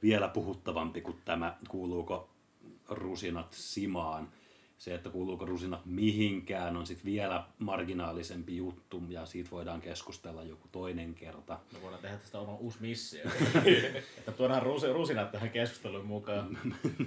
vielä 0.03 0.29
puhuttavampi 0.29 1.01
kuin 1.01 1.17
tämä, 1.25 1.57
kuuluuko 1.69 2.29
rusinat 2.89 3.53
simaan. 3.53 4.29
Se, 4.83 4.95
että 4.95 5.11
kuuluuko 5.11 5.45
rusinat 5.45 5.87
mihinkään, 5.87 6.77
on 6.77 6.87
sitten 6.87 7.05
vielä 7.05 7.45
marginaalisempi 7.59 8.57
juttu 8.57 9.03
ja 9.09 9.27
siitä 9.27 9.51
voidaan 9.51 9.81
keskustella 9.81 10.43
joku 10.43 10.69
toinen 10.73 11.15
kerta. 11.15 11.59
me 11.73 11.83
voidaan 11.83 12.03
tehdä 12.03 12.17
tästä 12.17 12.39
oma 12.39 12.55
uusi 12.55 12.79
missio. 12.81 13.25
että 14.19 14.33
tuodaan 14.33 14.63
rusi, 14.63 14.93
rusinat 14.93 15.33
tähän 15.33 15.51
keskusteluun 15.51 16.07
mukaan. 16.07 16.59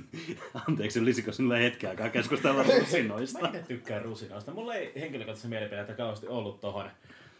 Anteeksi, 0.67 0.99
olisiko 0.99 1.31
sinulla 1.31 1.55
hetki 1.55 1.87
aikaa 1.87 2.09
keskustella 2.09 2.63
rusinoista? 2.63 3.41
Mä 3.41 3.47
itse 3.47 3.63
tykkään 3.67 4.01
rusinoista. 4.01 4.53
Mulla 4.53 4.75
ei 4.75 4.91
henkilökohtaisen 4.99 5.49
mielipidettä 5.49 5.93
kauheasti 5.93 6.27
ollut 6.27 6.61
tohon, 6.61 6.89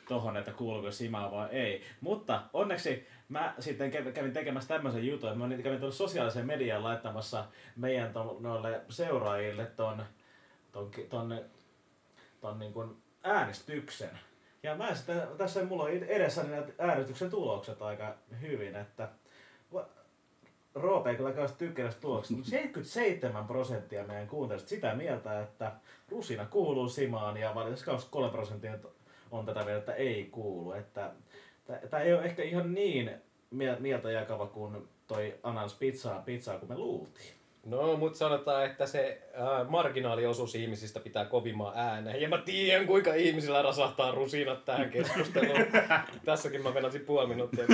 tohon, 0.07 0.37
että 0.37 0.51
kuuluuko 0.51 0.91
simaa 0.91 1.31
vai 1.31 1.49
ei. 1.51 1.81
Mutta 2.01 2.41
onneksi 2.53 3.07
mä 3.29 3.53
sitten 3.59 3.91
kävin 3.91 4.33
tekemässä 4.33 4.73
tämmöisen 4.73 5.07
jutun, 5.07 5.29
että 5.29 5.47
mä 5.47 5.57
kävin 5.63 5.79
tuolla 5.79 5.95
sosiaaliseen 5.95 6.45
mediaan 6.45 6.83
laittamassa 6.83 7.45
meidän 7.75 8.13
ton, 8.13 8.37
noille 8.39 8.81
seuraajille 8.89 9.65
ton, 9.65 10.03
ton, 10.75 10.91
ton, 11.09 11.41
ton 12.41 12.59
niin 12.59 12.73
kuin 12.73 12.97
äänestyksen. 13.23 14.19
Ja 14.63 14.75
mä 14.75 14.95
sitten, 14.95 15.21
tässä 15.37 15.63
mulla 15.63 15.83
on 15.83 15.89
edessäni 15.89 16.49
näitä 16.49 16.73
äänestyksen 16.77 17.29
tulokset 17.29 17.81
aika 17.81 18.15
hyvin, 18.41 18.75
että 18.75 19.09
Roope 20.75 21.09
ei 21.09 21.15
kyllä 21.15 21.31
kauheasti 21.31 21.65
tykkää 21.65 21.83
näistä 21.83 22.01
tuloksista, 22.01 22.35
mutta 22.35 22.49
77 22.49 23.47
prosenttia 23.47 24.03
meidän 24.03 24.27
kuuntelijoista 24.27 24.69
sitä 24.69 24.95
mieltä, 24.95 25.41
että 25.41 25.71
rusina 26.09 26.45
kuuluu 26.45 26.89
simaan 26.89 27.37
ja 27.37 27.55
valitettavasti 27.55 27.85
23 27.85 28.31
prosenttia 28.31 28.77
on 29.31 29.45
tätä 29.45 29.63
mieltä, 29.63 29.79
että 29.79 29.93
ei 29.93 30.25
kuulu. 30.31 30.71
Että 30.71 31.11
tämä 31.89 32.03
ei 32.03 32.13
ole 32.13 32.23
ehkä 32.23 32.43
ihan 32.43 32.73
niin 32.73 33.11
mie- 33.51 33.79
mieltä 33.79 34.11
jakava 34.11 34.47
kuin 34.47 34.89
toi 35.07 35.39
ananas 35.43 35.73
pizzaa, 35.73 36.21
pizzaa 36.21 36.59
kuin 36.59 36.69
me 36.69 36.77
luultiin. 36.77 37.34
No, 37.65 37.97
mutta 37.97 38.17
sanotaan, 38.17 38.65
että 38.65 38.85
se 38.85 39.21
äh, 39.39 39.69
marginaaliosuus 39.69 40.55
ihmisistä 40.55 40.99
pitää 40.99 41.25
kovimman 41.25 41.73
ääneen. 41.75 42.21
Ja 42.21 42.29
mä 42.29 42.37
tiedän, 42.37 42.87
kuinka 42.87 43.13
ihmisillä 43.13 43.61
rasahtaa 43.61 44.11
rusinat 44.11 44.65
tähän 44.65 44.89
keskusteluun. 44.89 45.59
Tässäkin 46.25 46.63
mä 46.63 46.73
venasin 46.73 47.01
puoli 47.01 47.27
minuuttia. 47.27 47.65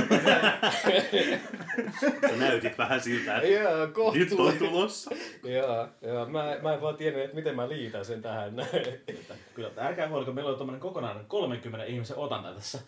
Sä 2.30 2.36
näytit 2.38 2.78
vähän 2.78 3.02
siltä, 3.02 3.36
että 3.36 3.48
Joo, 3.48 3.88
kohtu. 3.88 4.20
nyt 4.20 4.32
on 4.32 4.54
tulossa. 4.54 5.16
Joo, 5.44 5.88
joo. 6.02 6.26
Mä, 6.26 6.58
mä 6.62 6.74
en 6.74 6.82
vaan 6.82 6.98
tiennyt, 6.98 7.24
että 7.24 7.36
miten 7.36 7.56
mä 7.56 7.70
liitän 7.70 8.06
sen 8.06 8.22
tähän. 8.22 8.68
Kyllä, 9.54 9.70
että 9.70 9.88
älkää 9.88 10.10
huoliko, 10.10 10.32
meillä 10.32 10.52
on 10.52 10.58
tuommoinen 10.58 10.82
kokonainen 10.82 11.26
30 11.26 11.86
ihmisen 11.86 12.18
otanta 12.18 12.54
tässä. 12.54 12.80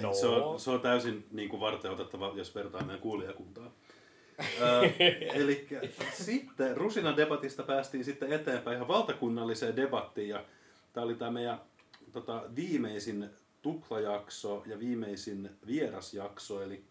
No. 0.00 0.12
se, 0.12 0.26
on, 0.26 0.60
se 0.60 0.70
on 0.70 0.80
täysin 0.80 1.26
niin 1.30 1.48
kuin 1.48 1.60
varten 1.60 1.90
otettava, 1.90 2.32
jos 2.34 2.54
vertaa 2.54 2.82
meidän 2.82 3.00
kuulijakuntaa. 3.00 3.70
Eli 5.34 5.68
sitten 6.12 6.76
Rusinan 6.76 7.16
debatista 7.16 7.62
päästiin 7.62 8.04
sitten 8.04 8.32
eteenpäin 8.32 8.74
ihan 8.76 8.88
valtakunnalliseen 8.88 9.76
debattiin 9.76 10.28
ja 10.28 10.44
tämä 10.92 11.04
oli 11.04 11.14
tämä 11.14 11.30
meidän 11.30 11.60
tota, 12.12 12.42
viimeisin 12.56 13.30
tuplajakso 13.62 14.62
ja 14.66 14.78
viimeisin 14.78 15.50
vierasjakso, 15.66 16.62
eli 16.62 16.84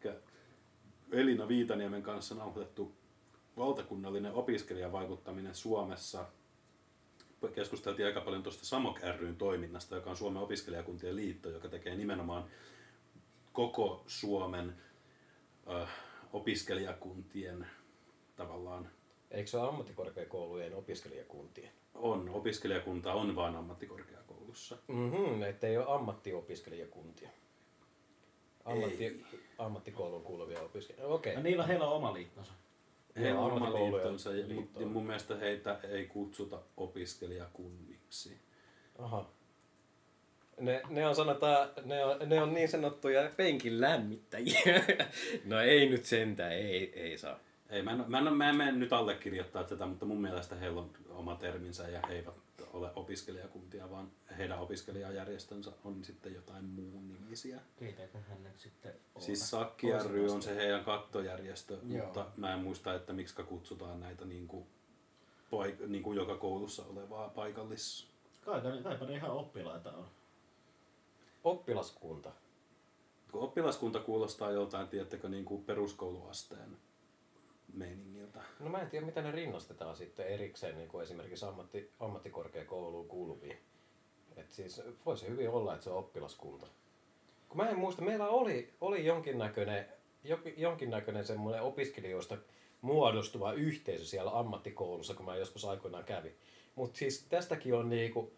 Elina 1.11 1.47
Viitaniemen 1.47 2.03
kanssa 2.03 2.35
nauhoitettu 2.35 2.95
valtakunnallinen 3.57 4.33
opiskelijavaikuttaminen 4.33 5.55
Suomessa. 5.55 6.25
Keskusteltiin 7.55 8.05
aika 8.05 8.21
paljon 8.21 8.43
tuosta 8.43 8.65
Samok 8.65 8.99
ryn 9.17 9.35
toiminnasta, 9.35 9.95
joka 9.95 10.09
on 10.09 10.17
Suomen 10.17 10.43
opiskelijakuntien 10.43 11.15
liitto, 11.15 11.49
joka 11.49 11.69
tekee 11.69 11.95
nimenomaan 11.95 12.45
koko 13.53 14.03
Suomen 14.07 14.75
ö, 15.67 15.87
opiskelijakuntien 16.33 17.67
tavallaan 18.35 18.89
Eikö 19.31 19.49
se 19.49 19.57
ole 19.57 19.69
ammattikorkeakoulujen 19.69 20.75
opiskelijakuntien? 20.75 21.71
on. 21.95 22.29
Opiskelijakunta 22.29 23.13
on 23.13 23.35
vain 23.35 23.55
ammattikorkeakoulussa. 23.55 24.77
Mhm, 24.87 25.43
ettei 25.43 25.77
ole 25.77 25.85
ammattiopiskelijakuntia. 25.95 27.29
Ammatti, 28.65 29.05
Ei. 29.05 29.25
ammattikouluun 29.57 30.23
kuuluvia 30.23 30.61
opiskelijoita. 30.61 31.13
Okei. 31.13 31.33
Ja 31.33 31.39
niillä, 31.41 31.67
heillä 31.67 31.87
on 31.87 31.95
oma 31.95 32.13
liittonsa. 32.13 32.53
Heillä 33.15 33.39
on 33.41 33.51
oma 33.51 33.73
liittonsa, 33.73 34.33
ja, 34.33 34.85
mun 34.85 35.05
mielestä 35.05 35.35
heitä 35.35 35.79
ei 35.89 36.05
kutsuta 36.05 36.61
opiskelijakunniksi. 36.77 38.37
Aha. 38.99 39.29
Ne, 40.59 40.81
ne 40.89 41.07
on 41.07 41.15
sanotaan, 41.15 41.69
ne 41.85 42.05
on, 42.05 42.29
ne 42.29 42.41
on 42.41 42.53
niin 42.53 42.69
sanottuja 42.69 43.31
penkin 43.37 43.81
lämmittäjiä. 43.81 44.83
no 45.45 45.59
ei 45.59 45.89
nyt 45.89 46.05
sentään, 46.05 46.51
ei, 46.51 46.99
ei 46.99 47.17
saa. 47.17 47.39
Ei, 47.69 47.81
mä 47.81 47.91
en, 47.91 48.03
mä, 48.07 48.17
en, 48.17 48.33
mä 48.33 48.49
en 48.49 48.55
mene 48.55 48.71
nyt 48.71 48.93
allekirjoittaa 48.93 49.63
tätä, 49.63 49.85
mutta 49.85 50.05
mun 50.05 50.21
mielestä 50.21 50.55
heillä 50.55 50.81
on 50.81 50.89
oma 51.09 51.35
terminsä 51.35 51.89
ja 51.89 51.99
he 52.07 52.13
eivät 52.13 52.33
ole 52.73 52.91
opiskelijakuntia, 52.95 53.89
vaan 53.89 54.11
heidän 54.37 54.59
opiskelijajärjestönsä 54.59 55.71
on 55.83 56.03
sitten 56.03 56.33
jotain 56.33 56.65
muun 56.65 57.07
nimisiä. 57.07 57.59
Keitäköhän 57.79 58.43
nyt 58.43 58.59
sitten. 58.59 58.93
Siis 59.19 59.49
Sakki 59.49 59.87
ry 60.09 60.29
on 60.29 60.41
se 60.41 60.55
heidän 60.55 60.83
kattojärjestö, 60.83 61.77
Joo. 61.87 62.05
mutta 62.05 62.25
mä 62.37 62.53
en 62.53 62.59
muista, 62.59 62.93
että 62.93 63.13
miksi 63.13 63.43
kutsutaan 63.43 63.99
näitä 63.99 64.25
niin 64.25 64.47
kuin, 64.47 64.65
paik- 65.51 65.87
niin 65.87 66.03
kuin 66.03 66.17
joka 66.17 66.37
koulussa 66.37 66.83
olevaa 66.85 67.29
paikallis... 67.29 68.07
Kai, 68.45 68.61
kaipa 68.83 69.05
ne 69.05 69.13
ihan 69.13 69.31
oppilaita 69.31 69.91
on. 69.91 70.05
Oppilaskunta. 71.43 72.31
Kun 73.31 73.41
oppilaskunta 73.41 73.99
kuulostaa 73.99 74.51
joltain, 74.51 74.87
tiedättekö, 74.87 75.29
niin 75.29 75.45
kuin 75.45 75.63
peruskouluasteen 75.63 76.77
meiningiltä. 77.73 78.39
No 78.59 78.69
mä 78.69 78.79
en 78.79 78.89
tiedä, 78.89 79.05
mitä 79.05 79.21
ne 79.21 79.31
rinnastetaan 79.31 79.95
sitten 79.95 80.27
erikseen 80.27 80.77
niin 80.77 80.89
kuin 80.89 81.03
esimerkiksi 81.03 81.45
ammatti, 81.45 81.91
ammattikorkeakouluun 81.99 83.07
kuuluviin. 83.07 83.57
Et 84.35 84.51
siis 84.51 84.81
voisi 85.05 85.27
hyvin 85.27 85.49
olla, 85.49 85.73
että 85.73 85.83
se 85.83 85.89
on 85.89 85.97
oppilaskunta. 85.97 86.67
Kun 87.49 87.57
mä 87.57 87.69
en 87.69 87.79
muista, 87.79 88.01
meillä 88.01 88.27
oli, 88.27 88.73
oli 88.81 89.05
jonkinnäköinen, 89.05 89.85
jonkinnäköinen 90.57 91.25
semmoinen 91.25 91.61
opiskelijoista 91.61 92.37
muodostuva 92.81 93.53
yhteisö 93.53 94.05
siellä 94.05 94.39
ammattikoulussa, 94.39 95.13
kun 95.13 95.25
mä 95.25 95.35
joskus 95.35 95.65
aikoinaan 95.65 96.03
kävin. 96.03 96.35
Mutta 96.75 96.97
siis 96.97 97.25
tästäkin 97.29 97.73
on 97.73 97.89
niinku 97.89 98.31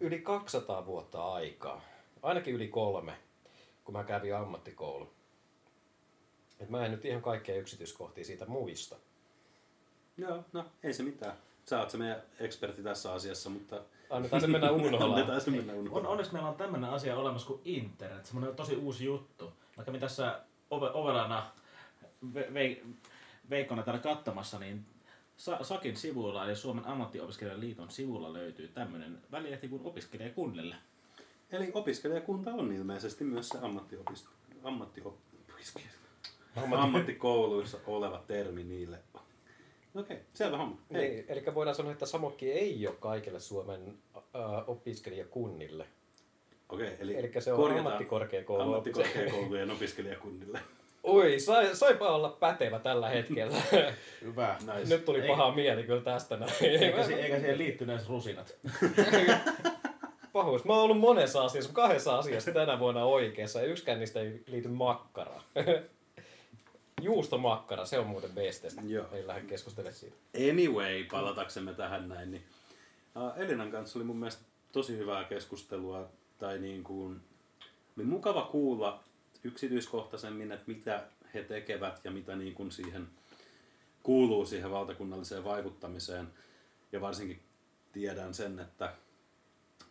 yli 0.00 0.18
200 0.18 0.86
vuotta 0.86 1.32
aikaa. 1.32 1.95
Ainakin 2.26 2.54
yli 2.54 2.68
kolme, 2.68 3.12
kun 3.84 3.92
mä 3.92 4.04
kävin 4.04 4.36
ammattikoulu. 4.36 5.08
Et 6.60 6.68
mä 6.68 6.84
en 6.84 6.90
nyt 6.90 7.04
ihan 7.04 7.22
kaikkia 7.22 7.56
yksityiskohtia 7.56 8.24
siitä 8.24 8.46
muista. 8.46 8.96
Joo, 10.16 10.44
no 10.52 10.64
ei 10.82 10.92
se 10.92 11.02
mitään. 11.02 11.36
Sä 11.66 11.80
oot 11.80 11.90
se 11.90 11.96
meidän 11.98 12.22
ekspertti 12.40 12.82
tässä 12.82 13.12
asiassa, 13.12 13.50
mutta 13.50 13.80
Annetaan 14.10 14.40
se 14.40 14.46
mennä 14.46 14.70
unholaan. 14.70 15.10
annetaan 15.12 15.40
se 15.40 15.50
mennä 15.50 15.72
On, 15.72 15.78
unholaan. 15.78 16.06
onneksi 16.06 16.32
meillä 16.32 16.48
on 16.48 16.54
tämmöinen 16.54 16.90
asia 16.90 17.16
olemassa 17.16 17.46
kuin 17.46 17.60
internet, 17.64 18.26
semmoinen 18.26 18.56
tosi 18.56 18.76
uusi 18.76 19.04
juttu. 19.04 19.52
Vaikka 19.76 19.92
me 19.92 19.98
tässä 19.98 20.40
ove, 20.70 20.90
ovelana 20.94 21.46
ve, 22.34 22.48
ve, 22.54 22.80
Veikkona 23.50 23.82
täällä 23.82 24.02
katsomassa, 24.02 24.58
niin 24.58 24.86
Sa- 25.36 25.64
Sakin 25.64 25.96
sivuilla, 25.96 26.44
eli 26.44 26.56
Suomen 26.56 26.86
ammattiopiskelijan 26.86 27.60
liiton 27.60 27.90
sivulla 27.90 28.32
löytyy 28.32 28.68
tämmöinen 28.68 29.18
välilehti 29.32 29.68
kuin 29.68 29.82
opiskelijakunnille. 29.84 30.76
Eli 31.52 31.70
opiskelijakunta 31.74 32.50
on 32.50 32.72
ilmeisesti 32.72 33.24
myös 33.24 33.48
se 33.48 33.58
ammattiopist... 33.62 34.26
ammattiop... 34.64 35.14
Ammatti- 36.56 36.76
ammattikouluissa 36.76 37.78
oleva 37.86 38.24
termi 38.26 38.64
niille. 38.64 38.98
Okei, 39.94 40.18
selvä 40.34 40.56
homma. 40.56 40.76
Hei. 40.92 41.08
Niin, 41.10 41.24
eli 41.28 41.44
voidaan 41.54 41.74
sanoa, 41.74 41.92
että 41.92 42.06
Samokki 42.06 42.52
ei 42.52 42.86
ole 42.86 42.96
kaikille 43.00 43.40
Suomen 43.40 43.98
äh, 44.16 44.22
opiskelijakunnille. 44.66 45.86
Okei, 46.68 46.96
eli 46.98 47.16
Elikkä 47.16 47.40
se 47.40 47.52
on 47.52 47.70
ammattikorkeakoulu- 47.70 48.60
ammattikorkeakoulujen 48.62 49.70
opiskelijakunnille. 49.70 50.60
Oi, 51.02 51.40
sai, 51.40 51.76
saipa 51.76 52.14
olla 52.14 52.28
pätevä 52.28 52.78
tällä 52.78 53.08
hetkellä. 53.08 53.56
Hyvä. 54.24 54.56
Nice. 54.60 54.94
Nyt 54.94 55.04
tuli 55.04 55.20
Ei- 55.20 55.28
paha 55.28 55.54
mieli 55.54 55.82
kyllä 55.82 56.02
tästä 56.02 56.36
näin. 56.36 56.52
Eikä, 56.60 56.86
eikä 56.86 57.04
siihen 57.04 57.58
liittyneet 57.58 58.08
rusinat. 58.08 58.56
Pahuus. 60.36 60.64
Mä 60.64 60.72
oon 60.72 60.82
ollut 60.82 60.98
monessa 60.98 61.44
asiassa, 61.44 61.72
kahdessa 61.72 62.18
asiassa 62.18 62.52
tänä 62.52 62.78
vuonna 62.78 63.04
oikeassa 63.04 63.60
ja 63.60 63.66
yksikään 63.66 63.98
niistä 63.98 64.20
ei 64.20 64.42
liity 64.46 64.68
makkaraan. 64.68 65.42
Juustomakkara, 67.02 67.84
se 67.84 67.98
on 67.98 68.06
muuten 68.06 68.30
bestestä. 68.30 68.82
Joo. 68.86 69.06
Ei 69.12 69.26
lähde 69.26 69.40
keskustelemaan 69.40 69.94
siitä. 69.94 70.16
Anyway, 70.50 71.04
palataksemme 71.04 71.74
tähän 71.74 72.08
näin, 72.08 72.30
niin 72.30 72.42
uh, 73.16 73.42
Elinan 73.42 73.70
kanssa 73.70 73.98
oli 73.98 74.04
mun 74.04 74.16
mielestä 74.16 74.42
tosi 74.72 74.98
hyvää 74.98 75.24
keskustelua, 75.24 76.08
tai 76.38 76.58
niin 76.58 76.84
kuin, 76.84 77.20
oli 77.96 78.06
mukava 78.06 78.42
kuulla 78.42 79.00
yksityiskohtaisemmin, 79.44 80.52
että 80.52 80.64
mitä 80.66 81.04
he 81.34 81.42
tekevät 81.42 82.00
ja 82.04 82.10
mitä 82.10 82.36
niin 82.36 82.54
kuin 82.54 82.70
siihen 82.70 83.08
kuuluu 84.02 84.46
siihen 84.46 84.70
valtakunnalliseen 84.70 85.44
vaikuttamiseen. 85.44 86.28
Ja 86.92 87.00
varsinkin 87.00 87.40
tiedän 87.92 88.34
sen, 88.34 88.58
että 88.58 88.92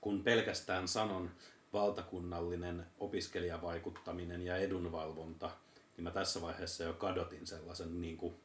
kun 0.06 0.24
pelkästään 0.24 0.88
sanon 0.88 1.32
valtakunnallinen 1.74 2.86
opiskelijavaikuttaminen 3.00 4.42
ja 4.42 4.58
edunvalvonta, 4.58 5.52
niin 5.98 6.04
mä 6.04 6.12
tässä 6.12 6.42
vaiheessa 6.42 6.84
jo 6.84 6.94
kadotin 6.94 7.48
sellaisen 7.48 8.02
niin 8.02 8.18
kuin 8.18 8.36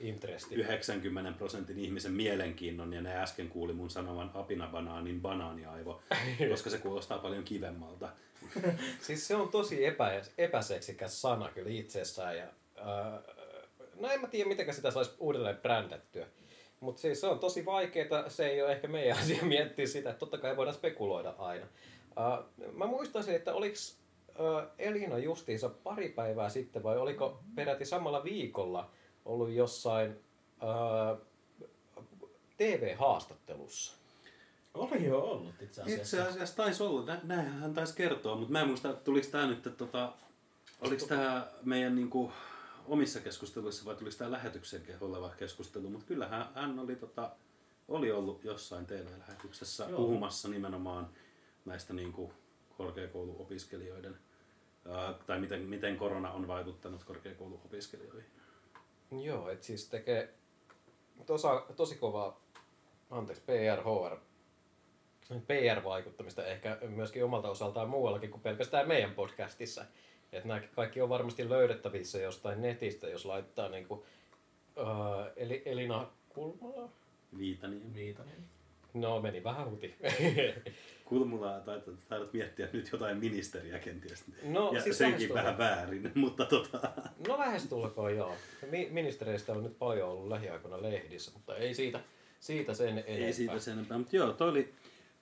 Interesti. 0.00 0.54
90 0.54 1.38
prosentin 1.38 1.78
ihmisen 1.78 2.12
mielenkiinnon 2.12 2.92
ja 2.92 3.00
ne 3.00 3.16
äsken 3.16 3.48
kuuli 3.48 3.72
mun 3.72 3.90
sanovan 3.90 4.30
apinabanaanin 4.34 5.20
banaaniaivo, 5.20 6.02
koska 6.50 6.70
se 6.70 6.78
kuulostaa 6.78 7.18
paljon 7.18 7.44
kivemmalta. 7.44 8.08
Siis 9.06 9.28
se 9.28 9.36
on 9.36 9.48
tosi 9.48 9.86
epä, 9.86 10.22
epäseksikäs 10.38 11.22
sana 11.22 11.48
kyllä 11.48 11.70
itsessään. 11.70 12.36
Ja, 12.36 12.46
ää, 12.76 13.22
no 14.00 14.10
en 14.10 14.20
mä 14.20 14.28
tiedä, 14.28 14.48
miten 14.48 14.74
sitä 14.74 14.90
saisi 14.90 15.10
uudelleen 15.18 15.56
brändättyä. 15.56 16.26
Mutta 16.80 17.00
siis 17.00 17.20
se 17.20 17.26
on 17.26 17.38
tosi 17.38 17.64
vaikeaa, 17.64 18.28
se 18.28 18.46
ei 18.46 18.62
ole 18.62 18.72
ehkä 18.72 18.88
meidän 18.88 19.18
asia 19.18 19.42
miettiä 19.44 19.86
sitä, 19.86 20.10
että 20.10 20.20
totta 20.20 20.38
kai 20.38 20.56
voidaan 20.56 20.74
spekuloida 20.76 21.34
aina. 21.38 21.66
Ää, 22.16 22.42
mä 22.72 22.86
muistaisin, 22.86 23.34
että 23.34 23.54
oliko 23.54 23.76
Elina 24.78 25.18
justiinsa 25.18 25.68
pari 25.68 26.08
päivää 26.08 26.48
sitten 26.48 26.82
vai 26.82 26.98
oliko 26.98 27.40
peräti 27.54 27.84
samalla 27.84 28.24
viikolla 28.24 28.90
ollut 29.24 29.50
jossain 29.50 30.16
ää, 30.60 31.16
TV-haastattelussa? 32.56 33.98
Oli 34.74 35.04
jo 35.04 35.20
ollut 35.20 35.62
itse 35.62 35.82
asiassa. 35.82 36.16
Itse 36.16 36.30
asiassa 36.30 36.56
taisi 36.56 36.82
olla, 36.82 37.04
Nä- 37.04 37.20
näinhän 37.22 37.60
hän 37.60 37.74
taisi 37.74 37.96
kertoa, 37.96 38.36
mutta 38.36 38.52
mä 38.52 38.60
en 38.60 38.68
muista, 38.68 38.92
tuliko 38.92 39.26
tämä 39.30 39.46
nyt, 39.46 39.66
että 39.66 39.70
tota, 39.70 40.12
oliko 40.80 41.06
tämä 41.06 41.46
meidän 41.62 41.94
niinku, 41.94 42.32
omissa 42.88 43.20
keskusteluissa 43.20 43.84
vai 43.84 43.94
tuliko 43.94 44.16
tämä 44.18 44.30
lähetyksen 44.30 44.82
oleva 45.00 45.30
keskustelu, 45.38 45.90
mutta 45.90 46.06
kyllähän 46.06 46.48
hän 46.54 46.78
oli, 46.78 46.96
tota, 46.96 47.30
oli 47.88 48.12
ollut 48.12 48.44
jossain 48.44 48.86
TV-lähetyksessä 48.86 49.84
Joo. 49.84 49.96
puhumassa 49.96 50.48
nimenomaan 50.48 51.08
näistä 51.64 51.94
niinku, 51.94 52.32
korkeakouluopiskelijoiden, 52.76 54.18
ää, 54.88 55.14
tai 55.26 55.40
miten, 55.40 55.60
miten 55.60 55.96
korona 55.96 56.32
on 56.32 56.48
vaikuttanut 56.48 57.04
korkeakouluopiskelijoihin. 57.04 58.30
Joo, 59.10 59.50
et 59.50 59.62
siis 59.62 59.88
tekee 59.88 60.34
tosa, 61.26 61.66
tosi 61.76 61.94
kovaa, 61.94 62.40
anteeksi, 63.10 63.42
PR, 63.42 63.82
HR, 63.82 64.16
PR-vaikuttamista 65.46 66.46
ehkä 66.46 66.78
myöskin 66.88 67.24
omalta 67.24 67.50
osaltaan 67.50 67.88
muuallakin 67.88 68.30
kuin 68.30 68.42
pelkästään 68.42 68.88
meidän 68.88 69.14
podcastissa. 69.14 69.84
Et 70.32 70.44
nämä 70.44 70.60
kaikki 70.60 71.00
on 71.00 71.08
varmasti 71.08 71.48
löydettävissä 71.48 72.18
jostain 72.18 72.62
netistä, 72.62 73.08
jos 73.08 73.24
laittaa 73.24 73.68
niinku, 73.68 73.94
uh, 73.94 74.04
eli 75.36 75.62
Elina 75.64 76.06
Kulmala? 76.28 76.88
Viitanen. 77.38 77.94
Viitanen. 77.94 78.44
No, 78.94 79.20
meni 79.20 79.44
vähän 79.44 79.70
huti. 79.70 79.94
Kulmulaa 81.04 81.60
taidat, 81.60 81.84
taidat 82.08 82.32
miettiä 82.32 82.68
nyt 82.72 82.88
jotain 82.92 83.18
ministeriä 83.18 83.78
kenties. 83.78 84.24
No, 84.42 84.72
ja 84.74 84.82
siis 84.82 84.98
senkin 84.98 85.34
vähän 85.34 85.58
väärin, 85.58 86.12
mutta 86.14 86.44
tota... 86.44 86.80
no 87.28 87.38
lähestulkoon 87.38 88.16
joo. 88.16 88.34
Mi- 88.70 88.88
ministereistä 88.90 89.52
on 89.52 89.62
nyt 89.62 89.78
paljon 89.78 90.08
ollut 90.08 90.28
lähiaikoina 90.28 90.82
lehdissä, 90.82 91.30
mutta 91.34 91.56
ei 91.56 91.74
siitä, 91.74 92.00
siitä 92.40 92.74
sen 92.74 92.88
enempää. 92.88 93.14
Ei 93.14 93.32
siitä 93.32 93.58
sen 93.58 93.72
enempää, 93.72 93.98
mutta 93.98 94.16
joo, 94.16 94.32
toi 94.32 94.48
oli, 94.48 94.74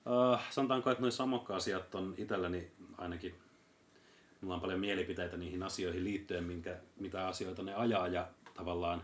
uh, 0.07 0.41
sanotaanko, 0.51 0.91
että 0.91 1.01
noin 1.01 1.13
samokka-asiat 1.13 1.95
on 1.95 2.15
itselläni 2.19 2.71
ainakin, 2.99 3.35
mulla 4.41 4.55
on 4.55 4.61
paljon 4.61 4.81
mielipiteitä 4.81 5.37
niihin 5.37 5.63
asioihin 5.63 6.05
liittyen, 6.05 6.45
minkä, 6.45 6.77
mitä 7.01 7.27
asioita 7.27 7.63
ne 7.63 7.75
ajaa 7.75 8.09
ja 8.09 8.29
tavallaan 8.55 9.03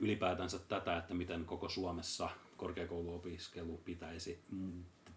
ylipäätänsä 0.00 0.58
tätä, 0.58 0.96
että 0.96 1.14
miten 1.14 1.44
koko 1.44 1.68
Suomessa 1.68 2.30
korkeakouluopiskelu 2.56 3.80
pitäisi 3.84 4.40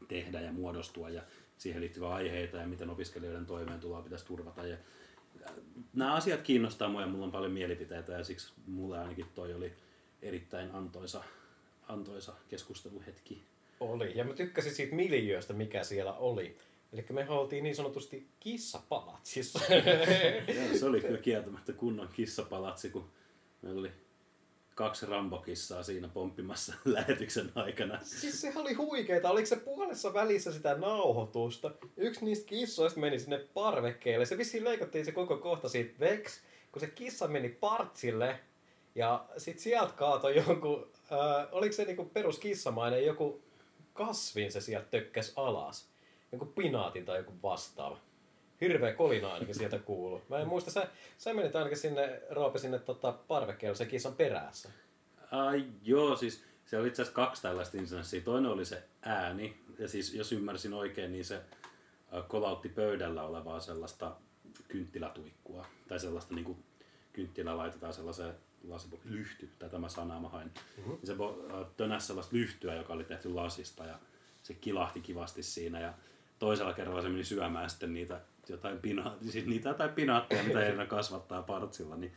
tehdä 0.07 0.41
ja 0.41 0.51
muodostua 0.51 1.09
ja 1.09 1.21
siihen 1.57 1.81
liittyviä 1.81 2.09
aiheita 2.09 2.57
ja 2.57 2.67
miten 2.67 2.89
opiskelijoiden 2.89 3.45
toimeentuloa 3.45 4.01
pitäisi 4.01 4.25
turvata. 4.25 4.67
Ja 4.67 4.77
nämä 5.93 6.13
asiat 6.13 6.41
kiinnostaa 6.41 6.89
mua 6.89 7.01
ja 7.01 7.07
mulla 7.07 7.25
on 7.25 7.31
paljon 7.31 7.51
mielipiteitä 7.51 8.11
ja 8.11 8.23
siksi 8.23 8.53
mulle 8.67 8.99
ainakin 8.99 9.25
toi 9.35 9.53
oli 9.53 9.73
erittäin 10.21 10.71
antoisa, 10.71 11.23
antoisa 11.87 12.33
keskusteluhetki. 12.47 13.43
Oli. 13.79 14.17
Ja 14.17 14.23
mä 14.23 14.33
tykkäsin 14.33 14.75
siitä 14.75 14.95
miljööstä, 14.95 15.53
mikä 15.53 15.83
siellä 15.83 16.13
oli. 16.13 16.57
Eli 16.93 17.05
me 17.09 17.29
oltiin 17.29 17.63
niin 17.63 17.75
sanotusti 17.75 18.27
kissapalatsissa. 18.39 19.59
Joo, 20.55 20.77
se 20.79 20.85
oli 20.85 21.01
kyllä 21.01 21.17
kieltämättä 21.17 21.73
kunnon 21.73 22.09
kissapalatsi, 22.13 22.89
kun 22.89 23.09
meillä 23.61 23.79
oli 23.79 23.91
kaksi 24.75 25.05
rambokissaa 25.05 25.83
siinä 25.83 26.07
pomppimassa 26.07 26.73
lähetyksen 26.85 27.51
aikana. 27.55 27.99
siis 28.03 28.41
sehän 28.41 28.61
oli 28.61 28.73
huikeeta. 28.73 29.29
Oliko 29.29 29.45
se 29.45 29.55
puolessa 29.55 30.13
välissä 30.13 30.51
sitä 30.51 30.75
nauhoitusta? 30.75 31.71
Yksi 31.97 32.25
niistä 32.25 32.45
kissoista 32.45 32.99
meni 32.99 33.19
sinne 33.19 33.37
parvekkeelle. 33.53 34.25
Se 34.25 34.37
vissiin 34.37 34.63
leikattiin 34.63 35.05
se 35.05 35.11
koko 35.11 35.37
kohta 35.37 35.69
siitä 35.69 35.99
veks, 35.99 36.41
kun 36.71 36.79
se 36.79 36.87
kissa 36.87 37.27
meni 37.27 37.49
partsille. 37.49 38.39
Ja 38.95 39.25
sit 39.37 39.59
sieltä 39.59 39.93
kaatoi 39.93 40.35
jonkun, 40.35 40.87
äh, 41.11 41.47
oliko 41.51 41.73
se 41.73 41.85
niinku 41.85 42.05
peruskissamainen 42.05 43.05
joku 43.05 43.41
kasvin 43.93 44.51
se 44.51 44.61
sieltä 44.61 44.87
tökkäs 44.91 45.33
alas. 45.35 45.92
Joku 46.33 46.45
pinaatin 46.45 47.05
tai 47.05 47.17
joku 47.17 47.33
vastaava. 47.43 47.97
Hirveä 48.61 48.93
kolina 48.93 49.33
ainakin 49.33 49.55
sieltä 49.55 49.79
kuuluu. 49.79 50.21
Mä 50.29 50.39
en 50.39 50.47
muista, 50.47 50.71
sä, 50.71 50.87
sä 51.17 51.33
menit 51.33 51.55
ainakin 51.55 51.77
sinne, 51.77 52.21
Roope, 52.29 52.59
sinne 52.59 52.79
tota, 52.79 53.11
parvekkeelle 53.11 53.75
sen 53.75 53.87
kissan 53.87 54.15
perässä. 54.15 54.69
Ai, 55.31 55.65
joo, 55.83 56.15
siis 56.15 56.43
se 56.65 56.77
oli 56.77 56.87
itse 56.87 57.01
asiassa 57.01 57.15
kaksi 57.15 57.41
tällaista 57.41 57.77
instanssia. 57.77 58.21
Toinen 58.21 58.51
oli 58.51 58.65
se 58.65 58.83
ääni, 59.01 59.57
ja 59.79 59.87
siis 59.87 60.13
jos 60.13 60.31
ymmärsin 60.31 60.73
oikein, 60.73 61.11
niin 61.11 61.25
se 61.25 61.41
kolautti 62.27 62.69
pöydällä 62.69 63.23
olevaa 63.23 63.59
sellaista 63.59 64.15
kynttilätuikkua. 64.67 65.65
Tai 65.87 65.99
sellaista 65.99 66.35
niin 66.35 66.45
kuin 66.45 66.63
kynttilä 67.13 67.57
laitetaan 67.57 67.93
sellaiseen 67.93 68.33
lasipo- 68.67 68.99
lyhty, 69.05 69.49
tätä 69.59 69.79
mä 69.79 69.89
sanaa 69.89 70.19
mä 70.19 70.29
hain. 70.29 70.51
Mm-hmm. 70.77 70.97
Se 71.03 71.13
tönäsi 71.77 72.07
sellaista 72.07 72.35
lyhtyä, 72.35 72.75
joka 72.75 72.93
oli 72.93 73.03
tehty 73.03 73.33
lasista, 73.33 73.85
ja 73.85 73.99
se 74.43 74.53
kilahti 74.53 75.01
kivasti 75.01 75.43
siinä. 75.43 75.79
Ja 75.79 75.93
toisella 76.39 76.73
kerralla 76.73 77.01
se 77.01 77.09
meni 77.09 77.23
syömään 77.23 77.69
sitten 77.69 77.93
niitä 77.93 78.21
jotain, 78.49 78.77
pina- 78.77 79.29
siis 79.29 79.45
niitä 79.45 79.69
jotain 79.69 79.89
pinaatteja, 79.89 80.43
mitä 80.43 80.63
Elina 80.65 80.85
kasvattaa 80.85 81.41
partsilla, 81.41 81.95
niin 81.95 82.13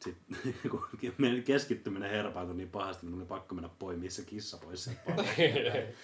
sitten 0.00 0.54
kun 0.70 0.86
meidän 1.18 1.42
keskittyminen 1.42 2.10
herpaantui 2.10 2.56
niin 2.56 2.70
pahasti, 2.70 3.06
niin 3.06 3.10
mun 3.10 3.20
oli 3.20 3.28
pakko 3.28 3.54
mennä 3.54 3.70
poimia 3.78 4.10
se 4.10 4.24
kissa 4.24 4.56
pois 4.56 4.84
sen 4.84 4.98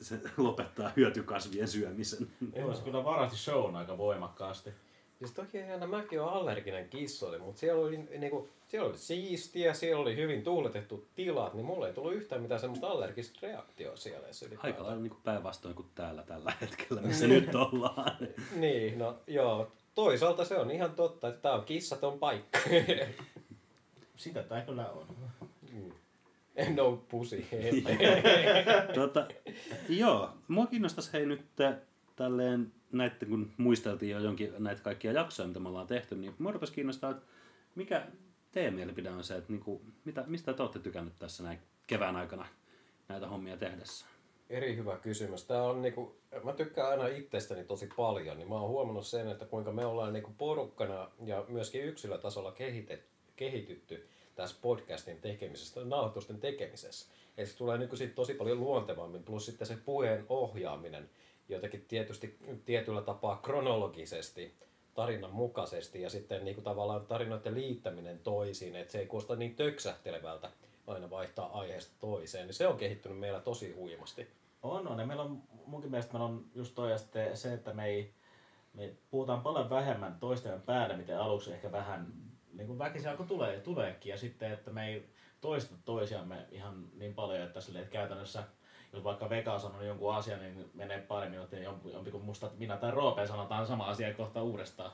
Se 0.00 0.20
lopettaa 0.36 0.90
hyötykasvien 0.96 1.68
syömisen. 1.68 2.30
Joo, 2.56 2.74
se 2.74 2.82
kyllä 2.82 3.04
varasti 3.04 3.36
shown 3.36 3.76
aika 3.76 3.98
voimakkaasti. 3.98 4.70
Siis 5.18 5.32
toki 5.32 5.62
aina 5.62 5.86
mäkin 5.86 6.20
olen 6.20 6.32
allerginen 6.32 6.88
kissoille, 6.88 7.38
mutta 7.38 7.60
siellä 7.60 7.82
oli, 7.82 7.96
niinku, 7.96 8.48
siellä 8.68 8.88
oli 8.88 8.98
siistiä, 8.98 9.74
siellä 9.74 10.02
oli 10.02 10.16
hyvin 10.16 10.42
tuuletettu 10.42 11.06
tilat, 11.14 11.54
niin 11.54 11.66
mulle 11.66 11.86
ei 11.86 11.92
tullut 11.92 12.14
yhtään 12.14 12.42
mitään 12.42 12.60
semmoista 12.60 12.86
allergista 12.86 13.38
reaktioa 13.42 13.96
siellä 13.96 14.26
edes 14.26 14.42
Aika 14.42 14.54
ylipäätään. 14.54 14.86
lailla 14.86 15.02
niin 15.02 15.16
päinvastoin 15.24 15.74
kuin 15.74 15.88
täällä 15.94 16.22
tällä 16.22 16.52
hetkellä, 16.60 17.02
missä 17.02 17.26
nyt 17.26 17.54
ollaan. 17.54 18.16
Niin, 18.56 18.98
no 18.98 19.16
joo. 19.26 19.72
Toisaalta 19.94 20.44
se 20.44 20.56
on 20.56 20.70
ihan 20.70 20.94
totta, 20.94 21.28
että 21.28 21.40
tää 21.40 21.52
on 21.52 21.64
kissaton 21.64 22.18
paikka. 22.18 22.58
Sitä 24.16 24.42
tää 24.42 24.60
kyllä 24.60 24.90
on. 24.90 25.06
no 26.76 27.04
pusi. 27.08 27.46
tota, 28.94 29.28
joo, 29.88 30.30
mua 30.48 30.66
kiinnostaisi 30.66 31.12
hei 31.12 31.26
nyt 31.26 31.44
tälleen, 32.16 32.72
näitä 32.92 33.26
kun 33.26 33.50
muisteltiin 33.56 34.12
jo 34.12 34.18
jonkin 34.18 34.54
näitä 34.58 34.82
kaikkia 34.82 35.12
jaksoja, 35.12 35.48
mitä 35.48 35.60
me 35.60 35.68
ollaan 35.68 35.86
tehty, 35.86 36.16
niin 36.16 36.34
mua 36.38 36.52
rupesi 36.52 36.72
kiinnostaa, 36.72 37.10
että 37.10 37.22
mikä 37.74 38.06
teidän 38.52 38.74
mielipide 38.74 39.10
on 39.10 39.24
se, 39.24 39.36
että 39.36 39.52
niinku, 39.52 39.82
mitä, 40.04 40.24
mistä 40.26 40.52
te 40.52 40.62
olette 40.62 40.78
tykännyt 40.78 41.18
tässä 41.18 41.42
näin 41.42 41.58
kevään 41.86 42.16
aikana 42.16 42.46
näitä 43.08 43.28
hommia 43.28 43.56
tehdessä? 43.56 44.06
eri 44.50 44.76
hyvä 44.76 44.96
kysymys. 44.96 45.44
Tää 45.44 45.62
on 45.62 45.82
niinku, 45.82 46.16
mä 46.44 46.52
tykkään 46.52 46.90
aina 46.90 47.06
itsestäni 47.06 47.64
tosi 47.64 47.88
paljon, 47.96 48.38
niin 48.38 48.48
mä 48.48 48.54
oon 48.54 48.68
huomannut 48.68 49.06
sen, 49.06 49.28
että 49.28 49.44
kuinka 49.44 49.72
me 49.72 49.86
ollaan 49.86 50.12
niinku 50.12 50.34
porukkana 50.38 51.10
ja 51.24 51.44
myöskin 51.48 51.84
yksilötasolla 51.84 52.52
kehitet, 52.52 53.04
kehitytty 53.36 54.08
tässä 54.34 54.56
podcastin 54.62 55.20
tekemisessä, 55.20 55.84
nauhoitusten 55.84 56.40
tekemisessä. 56.40 57.12
Että 57.36 57.50
se 57.52 57.58
tulee 57.58 57.78
niinku 57.78 57.96
sit 57.96 58.14
tosi 58.14 58.34
paljon 58.34 58.60
luontevammin, 58.60 59.24
plus 59.24 59.46
sitten 59.46 59.66
se 59.66 59.76
puheen 59.84 60.26
ohjaaminen 60.28 61.10
jotenkin 61.48 61.84
tietysti 61.88 62.38
tietyllä 62.64 63.02
tapaa 63.02 63.36
kronologisesti, 63.36 64.54
tarinan 64.94 65.32
mukaisesti 65.32 66.02
ja 66.02 66.10
sitten 66.10 66.44
niinku 66.44 66.62
tavallaan 66.62 67.06
tarinoiden 67.06 67.54
liittäminen 67.54 68.18
toisiin, 68.18 68.76
että 68.76 68.92
se 68.92 68.98
ei 68.98 69.06
kuulosta 69.06 69.36
niin 69.36 69.56
töksähtelevältä 69.56 70.50
aina 70.86 71.10
vaihtaa 71.10 71.58
aiheesta 71.58 71.92
toiseen, 72.00 72.46
niin 72.46 72.54
se 72.54 72.68
on 72.68 72.76
kehittynyt 72.76 73.18
meillä 73.18 73.40
tosi 73.40 73.72
huimasti. 73.72 74.28
On, 74.62 74.88
on. 74.88 74.98
Ja 74.98 75.06
meillä 75.06 75.22
on, 75.22 75.42
munkin 75.66 75.90
mielestä 75.90 76.12
meillä 76.12 76.28
on 76.28 76.44
just 76.54 76.74
toi 76.74 76.90
se, 77.34 77.52
että 77.52 77.72
me, 77.72 77.86
ei, 77.86 78.12
me 78.74 78.94
puhutaan 79.10 79.42
paljon 79.42 79.70
vähemmän 79.70 80.16
toisten 80.20 80.62
päälle, 80.62 80.96
miten 80.96 81.18
aluksi 81.18 81.52
ehkä 81.52 81.72
vähän 81.72 82.12
niin 82.52 82.66
kuin 82.66 82.78
väkisin 82.78 83.10
alkoi 83.10 83.26
tulee, 83.26 83.60
tuleekin. 83.60 84.10
Ja 84.10 84.18
sitten, 84.18 84.52
että 84.52 84.70
me 84.70 84.88
ei 84.88 85.08
toista 85.40 85.74
toisiamme 85.84 86.46
ihan 86.50 86.88
niin 86.94 87.14
paljon, 87.14 87.42
että, 87.42 87.60
sille, 87.60 87.78
että 87.78 87.92
käytännössä 87.92 88.44
jos 88.92 89.04
vaikka 89.04 89.30
Veka 89.30 89.52
on 89.52 89.60
sanonut 89.60 89.86
jonkun 89.86 90.14
asian, 90.14 90.40
niin 90.40 90.70
menee 90.74 91.00
pari 91.00 91.28
minuuttia, 91.28 91.58
niin 91.58 91.92
jompi 91.92 92.10
kuin 92.10 92.24
musta 92.24 92.50
minä 92.58 92.76
tai 92.76 92.90
Roope 92.90 93.26
sanotaan 93.26 93.66
sama 93.66 93.86
asia 93.86 94.14
kohta 94.14 94.42
uudestaan. 94.42 94.92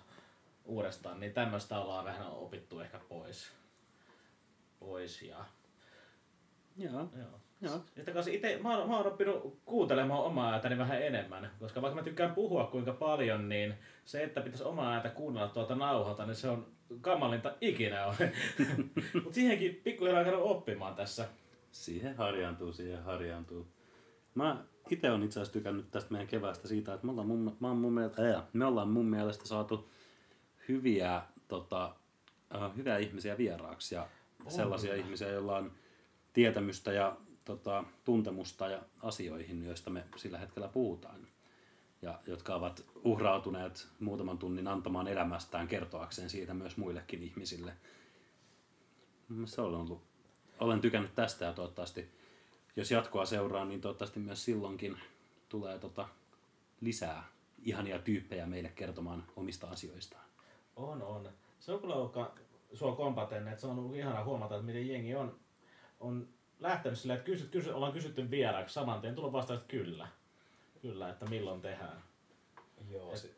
uudestaan. 0.64 1.20
Niin 1.20 1.32
tämmöistä 1.32 1.78
ollaan 1.78 2.04
vähän 2.04 2.30
opittu 2.30 2.80
ehkä 2.80 3.00
pois. 3.08 3.52
pois 4.80 5.22
ja 5.22 5.44
Joo. 6.76 7.08
Joo. 7.18 7.40
Joo. 7.60 7.80
Että 7.96 8.12
kanssa 8.12 8.32
ite, 8.32 8.58
mä, 8.62 8.78
oon, 8.78 8.88
mä 8.88 8.96
oon 8.96 9.06
oppinut 9.06 9.58
kuuntelemaan 9.64 10.24
omaa 10.24 10.52
ääntäni 10.52 10.78
vähän 10.78 11.02
enemmän, 11.02 11.50
koska 11.60 11.82
vaikka 11.82 12.00
mä 12.00 12.04
tykkään 12.04 12.34
puhua 12.34 12.64
kuinka 12.64 12.92
paljon, 12.92 13.48
niin 13.48 13.74
se, 14.04 14.22
että 14.22 14.40
pitäisi 14.40 14.64
omaa 14.64 14.92
ääntä 14.92 15.08
kuunnella 15.08 15.48
tuolta 15.48 15.74
nauhalta, 15.74 16.26
niin 16.26 16.36
se 16.36 16.48
on 16.48 16.66
kamalinta 17.00 17.54
ikinä 17.60 18.06
on. 18.06 18.14
Mutta 19.14 19.34
siihenkin 19.34 19.80
pikkuhiljaa 19.84 20.20
alkanut 20.20 20.50
oppimaan 20.50 20.94
tässä. 20.94 21.28
Siihen 21.70 22.16
harjaantuu, 22.16 22.72
siihen 22.72 23.02
harjaantuu. 23.02 23.66
Mä 24.34 24.64
itse 24.90 25.10
on 25.10 25.22
itse 25.22 25.40
asiassa 25.40 25.52
tykännyt 25.52 25.90
tästä 25.90 26.10
meidän 26.12 26.28
keväästä 26.28 26.68
siitä, 26.68 26.94
että 26.94 27.06
me 27.06 27.12
ollaan 27.12 27.28
mun, 27.28 27.56
mä 27.60 27.74
mun 27.74 27.92
mielestä, 27.92 28.22
ää, 28.22 28.46
me 28.52 28.64
ollaan 28.64 28.88
mun 28.88 29.06
mielestä 29.06 29.48
saatu 29.48 29.90
hyviä, 30.68 31.22
tota, 31.48 31.94
äh, 32.54 32.76
hyviä 32.76 32.98
ihmisiä 32.98 33.38
vieraaksi 33.38 33.94
ja 33.94 34.08
On 34.44 34.50
sellaisia 34.50 34.90
kyllä. 34.90 35.04
ihmisiä, 35.04 35.28
joilla 35.28 35.56
on 35.56 35.72
tietämystä 36.32 36.92
ja 36.92 37.16
tota, 37.44 37.84
tuntemusta 38.04 38.68
ja 38.68 38.82
asioihin, 39.02 39.64
joista 39.64 39.90
me 39.90 40.04
sillä 40.16 40.38
hetkellä 40.38 40.68
puhutaan. 40.68 41.26
Ja 42.02 42.18
jotka 42.26 42.54
ovat 42.54 42.84
uhrautuneet 43.04 43.88
muutaman 44.00 44.38
tunnin 44.38 44.68
antamaan 44.68 45.08
elämästään 45.08 45.68
kertoakseen 45.68 46.30
siitä 46.30 46.54
myös 46.54 46.76
muillekin 46.76 47.22
ihmisille. 47.22 47.72
Se 49.44 49.60
on 49.60 49.74
ollut, 49.74 50.02
olen 50.60 50.80
tykännyt 50.80 51.14
tästä 51.14 51.44
ja 51.44 51.52
toivottavasti, 51.52 52.10
jos 52.76 52.90
jatkoa 52.90 53.26
seuraa, 53.26 53.64
niin 53.64 53.80
toivottavasti 53.80 54.20
myös 54.20 54.44
silloinkin 54.44 54.98
tulee 55.48 55.78
tota, 55.78 56.08
lisää 56.80 57.24
ihania 57.62 57.98
tyyppejä 57.98 58.46
meille 58.46 58.68
kertomaan 58.68 59.24
omista 59.36 59.66
asioistaan. 59.70 60.24
On, 60.76 61.02
on. 61.02 61.28
Se 61.60 61.72
on 61.72 61.80
kyllä 61.80 61.94
ollut 61.94 62.16
sua 62.72 62.96
kompaten, 62.96 63.48
että 63.48 63.60
se 63.60 63.66
on 63.66 63.78
ollut 63.78 63.96
ihana 63.96 64.24
huomata, 64.24 64.54
että 64.54 64.66
miten 64.66 64.88
jengi 64.88 65.14
on, 65.14 65.38
on 66.00 66.28
lähtenyt 66.60 66.98
silleen, 66.98 67.18
että 67.18 67.26
kysy, 67.26 67.46
kysy, 67.46 67.70
ollaan 67.70 67.92
kysytty 67.92 68.30
vieraaksi 68.30 68.74
saman 68.74 69.00
tien, 69.00 69.14
tullut 69.14 69.32
vastaus, 69.32 69.60
että 69.60 69.70
kyllä. 69.70 70.08
Kyllä, 70.82 71.08
että 71.10 71.26
milloin 71.26 71.60
tehdään. 71.60 72.02
Joo, 72.90 73.16
si- 73.16 73.33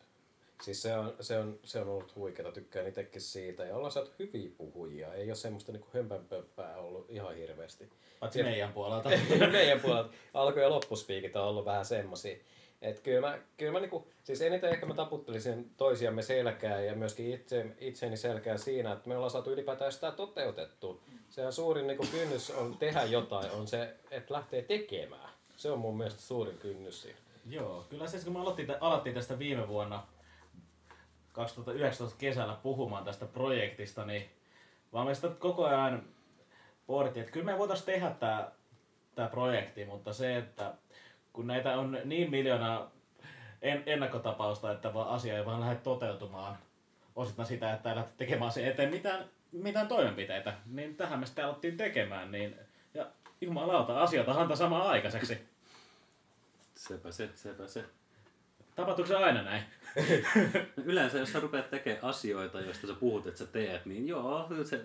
siis 0.62 0.82
se 0.82 0.96
on, 0.96 1.14
se, 1.20 1.38
on, 1.38 1.58
se 1.64 1.80
on 1.80 1.88
ollut 1.88 2.16
huikeeta, 2.16 2.52
tykkään 2.52 2.88
itsekin 2.88 3.20
siitä. 3.20 3.64
Ja 3.64 3.76
ollaan 3.76 3.92
saatu 3.92 4.10
hyviä 4.18 4.50
puhujia, 4.56 5.14
ei 5.14 5.28
ole 5.28 5.34
semmoista 5.34 5.72
niinku 5.72 5.88
hömpänpöppää 5.94 6.76
ollut 6.76 7.06
ihan 7.10 7.36
hirveästi. 7.36 7.88
Paitsi 8.20 8.42
meidän 8.42 8.72
puolelta. 8.72 9.10
Meidän 9.52 9.80
puolelta 9.80 10.10
alku- 10.34 10.58
ja 10.58 10.70
loppuspiikit 10.70 11.36
on 11.36 11.44
ollut 11.44 11.64
vähän 11.64 11.84
semmosia. 11.84 12.36
Et 12.82 13.00
kyllä 13.00 13.20
mä, 13.20 13.38
kyllä 13.56 13.72
mä 13.72 13.80
niinku, 13.80 14.06
siis 14.24 14.42
eniten 14.42 14.70
ehkä 14.70 14.86
mä 14.86 14.94
taputtelisin 14.94 15.70
toisiamme 15.76 16.22
selkää 16.22 16.80
ja 16.80 16.94
myöskin 16.94 17.34
itse, 17.34 17.66
itseeni 17.78 18.16
selkää 18.16 18.56
siinä, 18.56 18.92
että 18.92 19.08
me 19.08 19.14
ollaan 19.14 19.30
saatu 19.30 19.50
ylipäätään 19.50 19.92
sitä 19.92 20.10
toteutettu. 20.10 21.00
Sehän 21.28 21.52
suurin 21.52 21.86
niinku 21.86 22.06
kynnys 22.10 22.50
on 22.50 22.76
tehdä 22.78 23.04
jotain, 23.04 23.50
on 23.50 23.68
se, 23.68 23.94
että 24.10 24.34
lähtee 24.34 24.62
tekemään. 24.62 25.30
Se 25.56 25.70
on 25.70 25.78
mun 25.78 25.96
mielestä 25.96 26.20
suurin 26.20 26.58
kynnys 26.58 27.02
siinä. 27.02 27.18
Joo, 27.50 27.84
kyllä 27.90 28.06
se, 28.06 28.18
kun 28.24 28.32
me 28.32 28.40
aloittiin, 28.40 28.74
aloittiin 28.80 29.14
tästä 29.14 29.38
viime 29.38 29.68
vuonna 29.68 30.06
2019 31.36 32.18
kesällä 32.18 32.56
puhumaan 32.62 33.04
tästä 33.04 33.26
projektista, 33.26 34.04
niin 34.04 34.30
vaan 34.92 35.06
me 35.06 35.14
sitä 35.14 35.28
koko 35.28 35.64
ajan 35.64 36.02
pohdittiin, 36.86 37.20
että 37.20 37.32
kyllä 37.32 37.52
me 37.52 37.58
voitaisiin 37.58 37.86
tehdä 37.86 38.10
tämä, 38.10 38.50
tämä 39.14 39.28
projekti, 39.28 39.84
mutta 39.84 40.12
se, 40.12 40.36
että 40.36 40.74
kun 41.32 41.46
näitä 41.46 41.78
on 41.78 41.98
niin 42.04 42.30
miljoona 42.30 42.90
en, 43.62 43.82
ennakkotapausta, 43.86 44.72
että 44.72 44.94
vaan 44.94 45.08
asia 45.08 45.38
ei 45.38 45.46
vaan 45.46 45.60
lähde 45.60 45.76
toteutumaan 45.76 46.58
osittain 47.16 47.46
sitä, 47.46 47.72
että 47.72 47.90
ei 47.90 47.96
lähde 47.96 48.08
tekemään 48.16 48.52
sen 48.52 48.66
eteen 48.66 48.90
mitään, 48.90 49.24
mitään 49.52 49.88
toimenpiteitä, 49.88 50.54
niin 50.66 50.96
tähän 50.96 51.20
me 51.20 51.26
sitten 51.26 51.44
alettiin 51.44 51.76
tekemään, 51.76 52.32
niin 52.32 52.56
ja 52.94 53.06
jumalauta, 53.40 54.02
asioita 54.02 54.34
hanta 54.34 54.56
samaan 54.56 54.86
aikaiseksi. 54.86 55.48
Sepä 56.74 57.12
se, 57.12 57.30
sepä 57.34 57.66
se. 57.66 57.84
Tapahtuuko 58.76 59.08
se 59.08 59.16
aina 59.16 59.42
näin? 59.42 59.62
Yleensä 60.84 61.18
jos 61.18 61.32
sä 61.32 61.40
rupeat 61.40 61.70
tekemään 61.70 62.04
asioita, 62.04 62.60
joista 62.60 62.86
sä 62.86 62.94
puhut, 62.94 63.26
että 63.26 63.38
sä 63.38 63.46
teet, 63.46 63.86
niin 63.86 64.08
joo, 64.08 64.48
se 64.64 64.80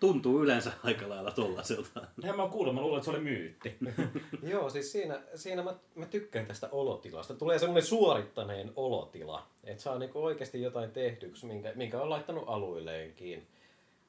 tuntuu 0.00 0.42
yleensä 0.42 0.72
aika 0.82 1.08
lailla 1.08 1.30
tollaselta. 1.30 2.00
Näin 2.22 2.36
mä 2.36 2.42
oon 2.42 2.50
kuullut, 2.50 2.74
mä 2.74 2.80
luulen, 2.80 2.98
että 2.98 3.04
se 3.04 3.10
oli 3.10 3.20
myytti. 3.20 3.76
Joo, 4.52 4.70
siis 4.70 4.92
siinä, 4.92 5.20
siinä 5.34 5.62
mä, 5.62 5.74
mä 5.94 6.06
tykkään 6.06 6.46
tästä 6.46 6.68
olotilasta. 6.72 7.34
Tulee 7.34 7.58
semmoinen 7.58 7.86
suorittaneen 7.88 8.72
olotila, 8.76 9.46
että 9.64 9.82
saa 9.82 9.98
niinku 9.98 10.24
oikeasti 10.24 10.62
jotain 10.62 10.90
tehtyksi, 10.90 11.46
minkä, 11.46 11.72
minkä 11.74 12.00
on 12.00 12.10
laittanut 12.10 12.44
aluilleenkin. 12.46 13.46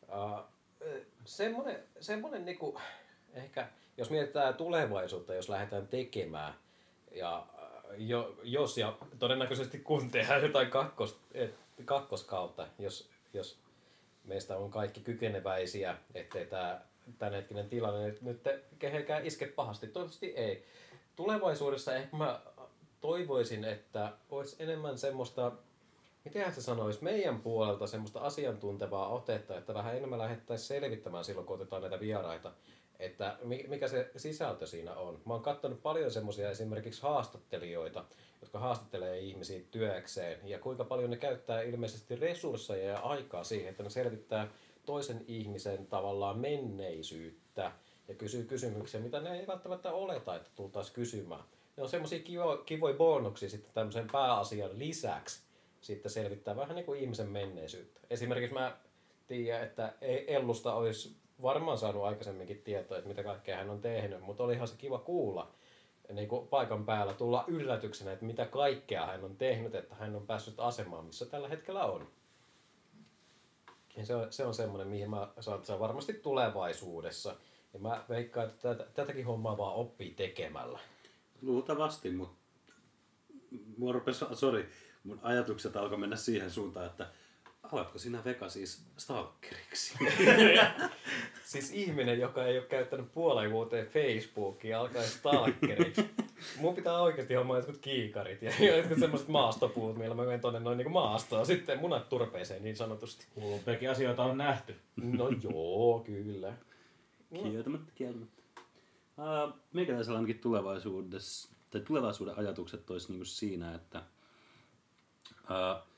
Uh, 0.03 0.39
semmoinen, 1.25 1.79
semmoinen 1.99 2.45
niinku, 2.45 2.79
ehkä, 3.33 3.67
jos 3.97 4.09
mietitään 4.09 4.55
tulevaisuutta, 4.55 5.33
jos 5.33 5.49
lähdetään 5.49 5.87
tekemään, 5.87 6.53
ja 7.11 7.47
jo, 7.97 8.35
jos 8.43 8.77
ja 8.77 8.97
todennäköisesti 9.19 9.79
kun 9.79 10.11
tehdään 10.11 10.41
jotain 10.41 10.69
kakkos, 10.69 11.19
et, 11.33 11.55
kakkoskautta, 11.85 12.67
jos, 12.79 13.09
jos 13.33 13.57
meistä 14.23 14.57
on 14.57 14.71
kaikki 14.71 14.99
kykeneväisiä, 14.99 15.97
ettei 16.15 16.45
tämä 16.45 16.81
tämänhetkinen 17.19 17.69
tilanne 17.69 18.15
nyt 18.21 18.41
kehenkään 18.79 19.25
iske 19.25 19.47
pahasti. 19.47 19.87
Toivottavasti 19.87 20.25
ei. 20.25 20.65
Tulevaisuudessa 21.15 21.95
ehkä 21.95 22.17
mä 22.17 22.41
toivoisin, 23.01 23.65
että 23.65 24.11
olisi 24.29 24.55
enemmän 24.59 24.97
semmoista, 24.97 25.51
miten 26.25 26.53
se 26.53 26.61
sanoisi, 26.61 27.03
meidän 27.03 27.41
puolelta 27.41 27.87
semmoista 27.87 28.19
asiantuntevaa 28.19 29.07
otetta, 29.07 29.57
että 29.57 29.73
vähän 29.73 29.97
enemmän 29.97 30.19
lähdettäisiin 30.19 30.67
selvittämään 30.67 31.25
silloin, 31.25 31.47
kun 31.47 31.55
otetaan 31.55 31.81
näitä 31.81 31.99
vieraita, 31.99 32.51
että 32.99 33.37
mi- 33.43 33.65
mikä 33.67 33.87
se 33.87 34.11
sisältö 34.17 34.67
siinä 34.67 34.95
on. 34.95 35.21
Mä 35.25 35.33
oon 35.33 35.43
katsonut 35.43 35.83
paljon 35.83 36.11
semmoisia 36.11 36.49
esimerkiksi 36.49 37.01
haastattelijoita, 37.01 38.05
jotka 38.41 38.59
haastattelee 38.59 39.19
ihmisiä 39.19 39.61
työkseen, 39.71 40.39
ja 40.43 40.59
kuinka 40.59 40.83
paljon 40.83 41.09
ne 41.09 41.17
käyttää 41.17 41.61
ilmeisesti 41.61 42.15
resursseja 42.15 42.87
ja 42.91 42.99
aikaa 42.99 43.43
siihen, 43.43 43.69
että 43.69 43.83
ne 43.83 43.89
selvittää 43.89 44.47
toisen 44.85 45.25
ihmisen 45.27 45.87
tavallaan 45.87 46.39
menneisyyttä 46.39 47.71
ja 48.07 48.15
kysyy 48.15 48.43
kysymyksiä, 48.43 48.99
mitä 48.99 49.19
ne 49.21 49.39
ei 49.39 49.47
välttämättä 49.47 49.91
oleta, 49.91 50.35
että 50.35 50.49
tultaisiin 50.55 50.95
kysymään. 50.95 51.43
Ne 51.77 51.83
on 51.83 51.89
semmoisia 51.89 52.19
kivo, 52.19 52.57
kivoja 52.57 52.95
bonuksia 52.95 53.49
sitten 53.49 53.73
tämmöisen 53.73 54.07
pääasian 54.11 54.79
lisäksi 54.79 55.41
sitten 55.81 56.11
selvittää 56.11 56.55
vähän 56.55 56.75
niin 56.75 56.85
kuin 56.85 56.99
ihmisen 56.99 57.29
menneisyyttä. 57.29 57.99
Esimerkiksi 58.09 58.53
mä 58.53 58.77
tiedän, 59.27 59.63
että 59.63 59.93
ei- 60.01 60.33
Ellusta 60.33 60.73
olisi 60.73 61.15
varmaan 61.43 61.77
saanut 61.77 62.03
aikaisemminkin 62.03 62.61
tietoa, 62.63 62.97
että 62.97 63.07
mitä 63.07 63.23
kaikkea 63.23 63.57
hän 63.57 63.69
on 63.69 63.81
tehnyt, 63.81 64.21
mutta 64.21 64.43
olihan 64.43 64.67
se 64.67 64.75
kiva 64.77 64.99
kuulla 64.99 65.51
niin 66.13 66.27
kuin 66.27 66.47
paikan 66.47 66.85
päällä 66.85 67.13
tulla 67.13 67.43
yllätyksenä, 67.47 68.11
että 68.11 68.25
mitä 68.25 68.45
kaikkea 68.45 69.05
hän 69.05 69.23
on 69.23 69.35
tehnyt, 69.35 69.75
että 69.75 69.95
hän 69.95 70.15
on 70.15 70.27
päässyt 70.27 70.59
asemaan, 70.59 71.05
missä 71.05 71.25
tällä 71.25 71.47
hetkellä 71.47 71.85
on. 71.85 72.07
Ja 73.97 74.05
se 74.05 74.15
on, 74.15 74.33
se 74.33 74.45
on 74.45 74.53
semmoinen, 74.53 74.87
mihin 74.87 75.09
mä 75.09 75.27
on 75.71 75.79
varmasti 75.79 76.13
tulevaisuudessa. 76.13 77.35
Ja 77.73 77.79
mä 77.79 78.03
veikkaan, 78.09 78.47
että 78.47 78.75
tätä, 78.75 78.89
tätäkin 78.93 79.25
hommaa 79.25 79.57
vaan 79.57 79.75
oppii 79.75 80.13
tekemällä. 80.13 80.79
Luultavasti, 81.41 82.11
mutta 82.11 82.35
mua 83.77 83.93
rupesi, 83.93 84.25
sorry, 84.33 84.69
mun 85.03 85.19
ajatukset 85.23 85.75
alkoi 85.75 85.97
mennä 85.97 86.15
siihen 86.15 86.51
suuntaan, 86.51 86.85
että 86.85 87.07
alatko 87.73 87.97
sinä 87.97 88.23
Veka 88.25 88.49
siis 88.49 88.85
stalkeriksi? 88.97 89.97
Siis 91.43 91.71
ihminen, 91.71 92.19
joka 92.19 92.45
ei 92.45 92.57
ole 92.57 92.65
käyttänyt 92.65 93.11
puoleen 93.13 93.51
vuoteen 93.51 93.87
Facebookia, 93.87 94.79
alkaa 94.79 95.03
stalkeriksi. 95.03 96.09
mun 96.61 96.75
pitää 96.75 97.01
oikeasti 97.01 97.33
hommaa 97.33 97.57
jotkut 97.57 97.77
kiikarit 97.77 98.41
ja 98.41 98.51
jotkut 98.77 98.99
semmoiset 98.99 99.27
maastopuut, 99.27 99.97
millä 99.97 100.15
mä 100.15 100.23
menen 100.23 100.41
tonne 100.41 100.59
noin 100.59 100.77
niinku 100.77 100.93
maastoon 100.93 101.45
sitten 101.45 101.79
munat 101.79 102.09
turpeeseen 102.09 102.63
niin 102.63 102.75
sanotusti. 102.75 103.27
Hulluimpiakin 103.35 103.89
asioita 103.89 104.23
on 104.23 104.37
nähty. 104.37 104.75
No 104.95 105.29
joo, 105.29 105.99
kyllä. 106.05 106.53
Kieltämättä, 107.43 107.91
kieltämättä. 107.95 108.43
Uh, 109.17 109.53
meikäläisellä 109.73 110.17
ainakin 110.17 110.39
tulevaisuudessa, 110.39 111.49
tai 111.71 111.81
tulevaisuuden 111.81 112.37
ajatukset 112.37 112.89
olisi 112.89 113.11
niinku 113.11 113.25
siinä, 113.25 113.75
että 113.75 114.03
uh, 115.29 115.92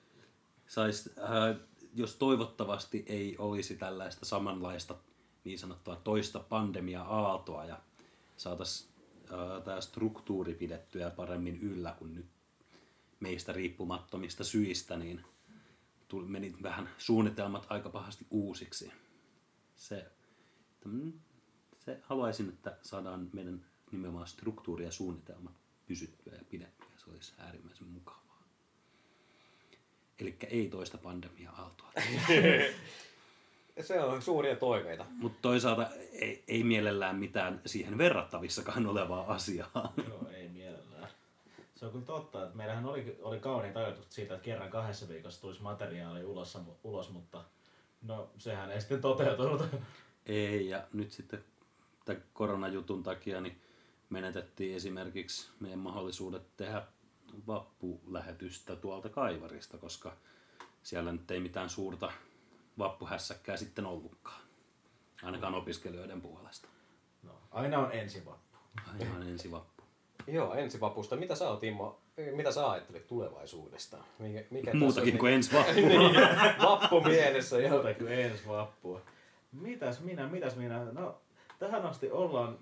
sais, 0.76 1.08
uh, 1.08 1.60
jos 1.94 2.16
toivottavasti 2.16 3.06
ei 3.08 3.38
olisi 3.38 3.76
tällaista 3.76 4.26
samanlaista 4.26 4.96
niin 5.44 5.60
sanottua 5.60 5.96
toista 5.96 6.40
pandemia-aaltoa 6.40 7.66
ja 7.66 7.80
saataisiin 8.38 8.90
uh, 9.24 9.64
tämä 9.64 9.82
struktuuri 9.82 10.54
pidettyä 10.54 11.10
paremmin 11.10 11.62
yllä 11.62 11.96
kuin 12.00 12.16
nyt 12.16 12.26
meistä 13.20 13.54
riippumattomista 13.54 14.44
syistä, 14.44 14.98
niin 14.98 15.22
tuli, 16.08 16.28
meni 16.28 16.56
vähän 16.64 16.90
suunnitelmat 16.98 17.66
aika 17.70 17.90
pahasti 17.90 18.26
uusiksi. 18.30 18.92
Se, 19.76 20.12
se 21.80 22.00
haluaisin, 22.04 22.50
että 22.50 22.78
saadaan 22.82 23.30
meidän 23.34 23.66
nimenomaan 23.92 24.28
struktuuri 24.28 24.86
ja 24.86 24.92
suunnitelmat 24.92 25.54
pysyttyä 25.88 26.34
ja 26.34 26.44
pidettyä. 26.50 26.88
Se 26.98 27.10
olisi 27.12 27.34
äärimmäisen 27.38 27.88
mukavaa. 27.88 28.25
Eli 30.20 30.36
ei 30.50 30.68
toista 30.68 30.98
pandemia-aaltoa. 30.98 31.92
Se 33.82 34.02
on 34.02 34.22
suuria 34.22 34.56
toiveita. 34.56 35.06
Mutta 35.10 35.40
toisaalta 35.42 35.88
ei, 36.12 36.44
ei 36.48 36.64
mielellään 36.64 37.16
mitään 37.16 37.62
siihen 37.66 37.98
verrattavissakaan 37.98 38.88
olevaa 38.88 39.34
asiaa. 39.34 39.94
Joo, 40.08 40.30
ei 40.30 40.50
mielellään. 40.50 41.10
Se 41.76 41.86
on 41.86 41.92
kyllä 41.92 42.06
totta, 42.06 42.44
että 42.44 42.58
meillähän 42.58 42.86
oli, 42.86 43.18
oli 43.22 43.40
kauniit 43.40 43.78
ajatukset 43.78 44.12
siitä, 44.12 44.34
että 44.34 44.46
kerran 44.46 44.70
kahdessa 44.70 45.10
viikossa 45.10 45.42
tulisi 45.42 45.62
materiaali 45.62 46.24
ulos, 46.24 46.58
ulos 46.84 47.10
mutta 47.10 47.44
no 48.02 48.30
sehän 48.38 48.72
ei 48.72 48.80
sitten 48.80 49.02
toteutunut. 49.02 49.66
Ei, 50.26 50.70
ja 50.70 50.88
nyt 50.94 51.12
sitten 51.12 51.44
tämän 52.06 52.24
koronajutun 52.34 53.04
takia 53.04 53.42
niin 53.42 53.62
menetettiin 54.10 54.76
esimerkiksi 54.76 55.50
meidän 55.60 55.80
mahdollisuudet 55.80 56.58
tehdä 56.58 56.84
vappulähetystä 57.48 58.76
tuolta 58.76 59.10
Kaivarista, 59.10 59.78
koska 59.78 60.14
siellä 60.84 61.12
nyt 61.12 61.32
ei 61.32 61.40
mitään 61.40 61.70
suurta 61.70 62.12
vappuhässäkkää 62.78 63.58
sitten 63.58 63.86
ollutkaan. 63.86 64.42
Ainakaan 65.24 65.56
opiskelijoiden 65.56 66.22
puolesta. 66.22 66.68
No, 67.24 67.32
aina 67.52 67.80
on 67.80 67.92
ensi 67.92 68.26
vappu. 68.26 68.58
Aina 68.94 69.26
ensi 69.30 69.52
vappu. 69.52 69.84
Joo, 70.28 70.54
ensi 70.54 70.80
vapusta. 70.80 71.16
Mitä 71.16 71.36
sä 71.36 71.50
oot, 71.50 71.64
Immo, 71.64 72.00
mitä 72.36 72.52
sä 72.52 72.72
ajattelet 72.72 73.08
tulevaisuudesta? 73.08 73.98
Mikä, 74.20 74.44
mikä 74.50 74.74
Muutakin 74.74 75.14
on 75.14 75.20
kuin 75.20 75.34
ensi 75.34 75.54
vappu. 75.54 75.74
niin, 75.88 76.16
vappu 76.62 77.02
mielessä. 77.02 77.60
Joo. 77.60 77.70
Muuta 77.70 77.94
kuin 77.94 78.12
ensi 78.12 78.48
vappua. 78.48 79.02
Mitäs 79.52 80.02
minä, 80.02 80.28
mitäs 80.28 80.56
minä? 80.56 80.86
No, 80.86 81.22
tähän 81.60 81.86
asti 81.86 82.12
ollaan, 82.12 82.58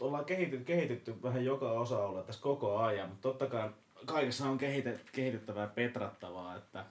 ollaan 0.00 0.24
kehitytty, 0.24 0.64
kehitytty 0.64 1.22
vähän 1.22 1.44
joka 1.44 1.70
osa-alue 1.70 2.22
tässä 2.22 2.42
koko 2.42 2.78
ajan, 2.78 3.08
mutta 3.08 3.28
totta 3.28 3.46
kai 3.46 3.70
kaikessa 4.06 4.48
on 4.48 4.58
kehite, 4.58 5.00
kehityttävää 5.12 5.62
ja 5.62 5.70
petrattavaa, 5.74 6.56
että, 6.56 6.84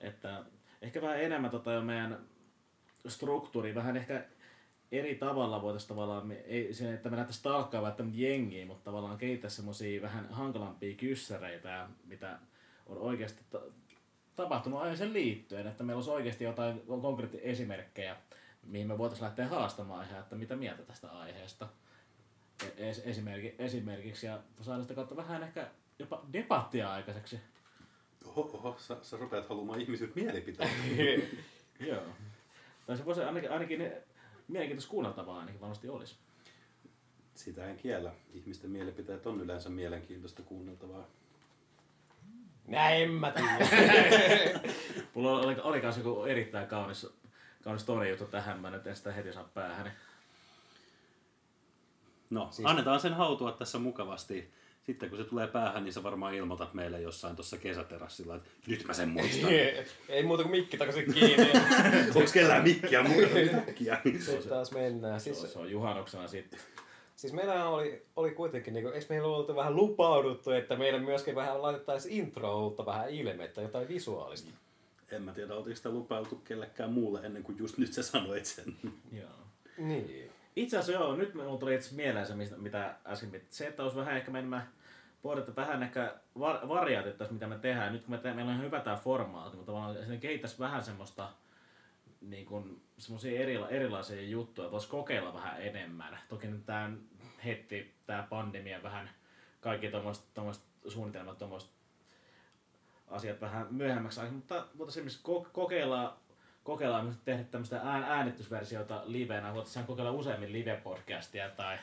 että 0.00 0.44
ehkä 0.82 1.02
vähän 1.02 1.20
enemmän 1.20 1.50
tota 1.50 1.72
jo 1.72 1.80
meidän 1.80 2.18
struktuuri, 3.08 3.74
vähän 3.74 3.96
ehkä 3.96 4.24
eri 4.92 5.14
tavalla 5.14 5.62
voitaisiin 5.62 5.88
tavallaan, 5.88 6.26
me- 6.26 6.34
ei 6.34 6.74
se, 6.74 6.94
että 6.94 7.08
me 7.08 7.16
lähdettäisiin 7.16 7.42
talkkaa 7.42 7.82
välttämättä 7.82 8.18
jengiä, 8.18 8.66
mutta 8.66 8.84
tavallaan 8.84 9.18
kehittää 9.18 9.50
semmoisia 9.50 10.02
vähän 10.02 10.28
hankalampia 10.30 10.96
kyssäreitä, 10.96 11.88
mitä 12.06 12.38
on 12.86 12.98
oikeasti 12.98 13.42
ta- 13.50 13.62
tapahtunut 14.36 14.80
aiheeseen 14.80 15.12
liittyen, 15.12 15.66
että 15.66 15.84
meillä 15.84 15.98
olisi 15.98 16.10
oikeasti 16.10 16.44
jotain 16.44 16.82
konkreettisia 16.86 17.46
esimerkkejä, 17.46 18.16
mihin 18.62 18.86
me 18.86 18.98
voitaisiin 18.98 19.24
lähteä 19.24 19.48
haastamaan 19.48 20.06
ihan, 20.06 20.20
että 20.20 20.36
mitä 20.36 20.56
mieltä 20.56 20.82
tästä 20.82 21.10
aiheesta 21.10 21.68
es- 22.62 23.08
esimerki, 23.08 23.54
esimerkiksi, 23.58 24.26
ja 24.26 24.40
saada 24.60 24.82
sitä 24.82 24.94
kautta 24.94 25.16
vähän 25.16 25.42
ehkä 25.42 25.66
jopa 25.98 26.24
debattia 26.32 26.92
aikaiseksi. 26.92 27.40
Oho, 28.24 28.40
oho 28.40 28.76
sä, 28.78 28.96
sä 29.02 29.16
rupeat 29.16 29.48
haluamaan 29.48 29.80
ihmisiltä 29.80 30.12
mielipiteitä. 30.14 30.74
Joo. 31.90 32.02
Tai 32.86 32.96
se 32.96 33.04
voisi 33.04 33.22
ainakin, 33.22 33.50
ainakin 33.50 33.92
mielenkiintoista 34.48 34.90
kuunneltavaa 34.90 35.38
ainakin 35.38 35.60
varmasti 35.60 35.88
olisi. 35.88 36.16
Sitä 37.34 37.66
en 37.66 37.76
kiellä. 37.76 38.12
Ihmisten 38.32 38.70
mielipiteet 38.70 39.26
on 39.26 39.40
yleensä 39.40 39.68
mielenkiintoista 39.68 40.42
kuunneltavaa. 40.42 41.06
Näin 42.66 43.02
en 43.02 43.10
mä 43.10 43.32
tiedä. 43.32 43.68
Mulla 45.14 45.40
oli, 45.40 45.56
oli 45.62 45.80
kans 45.80 45.96
joku 45.96 46.24
erittäin 46.24 46.66
kaunis, 46.66 47.06
kaunis 47.62 47.82
story 47.82 48.08
juttu 48.08 48.24
tähän, 48.26 48.60
mä 48.60 48.70
nyt 48.70 48.86
en 48.86 48.96
sitä 48.96 49.12
heti 49.12 49.32
saa 49.32 49.50
päähän. 49.54 49.92
No, 52.30 52.48
siis... 52.50 52.68
annetaan 52.68 53.00
sen 53.00 53.14
hautua 53.14 53.52
tässä 53.52 53.78
mukavasti. 53.78 54.50
Sitten 54.82 55.08
kun 55.08 55.18
se 55.18 55.24
tulee 55.24 55.46
päähän, 55.46 55.84
niin 55.84 55.92
sä 55.92 56.02
varmaan 56.02 56.34
ilmoitat 56.34 56.74
meille 56.74 57.00
jossain 57.00 57.36
tuossa 57.36 57.56
kesäterassilla, 57.58 58.36
että 58.36 58.48
nyt 58.66 58.84
mä 58.84 58.94
sen 58.94 59.08
muistan. 59.08 59.50
Ei 60.08 60.22
muuta 60.22 60.42
kuin 60.42 60.50
mikki 60.50 60.76
takaisin 60.76 61.14
kiinni. 61.14 61.50
Onko 62.16 62.30
kellään 62.32 62.62
mikkiä 62.62 63.02
muuta? 63.02 63.28
Mikkiä. 63.66 64.00
Sitten 64.20 64.48
taas 64.48 64.72
mennään. 64.72 65.20
Se 65.20 65.30
on, 65.30 65.36
Siis, 65.36 65.52
se 65.52 65.58
on 65.58 65.70
juhannuksena 65.70 66.28
sitten. 66.28 66.60
siis 67.16 67.32
meillä 67.32 67.68
oli, 67.68 68.02
oli 68.16 68.30
kuitenkin, 68.30 68.74
niin 68.74 68.84
kuin, 68.84 68.94
eikö 68.94 69.06
meillä 69.08 69.28
ollut 69.28 69.56
vähän 69.56 69.76
lupauduttu, 69.76 70.50
että 70.50 70.76
meille 70.76 70.98
myöskin 70.98 71.34
vähän 71.34 71.62
laitettaisiin 71.62 72.24
introutta 72.24 72.86
vähän 72.86 73.10
ilmettä, 73.10 73.60
jotain 73.60 73.88
visuaalista. 73.88 74.50
En 75.10 75.22
mä 75.22 75.32
tiedä, 75.32 75.54
oltiinko 75.54 75.76
sitä 75.76 75.90
lupailtu 75.90 76.36
kellekään 76.36 76.92
muulle 76.92 77.20
ennen 77.22 77.42
kuin 77.42 77.58
just 77.58 77.78
nyt 77.78 77.92
sä 77.92 78.02
sanoit 78.02 78.46
sen. 78.46 78.76
Joo. 79.12 79.28
Niin. 79.78 80.29
Itse 80.60 80.78
asiassa 80.78 81.02
joo, 81.02 81.16
nyt 81.16 81.34
minulla 81.34 81.58
tuli 81.58 81.74
itse 81.74 81.94
mieleen 81.94 82.26
se, 82.26 82.34
mitä 82.56 82.94
äsken 83.06 83.42
Se, 83.50 83.66
että 83.66 83.82
olisi 83.82 83.96
vähän 83.96 84.16
ehkä 84.16 84.30
meidän 84.30 84.68
pohdittu 85.22 85.56
vähän 85.56 85.82
ehkä 85.82 86.14
var- 86.38 86.68
mitä 87.30 87.46
me 87.46 87.58
tehdään. 87.58 87.92
Nyt 87.92 88.02
kun 88.02 88.10
me 88.10 88.18
te- 88.18 88.34
meillä 88.34 88.52
on 88.52 88.62
hyvä 88.62 88.80
tämä 88.80 88.96
formaatti, 88.96 89.56
mutta 89.56 89.72
tavallaan 89.72 90.06
se 90.06 90.16
kehittäisi 90.16 90.58
vähän 90.58 90.84
semmoista 90.84 91.28
niin 92.20 92.46
kuin, 92.46 92.82
semmoisia 92.98 93.40
erila- 93.40 93.68
erilaisia 93.68 94.22
juttuja, 94.22 94.64
että 94.66 94.72
voisi 94.72 94.88
kokeilla 94.88 95.34
vähän 95.34 95.62
enemmän. 95.62 96.18
Toki 96.28 96.46
nyt 96.46 96.66
tämä 96.66 96.90
heti 97.44 97.94
tämä 98.06 98.26
pandemia 98.30 98.82
vähän, 98.82 99.10
kaikki 99.60 99.90
tuommoiset 99.90 100.64
suunnitelmat, 100.88 101.38
tuommoiset 101.38 101.70
asiat 103.08 103.40
vähän 103.40 103.66
myöhemmäksi 103.70 104.20
mutta 104.30 104.66
voitaisiin 104.78 105.06
esimerkiksi 105.06 105.32
ko- 105.32 105.50
kokeilla, 105.52 106.16
kokeilla 106.64 107.02
myös 107.02 107.16
tehdä 107.24 107.44
tämmöistä 107.44 107.80
ään, 107.84 108.02
äänitysversiota 108.02 109.02
livenä, 109.04 109.54
voitaisiin 109.54 109.86
kokeilla 109.86 110.10
useammin 110.10 110.52
live-podcastia 110.52 111.50
tai 111.56 111.78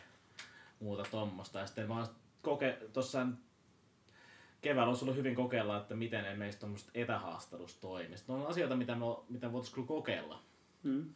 muuta 0.80 1.04
tuommoista. 1.12 1.60
Ja 1.60 1.66
sitten 1.66 1.88
mä 1.88 1.96
oon 1.98 2.08
koke, 2.42 2.78
tossa 2.94 3.28
keväällä 4.62 4.90
olisi 4.90 5.06
ollut 5.06 5.18
hyvin 5.18 5.36
kokeilla, 5.36 5.78
että 5.78 5.96
miten 5.96 6.24
ne 6.24 6.36
meistä 6.36 6.60
tuommoista 6.60 6.92
etähaastattelusta 6.94 7.82
toimii. 7.82 8.18
Sitten 8.18 8.36
on 8.36 8.48
asioita, 8.48 8.76
mitä, 8.76 8.96
me, 8.96 9.06
mitä 9.30 9.52
voitaisiin 9.52 9.76
kyllä 9.76 9.88
kokeilla. 9.88 10.44
Mm. 10.84 11.14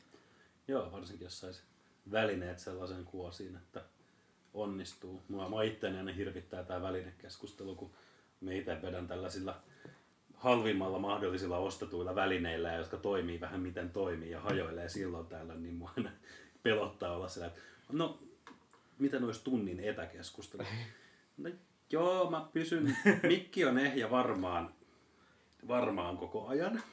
Joo, 0.67 0.91
varsinkin 0.91 1.25
jos 1.25 1.39
sais 1.39 1.63
välineet 2.11 2.59
sellaisen 2.59 3.05
kuosiin, 3.05 3.55
että 3.55 3.81
onnistuu. 4.53 5.21
Mua, 5.27 5.49
mua 5.49 5.63
itseäni 5.63 5.97
aina 5.97 6.13
hirvittää 6.13 6.63
tämä 6.63 6.81
välinekeskustelu, 6.81 7.75
kun 7.75 7.91
me 8.41 8.57
itse 8.57 8.81
vedän 8.81 9.07
tällaisilla 9.07 9.61
halvimmalla 10.41 10.99
mahdollisilla 10.99 11.57
ostetuilla 11.57 12.15
välineillä, 12.15 12.73
jotka 12.73 12.97
toimii 12.97 13.39
vähän 13.39 13.59
miten 13.59 13.89
toimii 13.89 14.31
ja 14.31 14.41
hajoilee 14.41 14.89
silloin 14.89 15.27
täällä, 15.27 15.55
niin 15.55 15.73
mua 15.73 15.91
aina 15.97 16.09
pelottaa 16.63 17.15
olla 17.15 17.27
siellä, 17.27 17.47
että 17.47 17.61
no, 17.91 18.19
miten 18.99 19.23
olisi 19.23 19.43
tunnin 19.43 19.79
etäkeskustelu? 19.79 20.63
No 21.37 21.49
joo, 21.91 22.31
mä 22.31 22.45
pysyn, 22.53 22.97
mikki 23.23 23.65
on 23.65 23.77
ehjä 23.77 24.11
varmaan, 24.11 24.73
varmaan 25.67 26.17
koko 26.17 26.47
ajan. 26.47 26.83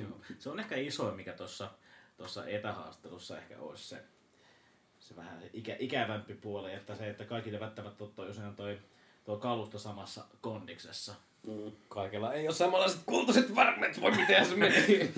Joo. 0.00 0.20
Se 0.38 0.50
on 0.50 0.60
ehkä 0.60 0.76
isoin, 0.76 1.16
mikä 1.16 1.32
tuossa 1.32 1.70
tossa 2.16 2.46
etähaastattelussa 2.46 3.38
ehkä 3.38 3.58
olisi 3.58 3.88
se, 3.88 4.02
se 4.98 5.16
vähän 5.16 5.42
ikä, 5.52 5.76
ikävämpi 5.78 6.34
puoli, 6.34 6.74
että 6.74 6.94
se, 6.94 7.10
että 7.10 7.24
kaikki 7.24 7.50
ei 7.50 7.60
välttämättä 7.60 8.04
ole 8.04 8.12
toi, 8.16 8.30
usein 8.30 8.56
toi, 8.56 8.78
tuo 9.30 9.38
kalusto 9.38 9.78
samassa 9.78 10.24
kondiksessa. 10.40 11.14
Mm. 11.46 11.72
Kaikella 11.88 12.32
ei 12.32 12.48
ole 12.48 12.54
samanlaiset 12.54 13.00
kultaiset 13.06 13.54
varmet, 13.54 14.00
voi 14.00 14.10
miten 14.10 14.46
se 14.46 14.56
meni. 14.56 15.10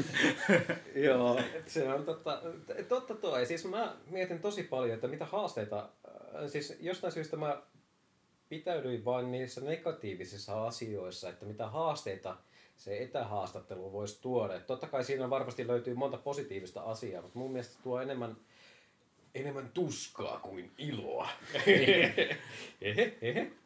Joo, 1.06 1.40
et 1.54 1.68
se 1.68 1.92
on 1.92 2.04
totta, 2.04 2.42
totta 2.88 3.14
toi. 3.14 3.46
Siis 3.46 3.64
mä 3.64 3.96
mietin 4.10 4.40
tosi 4.40 4.62
paljon, 4.62 4.94
että 4.94 5.08
mitä 5.08 5.24
haasteita, 5.24 5.78
äh, 5.78 6.50
siis 6.50 6.76
jostain 6.80 7.12
syystä 7.12 7.36
mä 7.36 7.62
pitäydyin 8.48 9.04
vain 9.04 9.32
niissä 9.32 9.60
negatiivisissa 9.60 10.66
asioissa, 10.66 11.28
että 11.28 11.46
mitä 11.46 11.66
haasteita 11.66 12.36
se 12.76 12.98
etähaastattelu 12.98 13.92
voisi 13.92 14.22
tuoda. 14.22 14.54
Et 14.54 14.66
totta 14.66 14.86
kai 14.86 15.04
siinä 15.04 15.30
varmasti 15.30 15.66
löytyy 15.66 15.94
monta 15.94 16.16
positiivista 16.16 16.80
asiaa, 16.80 17.22
mutta 17.22 17.38
mun 17.38 17.52
mielestä 17.52 17.82
tuo 17.82 18.00
enemmän 18.00 18.36
enemmän 19.34 19.70
tuskaa 19.74 20.38
kuin 20.38 20.72
iloa. 20.78 21.28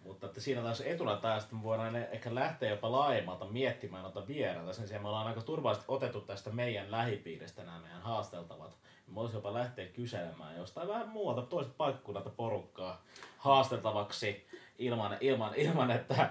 Mutta 0.05 0.27
että 0.27 0.41
siinä 0.41 0.63
taas 0.63 0.81
etuna 0.81 1.17
taas, 1.17 1.43
että 1.43 1.57
me 1.57 1.63
voidaan 1.63 1.97
ehkä 1.97 2.35
lähteä 2.35 2.71
jopa 2.71 2.93
laajemmalta 2.93 3.45
miettimään 3.45 4.03
noita 4.03 4.27
vieraita. 4.27 4.73
Sen 4.73 4.89
sijaan 4.89 5.03
me 5.03 5.09
ollaan 5.09 5.27
aika 5.27 5.41
turvallisesti 5.41 5.93
otettu 5.93 6.21
tästä 6.21 6.51
meidän 6.51 6.91
lähipiiristä 6.91 7.65
nämä 7.65 7.79
meidän 7.79 8.03
haasteltavat. 8.03 8.77
Me 9.07 9.15
voisi 9.15 9.37
jopa 9.37 9.55
lähteä 9.55 9.87
kyselemään 9.87 10.57
jostain 10.57 10.89
vähän 10.89 11.09
muualta, 11.09 11.43
toiset 11.43 11.77
paikkakunnalta 11.77 12.31
porukkaa 12.31 13.03
haasteltavaksi 13.39 14.47
ilman, 14.79 15.17
ilman, 15.21 15.55
ilman 15.55 15.91
että, 15.91 16.31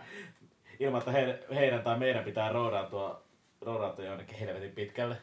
ilman, 0.79 0.99
että 0.99 1.11
he, 1.11 1.39
heidän 1.55 1.83
tai 1.83 1.99
meidän 1.99 2.23
pitää 2.23 2.51
roudautua, 2.51 3.21
roudautua 3.61 4.05
jonnekin 4.05 4.39
helvetin 4.39 4.71
pitkälle. 4.71 5.17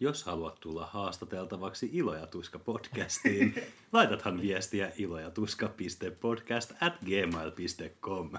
Jos 0.00 0.24
haluat 0.24 0.60
tulla 0.60 0.86
haastateltavaksi 0.86 1.90
Ilo 1.92 2.14
ja 2.14 2.26
Tuska 2.26 2.58
podcastiin, 2.58 3.54
laitathan 3.92 4.40
viestiä 4.40 4.92
ilojatuska.podcast 4.96 6.72
at 6.80 6.92
gmail.com. 7.04 8.30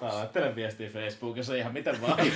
Tää 0.00 0.14
laittelen 0.14 0.56
viestiä 0.56 0.90
Facebookissa 0.90 1.54
ihan 1.54 1.72
miten 1.72 2.00
vaan. 2.00 2.18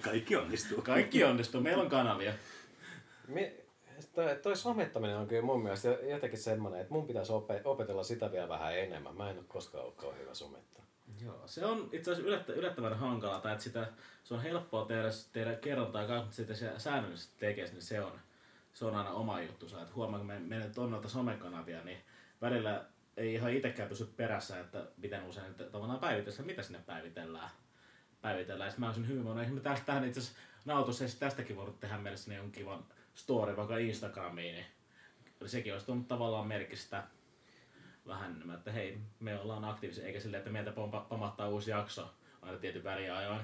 Kaikki 0.00 0.36
onnistuu. 0.36 0.82
Kaikki 0.82 1.24
onnistuu, 1.24 1.60
meillä 1.60 1.82
on 1.82 1.90
kanavia. 1.90 2.32
Me, 3.28 3.52
toi, 4.14 4.36
toi 4.42 4.56
somettaminen 4.56 5.16
on 5.16 5.26
kyllä 5.26 5.42
mun 5.42 5.62
mielestä 5.62 5.88
jotenkin 5.88 6.38
semmoinen, 6.38 6.80
että 6.80 6.94
mun 6.94 7.06
pitäisi 7.06 7.32
ope, 7.32 7.60
opetella 7.64 8.02
sitä 8.02 8.32
vielä 8.32 8.48
vähän 8.48 8.78
enemmän. 8.78 9.16
Mä 9.16 9.30
en 9.30 9.38
ole 9.38 9.44
koskaan 9.48 9.82
ollut 9.82 9.96
kauhean 9.96 10.22
hyvä 10.22 10.34
somettaa. 10.34 10.83
Joo, 11.24 11.42
se 11.46 11.66
on 11.66 11.88
itse 11.92 12.10
asiassa 12.10 12.28
yllättä, 12.28 12.52
yllättävän 12.52 12.98
hankalaa, 12.98 13.40
tai 13.40 13.52
että 13.52 13.64
sitä, 13.64 13.86
se 14.24 14.34
on 14.34 14.42
helppoa 14.42 14.84
tehdä, 14.84 15.08
tehdä 15.32 15.54
kerrontaa 15.54 16.06
kanssa, 16.06 16.22
mutta 16.22 16.36
sitä 16.36 16.54
se 16.54 16.72
säännöllisesti 16.78 17.34
tekee, 17.38 17.64
niin 17.64 17.82
se 17.82 18.00
on, 18.00 18.20
se 18.72 18.84
on 18.84 18.94
aina 18.94 19.10
oma 19.10 19.40
juttu. 19.42 19.66
Että 19.66 19.94
huomaa, 19.94 20.18
kun 20.18 20.26
me, 20.26 20.38
me 20.38 20.58
nyt 20.58 20.78
on 20.78 20.90
noita 20.90 21.08
somekanavia, 21.08 21.84
niin 21.84 21.98
välillä 22.40 22.84
ei 23.16 23.34
ihan 23.34 23.52
itsekään 23.52 23.88
pysy 23.88 24.04
perässä, 24.16 24.60
että 24.60 24.86
miten 24.96 25.24
usein 25.24 25.50
että 25.50 25.64
tavallaan 25.64 26.00
päivitellään, 26.00 26.46
mitä 26.46 26.62
sinne 26.62 26.80
päivitellään. 26.86 27.50
päivitellään. 28.22 28.70
Sitten 28.70 28.80
mä 28.80 28.86
olisin 28.86 29.08
hyvin 29.08 29.24
voinut, 29.24 29.42
esimerkiksi 29.42 29.70
tästä, 29.70 29.86
tähän 29.86 30.04
itse 30.04 30.20
asiassa 30.20 30.38
nautussa 30.64 31.04
tästäkin 31.20 31.56
voinut 31.56 31.80
tehdä 31.80 31.98
mielessäni 31.98 32.36
jonkun 32.36 32.52
kivan 32.52 32.84
story 33.14 33.56
vaikka 33.56 33.78
Instagramiin, 33.78 34.54
niin 34.54 34.66
sekin 35.46 35.72
olisi 35.72 35.86
tullut 35.86 36.08
tavallaan 36.08 36.46
merkistä 36.46 37.02
vähän 38.06 38.30
enemmän, 38.30 38.56
että 38.56 38.72
hei, 38.72 38.98
me 39.20 39.40
ollaan 39.40 39.64
aktiivisia, 39.64 40.06
eikä 40.06 40.20
silleen, 40.20 40.38
että 40.38 40.50
meiltä 40.50 40.72
pamahtaa 41.08 41.48
uusi 41.48 41.70
jakso 41.70 42.10
aina 42.42 42.58
tietyn 42.58 42.84
väliajoin. 42.84 43.40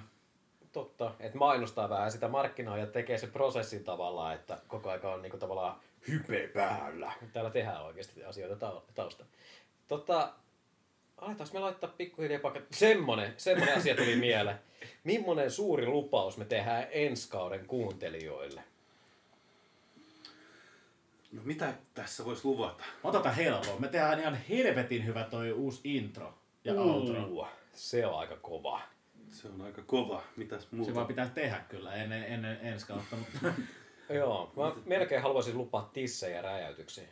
Totta, 0.72 1.14
että 1.20 1.38
mainostaa 1.38 1.88
vähän 1.88 2.12
sitä 2.12 2.28
markkinaa 2.28 2.78
ja 2.78 2.86
tekee 2.86 3.18
se 3.18 3.26
prosessin 3.26 3.84
tavallaan, 3.84 4.34
että 4.34 4.58
koko 4.68 4.90
aika 4.90 5.12
on 5.12 5.22
niinku 5.22 5.38
tavallaan 5.38 5.80
hype 6.08 6.48
päällä. 6.54 7.12
Täällä 7.32 7.50
tehdään 7.50 7.84
oikeasti 7.84 8.24
asioita 8.24 8.70
tau- 8.70 8.82
tausta. 8.94 9.24
Tota, 9.88 10.32
aletaanko 11.16 11.54
me 11.54 11.60
laittaa 11.60 11.90
pikkuhiljaa 11.96 12.40
pakat... 12.40 12.62
Semmonen, 12.70 13.34
semmonen 13.36 13.76
asia 13.76 13.96
tuli 13.96 14.16
mieleen. 14.16 14.58
Mimmonen 15.04 15.50
suuri 15.50 15.86
lupaus 15.86 16.36
me 16.36 16.44
tehdään 16.44 16.86
ensi 16.90 17.30
kauden 17.30 17.66
kuuntelijoille? 17.66 18.64
No 21.32 21.42
mitä 21.44 21.74
tässä 21.94 22.24
voisi 22.24 22.44
luvata? 22.44 22.84
Otetaan 23.04 23.34
helpoa. 23.34 23.78
Me 23.78 23.88
tehdään 23.88 24.20
ihan 24.20 24.34
helvetin 24.48 25.06
hyvä 25.06 25.24
toi 25.24 25.52
uusi 25.52 25.80
intro 25.84 26.34
ja 26.64 26.74
outro. 26.74 27.26
Uu, 27.26 27.46
se 27.72 28.06
on 28.06 28.18
aika 28.18 28.36
kova. 28.36 28.80
Se 29.30 29.48
on 29.48 29.60
aika 29.62 29.82
kova. 29.82 30.22
Mitäs 30.36 30.62
Se 30.62 30.68
muuta? 30.76 30.94
vaan 30.94 31.06
pitää 31.06 31.28
tehdä 31.28 31.64
kyllä 31.68 31.94
ennen, 31.94 32.24
ennen 32.24 32.58
ensi 32.62 32.86
kautta. 32.86 33.16
Mutta... 33.16 33.52
Joo, 34.14 34.52
mä 34.56 34.72
melkein 34.86 35.22
haluaisin 35.22 35.58
lupaa 35.58 35.90
tissejä 35.92 36.42
räjäytyksiä. 36.42 37.08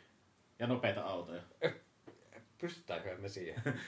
ja 0.59 0.67
nopeita 0.67 1.03
autoja. 1.03 1.43
Pystytäänkö 2.61 3.17
me 3.19 3.29
siihen? 3.29 3.63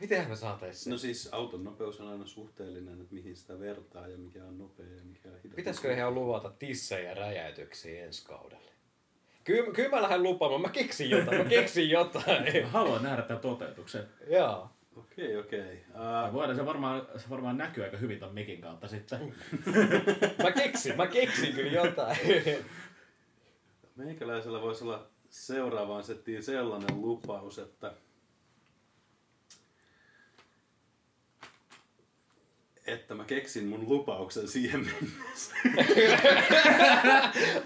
Miten 0.00 0.28
me 0.28 0.36
saatais 0.36 0.84
sen? 0.84 0.90
No 0.90 0.98
siis 0.98 1.28
auton 1.32 1.64
nopeus 1.64 2.00
on 2.00 2.08
aina 2.08 2.26
suhteellinen, 2.26 3.00
että 3.00 3.14
mihin 3.14 3.36
sitä 3.36 3.60
vertaa 3.60 4.08
ja 4.08 4.18
mikä 4.18 4.44
on 4.44 4.58
nopea 4.58 4.86
ja 4.86 5.04
mikä 5.04 5.28
on 5.28 5.34
hidas. 5.44 5.56
Pitäisikö 5.56 5.92
ihan 5.92 6.14
luvata 6.14 6.50
tissejä 6.50 7.14
räjäytyksiä 7.14 8.04
ensi 8.04 8.24
kaudelle? 8.26 8.69
Kyllä, 9.50 9.72
kyllä 9.72 9.88
mä 9.88 10.02
lähden 10.02 10.22
lupaamaan. 10.22 10.62
Mä 10.62 10.68
keksin 10.68 11.10
jotain. 11.10 11.38
Mä 11.38 11.44
keksin 11.44 11.90
jotain. 11.90 12.62
Mä 12.62 12.68
haluan 12.68 13.02
nähdä 13.02 13.22
tämän 13.22 13.40
toteutuksen. 13.40 14.08
Joo. 14.28 14.70
Okei, 14.96 15.36
okei. 15.36 15.84
Uh, 15.94 16.32
voidaan 16.32 16.56
se 16.56 16.66
varmaan, 16.66 17.06
se 17.16 17.30
varmaan 17.30 17.58
näkyy 17.58 17.84
aika 17.84 17.96
hyvin 17.96 18.18
ton 18.18 18.34
mikin 18.34 18.60
kautta 18.60 18.88
sitten. 18.88 19.34
Mä 20.42 20.52
keksin, 20.52 20.96
mä 20.96 21.06
keksin 21.06 21.54
kyllä 21.54 21.72
jotain. 21.72 22.16
meikäläisellä 23.96 24.62
voisi 24.62 24.84
olla 24.84 25.06
seuraavaan 25.30 26.04
settiin 26.04 26.42
sellainen 26.42 27.00
lupaus, 27.00 27.58
että 27.58 27.92
että 32.86 33.14
mä 33.14 33.24
keksin 33.24 33.66
mun 33.66 33.88
lupauksen 33.88 34.48
siihen 34.48 34.80
mennessä. 34.80 35.54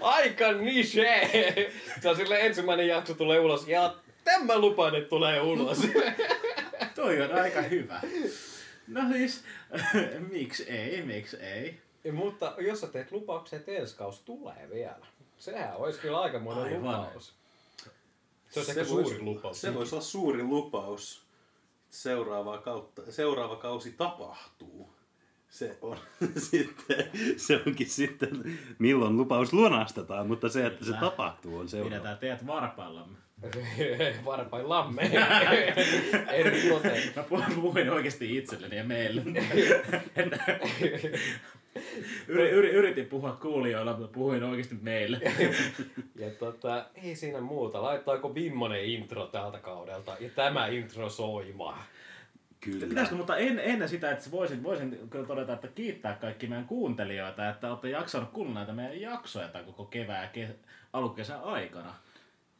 Aika 0.01 0.51
niche! 0.51 1.71
Se 2.01 2.09
on 2.09 2.15
sille 2.15 2.39
ensimmäinen 2.39 2.87
jakso 2.87 3.13
tulee 3.13 3.39
ulos. 3.39 3.67
Ja 3.67 3.95
tämä 4.23 4.59
lupaan, 4.59 4.95
että 4.95 5.09
tulee 5.09 5.41
ulos. 5.41 5.77
Toi 6.95 7.21
on 7.21 7.33
aika 7.33 7.61
hyvä. 7.61 8.01
No 8.87 9.01
siis, 9.11 9.43
miksi 10.31 10.63
ei, 10.63 11.01
miksi 11.01 11.37
ei. 11.37 11.79
Mutta 12.11 12.53
jos 12.57 12.81
sä 12.81 12.87
teet 12.87 13.11
lupauksen, 13.11 13.59
että 13.59 13.71
ensi 13.71 13.95
kausi 13.95 14.21
tulee 14.25 14.69
vielä. 14.73 15.05
Sehän 15.37 15.75
olisi 15.75 15.99
kyllä 15.99 16.19
aikamoinen 16.19 16.63
Aivan. 16.63 17.01
lupaus. 17.01 17.33
Se 18.49 18.59
olisi 18.59 18.71
ehkä 18.71 18.83
suuri 18.83 19.21
lupaus. 19.21 19.61
Se 19.61 19.73
voisi 19.73 19.95
olla 19.95 20.03
suuri 20.03 20.43
lupaus. 20.43 21.25
Seuraava, 21.89 22.57
kautta, 22.57 23.11
seuraava 23.11 23.55
kausi 23.55 23.91
tapahtuu. 23.91 24.94
Se 25.55 25.77
on 25.81 25.97
sitten, 26.49 27.09
se 27.37 27.61
onkin 27.67 27.89
sitten, 27.89 28.29
milloin 28.79 29.17
lupaus 29.17 29.53
lunastetaan, 29.53 30.27
mutta 30.27 30.49
se, 30.49 30.65
että 30.65 30.85
se 30.85 30.93
tapahtuu, 30.99 31.57
on 31.57 31.69
seuraava. 31.69 31.89
Pidetään 31.95 32.17
teidät 32.17 32.47
varpaillamme. 32.47 33.17
Varpaillamme. 34.25 35.01
en 36.33 36.69
tote. 36.69 37.03
Mä 37.15 37.23
puhuin, 37.23 37.53
puhuin 37.55 37.89
oikeasti 37.89 38.37
itselleni 38.37 38.75
ja 38.75 38.83
meille. 38.83 39.21
Yri, 42.27 42.49
yri, 42.49 42.69
yritin 42.69 43.05
puhua 43.05 43.31
kuulijoilla, 43.41 43.97
mutta 43.97 44.13
puhuin 44.13 44.43
oikeasti 44.43 44.75
meille. 44.81 45.21
Ja 46.15 46.29
tota, 46.39 46.85
ei 47.03 47.15
siinä 47.15 47.41
muuta. 47.41 47.81
Laittaako 47.81 48.35
vimmonen 48.35 48.85
intro 48.85 49.27
tältä 49.27 49.59
kaudelta 49.59 50.17
ja 50.19 50.29
tämä 50.29 50.67
intro 50.67 51.09
soimaan. 51.09 51.83
Kyllä. 52.61 52.87
Pitäisikö, 52.87 53.15
mutta 53.15 53.37
en, 53.37 53.59
ennen 53.59 53.89
sitä, 53.89 54.11
että 54.11 54.31
voisin, 54.31 54.63
voisin 54.63 55.09
kyllä 55.09 55.25
todeta, 55.25 55.53
että 55.53 55.67
kiittää 55.67 56.15
kaikki 56.15 56.47
meidän 56.47 56.67
kuuntelijoita, 56.67 57.49
että 57.49 57.69
olette 57.69 57.89
jaksanut 57.89 58.29
kuunnella 58.29 58.59
näitä 58.59 58.73
meidän 58.73 59.01
jaksoja 59.01 59.47
tämän 59.47 59.65
koko 59.65 59.85
kevään 59.85 60.23
ja 60.23 60.29
ke, 60.29 60.55
alukesän 60.93 61.43
aikana. 61.43 61.93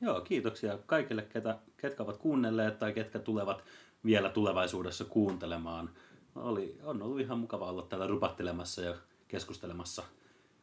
Joo, 0.02 0.22
kiitoksia 0.22 0.78
kaikille, 0.86 1.22
ketä, 1.22 1.58
ketkä 1.78 2.04
ovat 2.04 2.18
kuunnelleet 2.18 2.80
tai 2.80 2.93
ketkä 2.93 3.20
tulevat 3.20 3.64
vielä 4.06 4.30
tulevaisuudessa 4.30 5.06
kuuntelemaan. 5.06 5.89
Oli, 6.36 6.80
on 6.84 7.02
ollut 7.02 7.20
ihan 7.20 7.39
mukava 7.39 7.70
olla 7.70 7.82
täällä 7.82 8.08
rupattelemassa 8.08 8.82
ja 8.82 8.96
keskustelemassa 9.28 10.04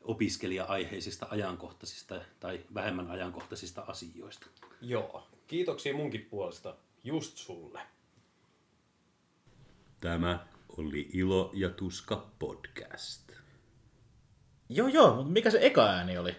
opiskelija-aiheisista 0.05 1.27
ajankohtaisista 1.31 2.21
tai 2.41 2.61
vähemmän 2.75 3.11
ajankohtaisista 3.11 3.83
asioista. 3.83 4.47
Joo. 4.81 5.27
Kiitoksia 5.47 5.95
munkin 5.95 6.27
puolesta. 6.31 6.77
Just 7.05 7.37
sulle. 7.37 7.81
Tämä 10.03 10.47
oli 10.69 11.11
Ilo 11.13 11.51
ja 11.55 11.69
Tuska 11.69 12.31
podcast. 12.39 13.33
Joo 14.69 14.89
joo, 14.89 15.15
mutta 15.17 15.33
mikä 15.33 15.51
se 15.51 15.59
eka 15.61 15.85
ääni 15.85 16.19
oli? 16.19 16.37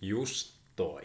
Just 0.00 0.58
toi. 0.76 1.02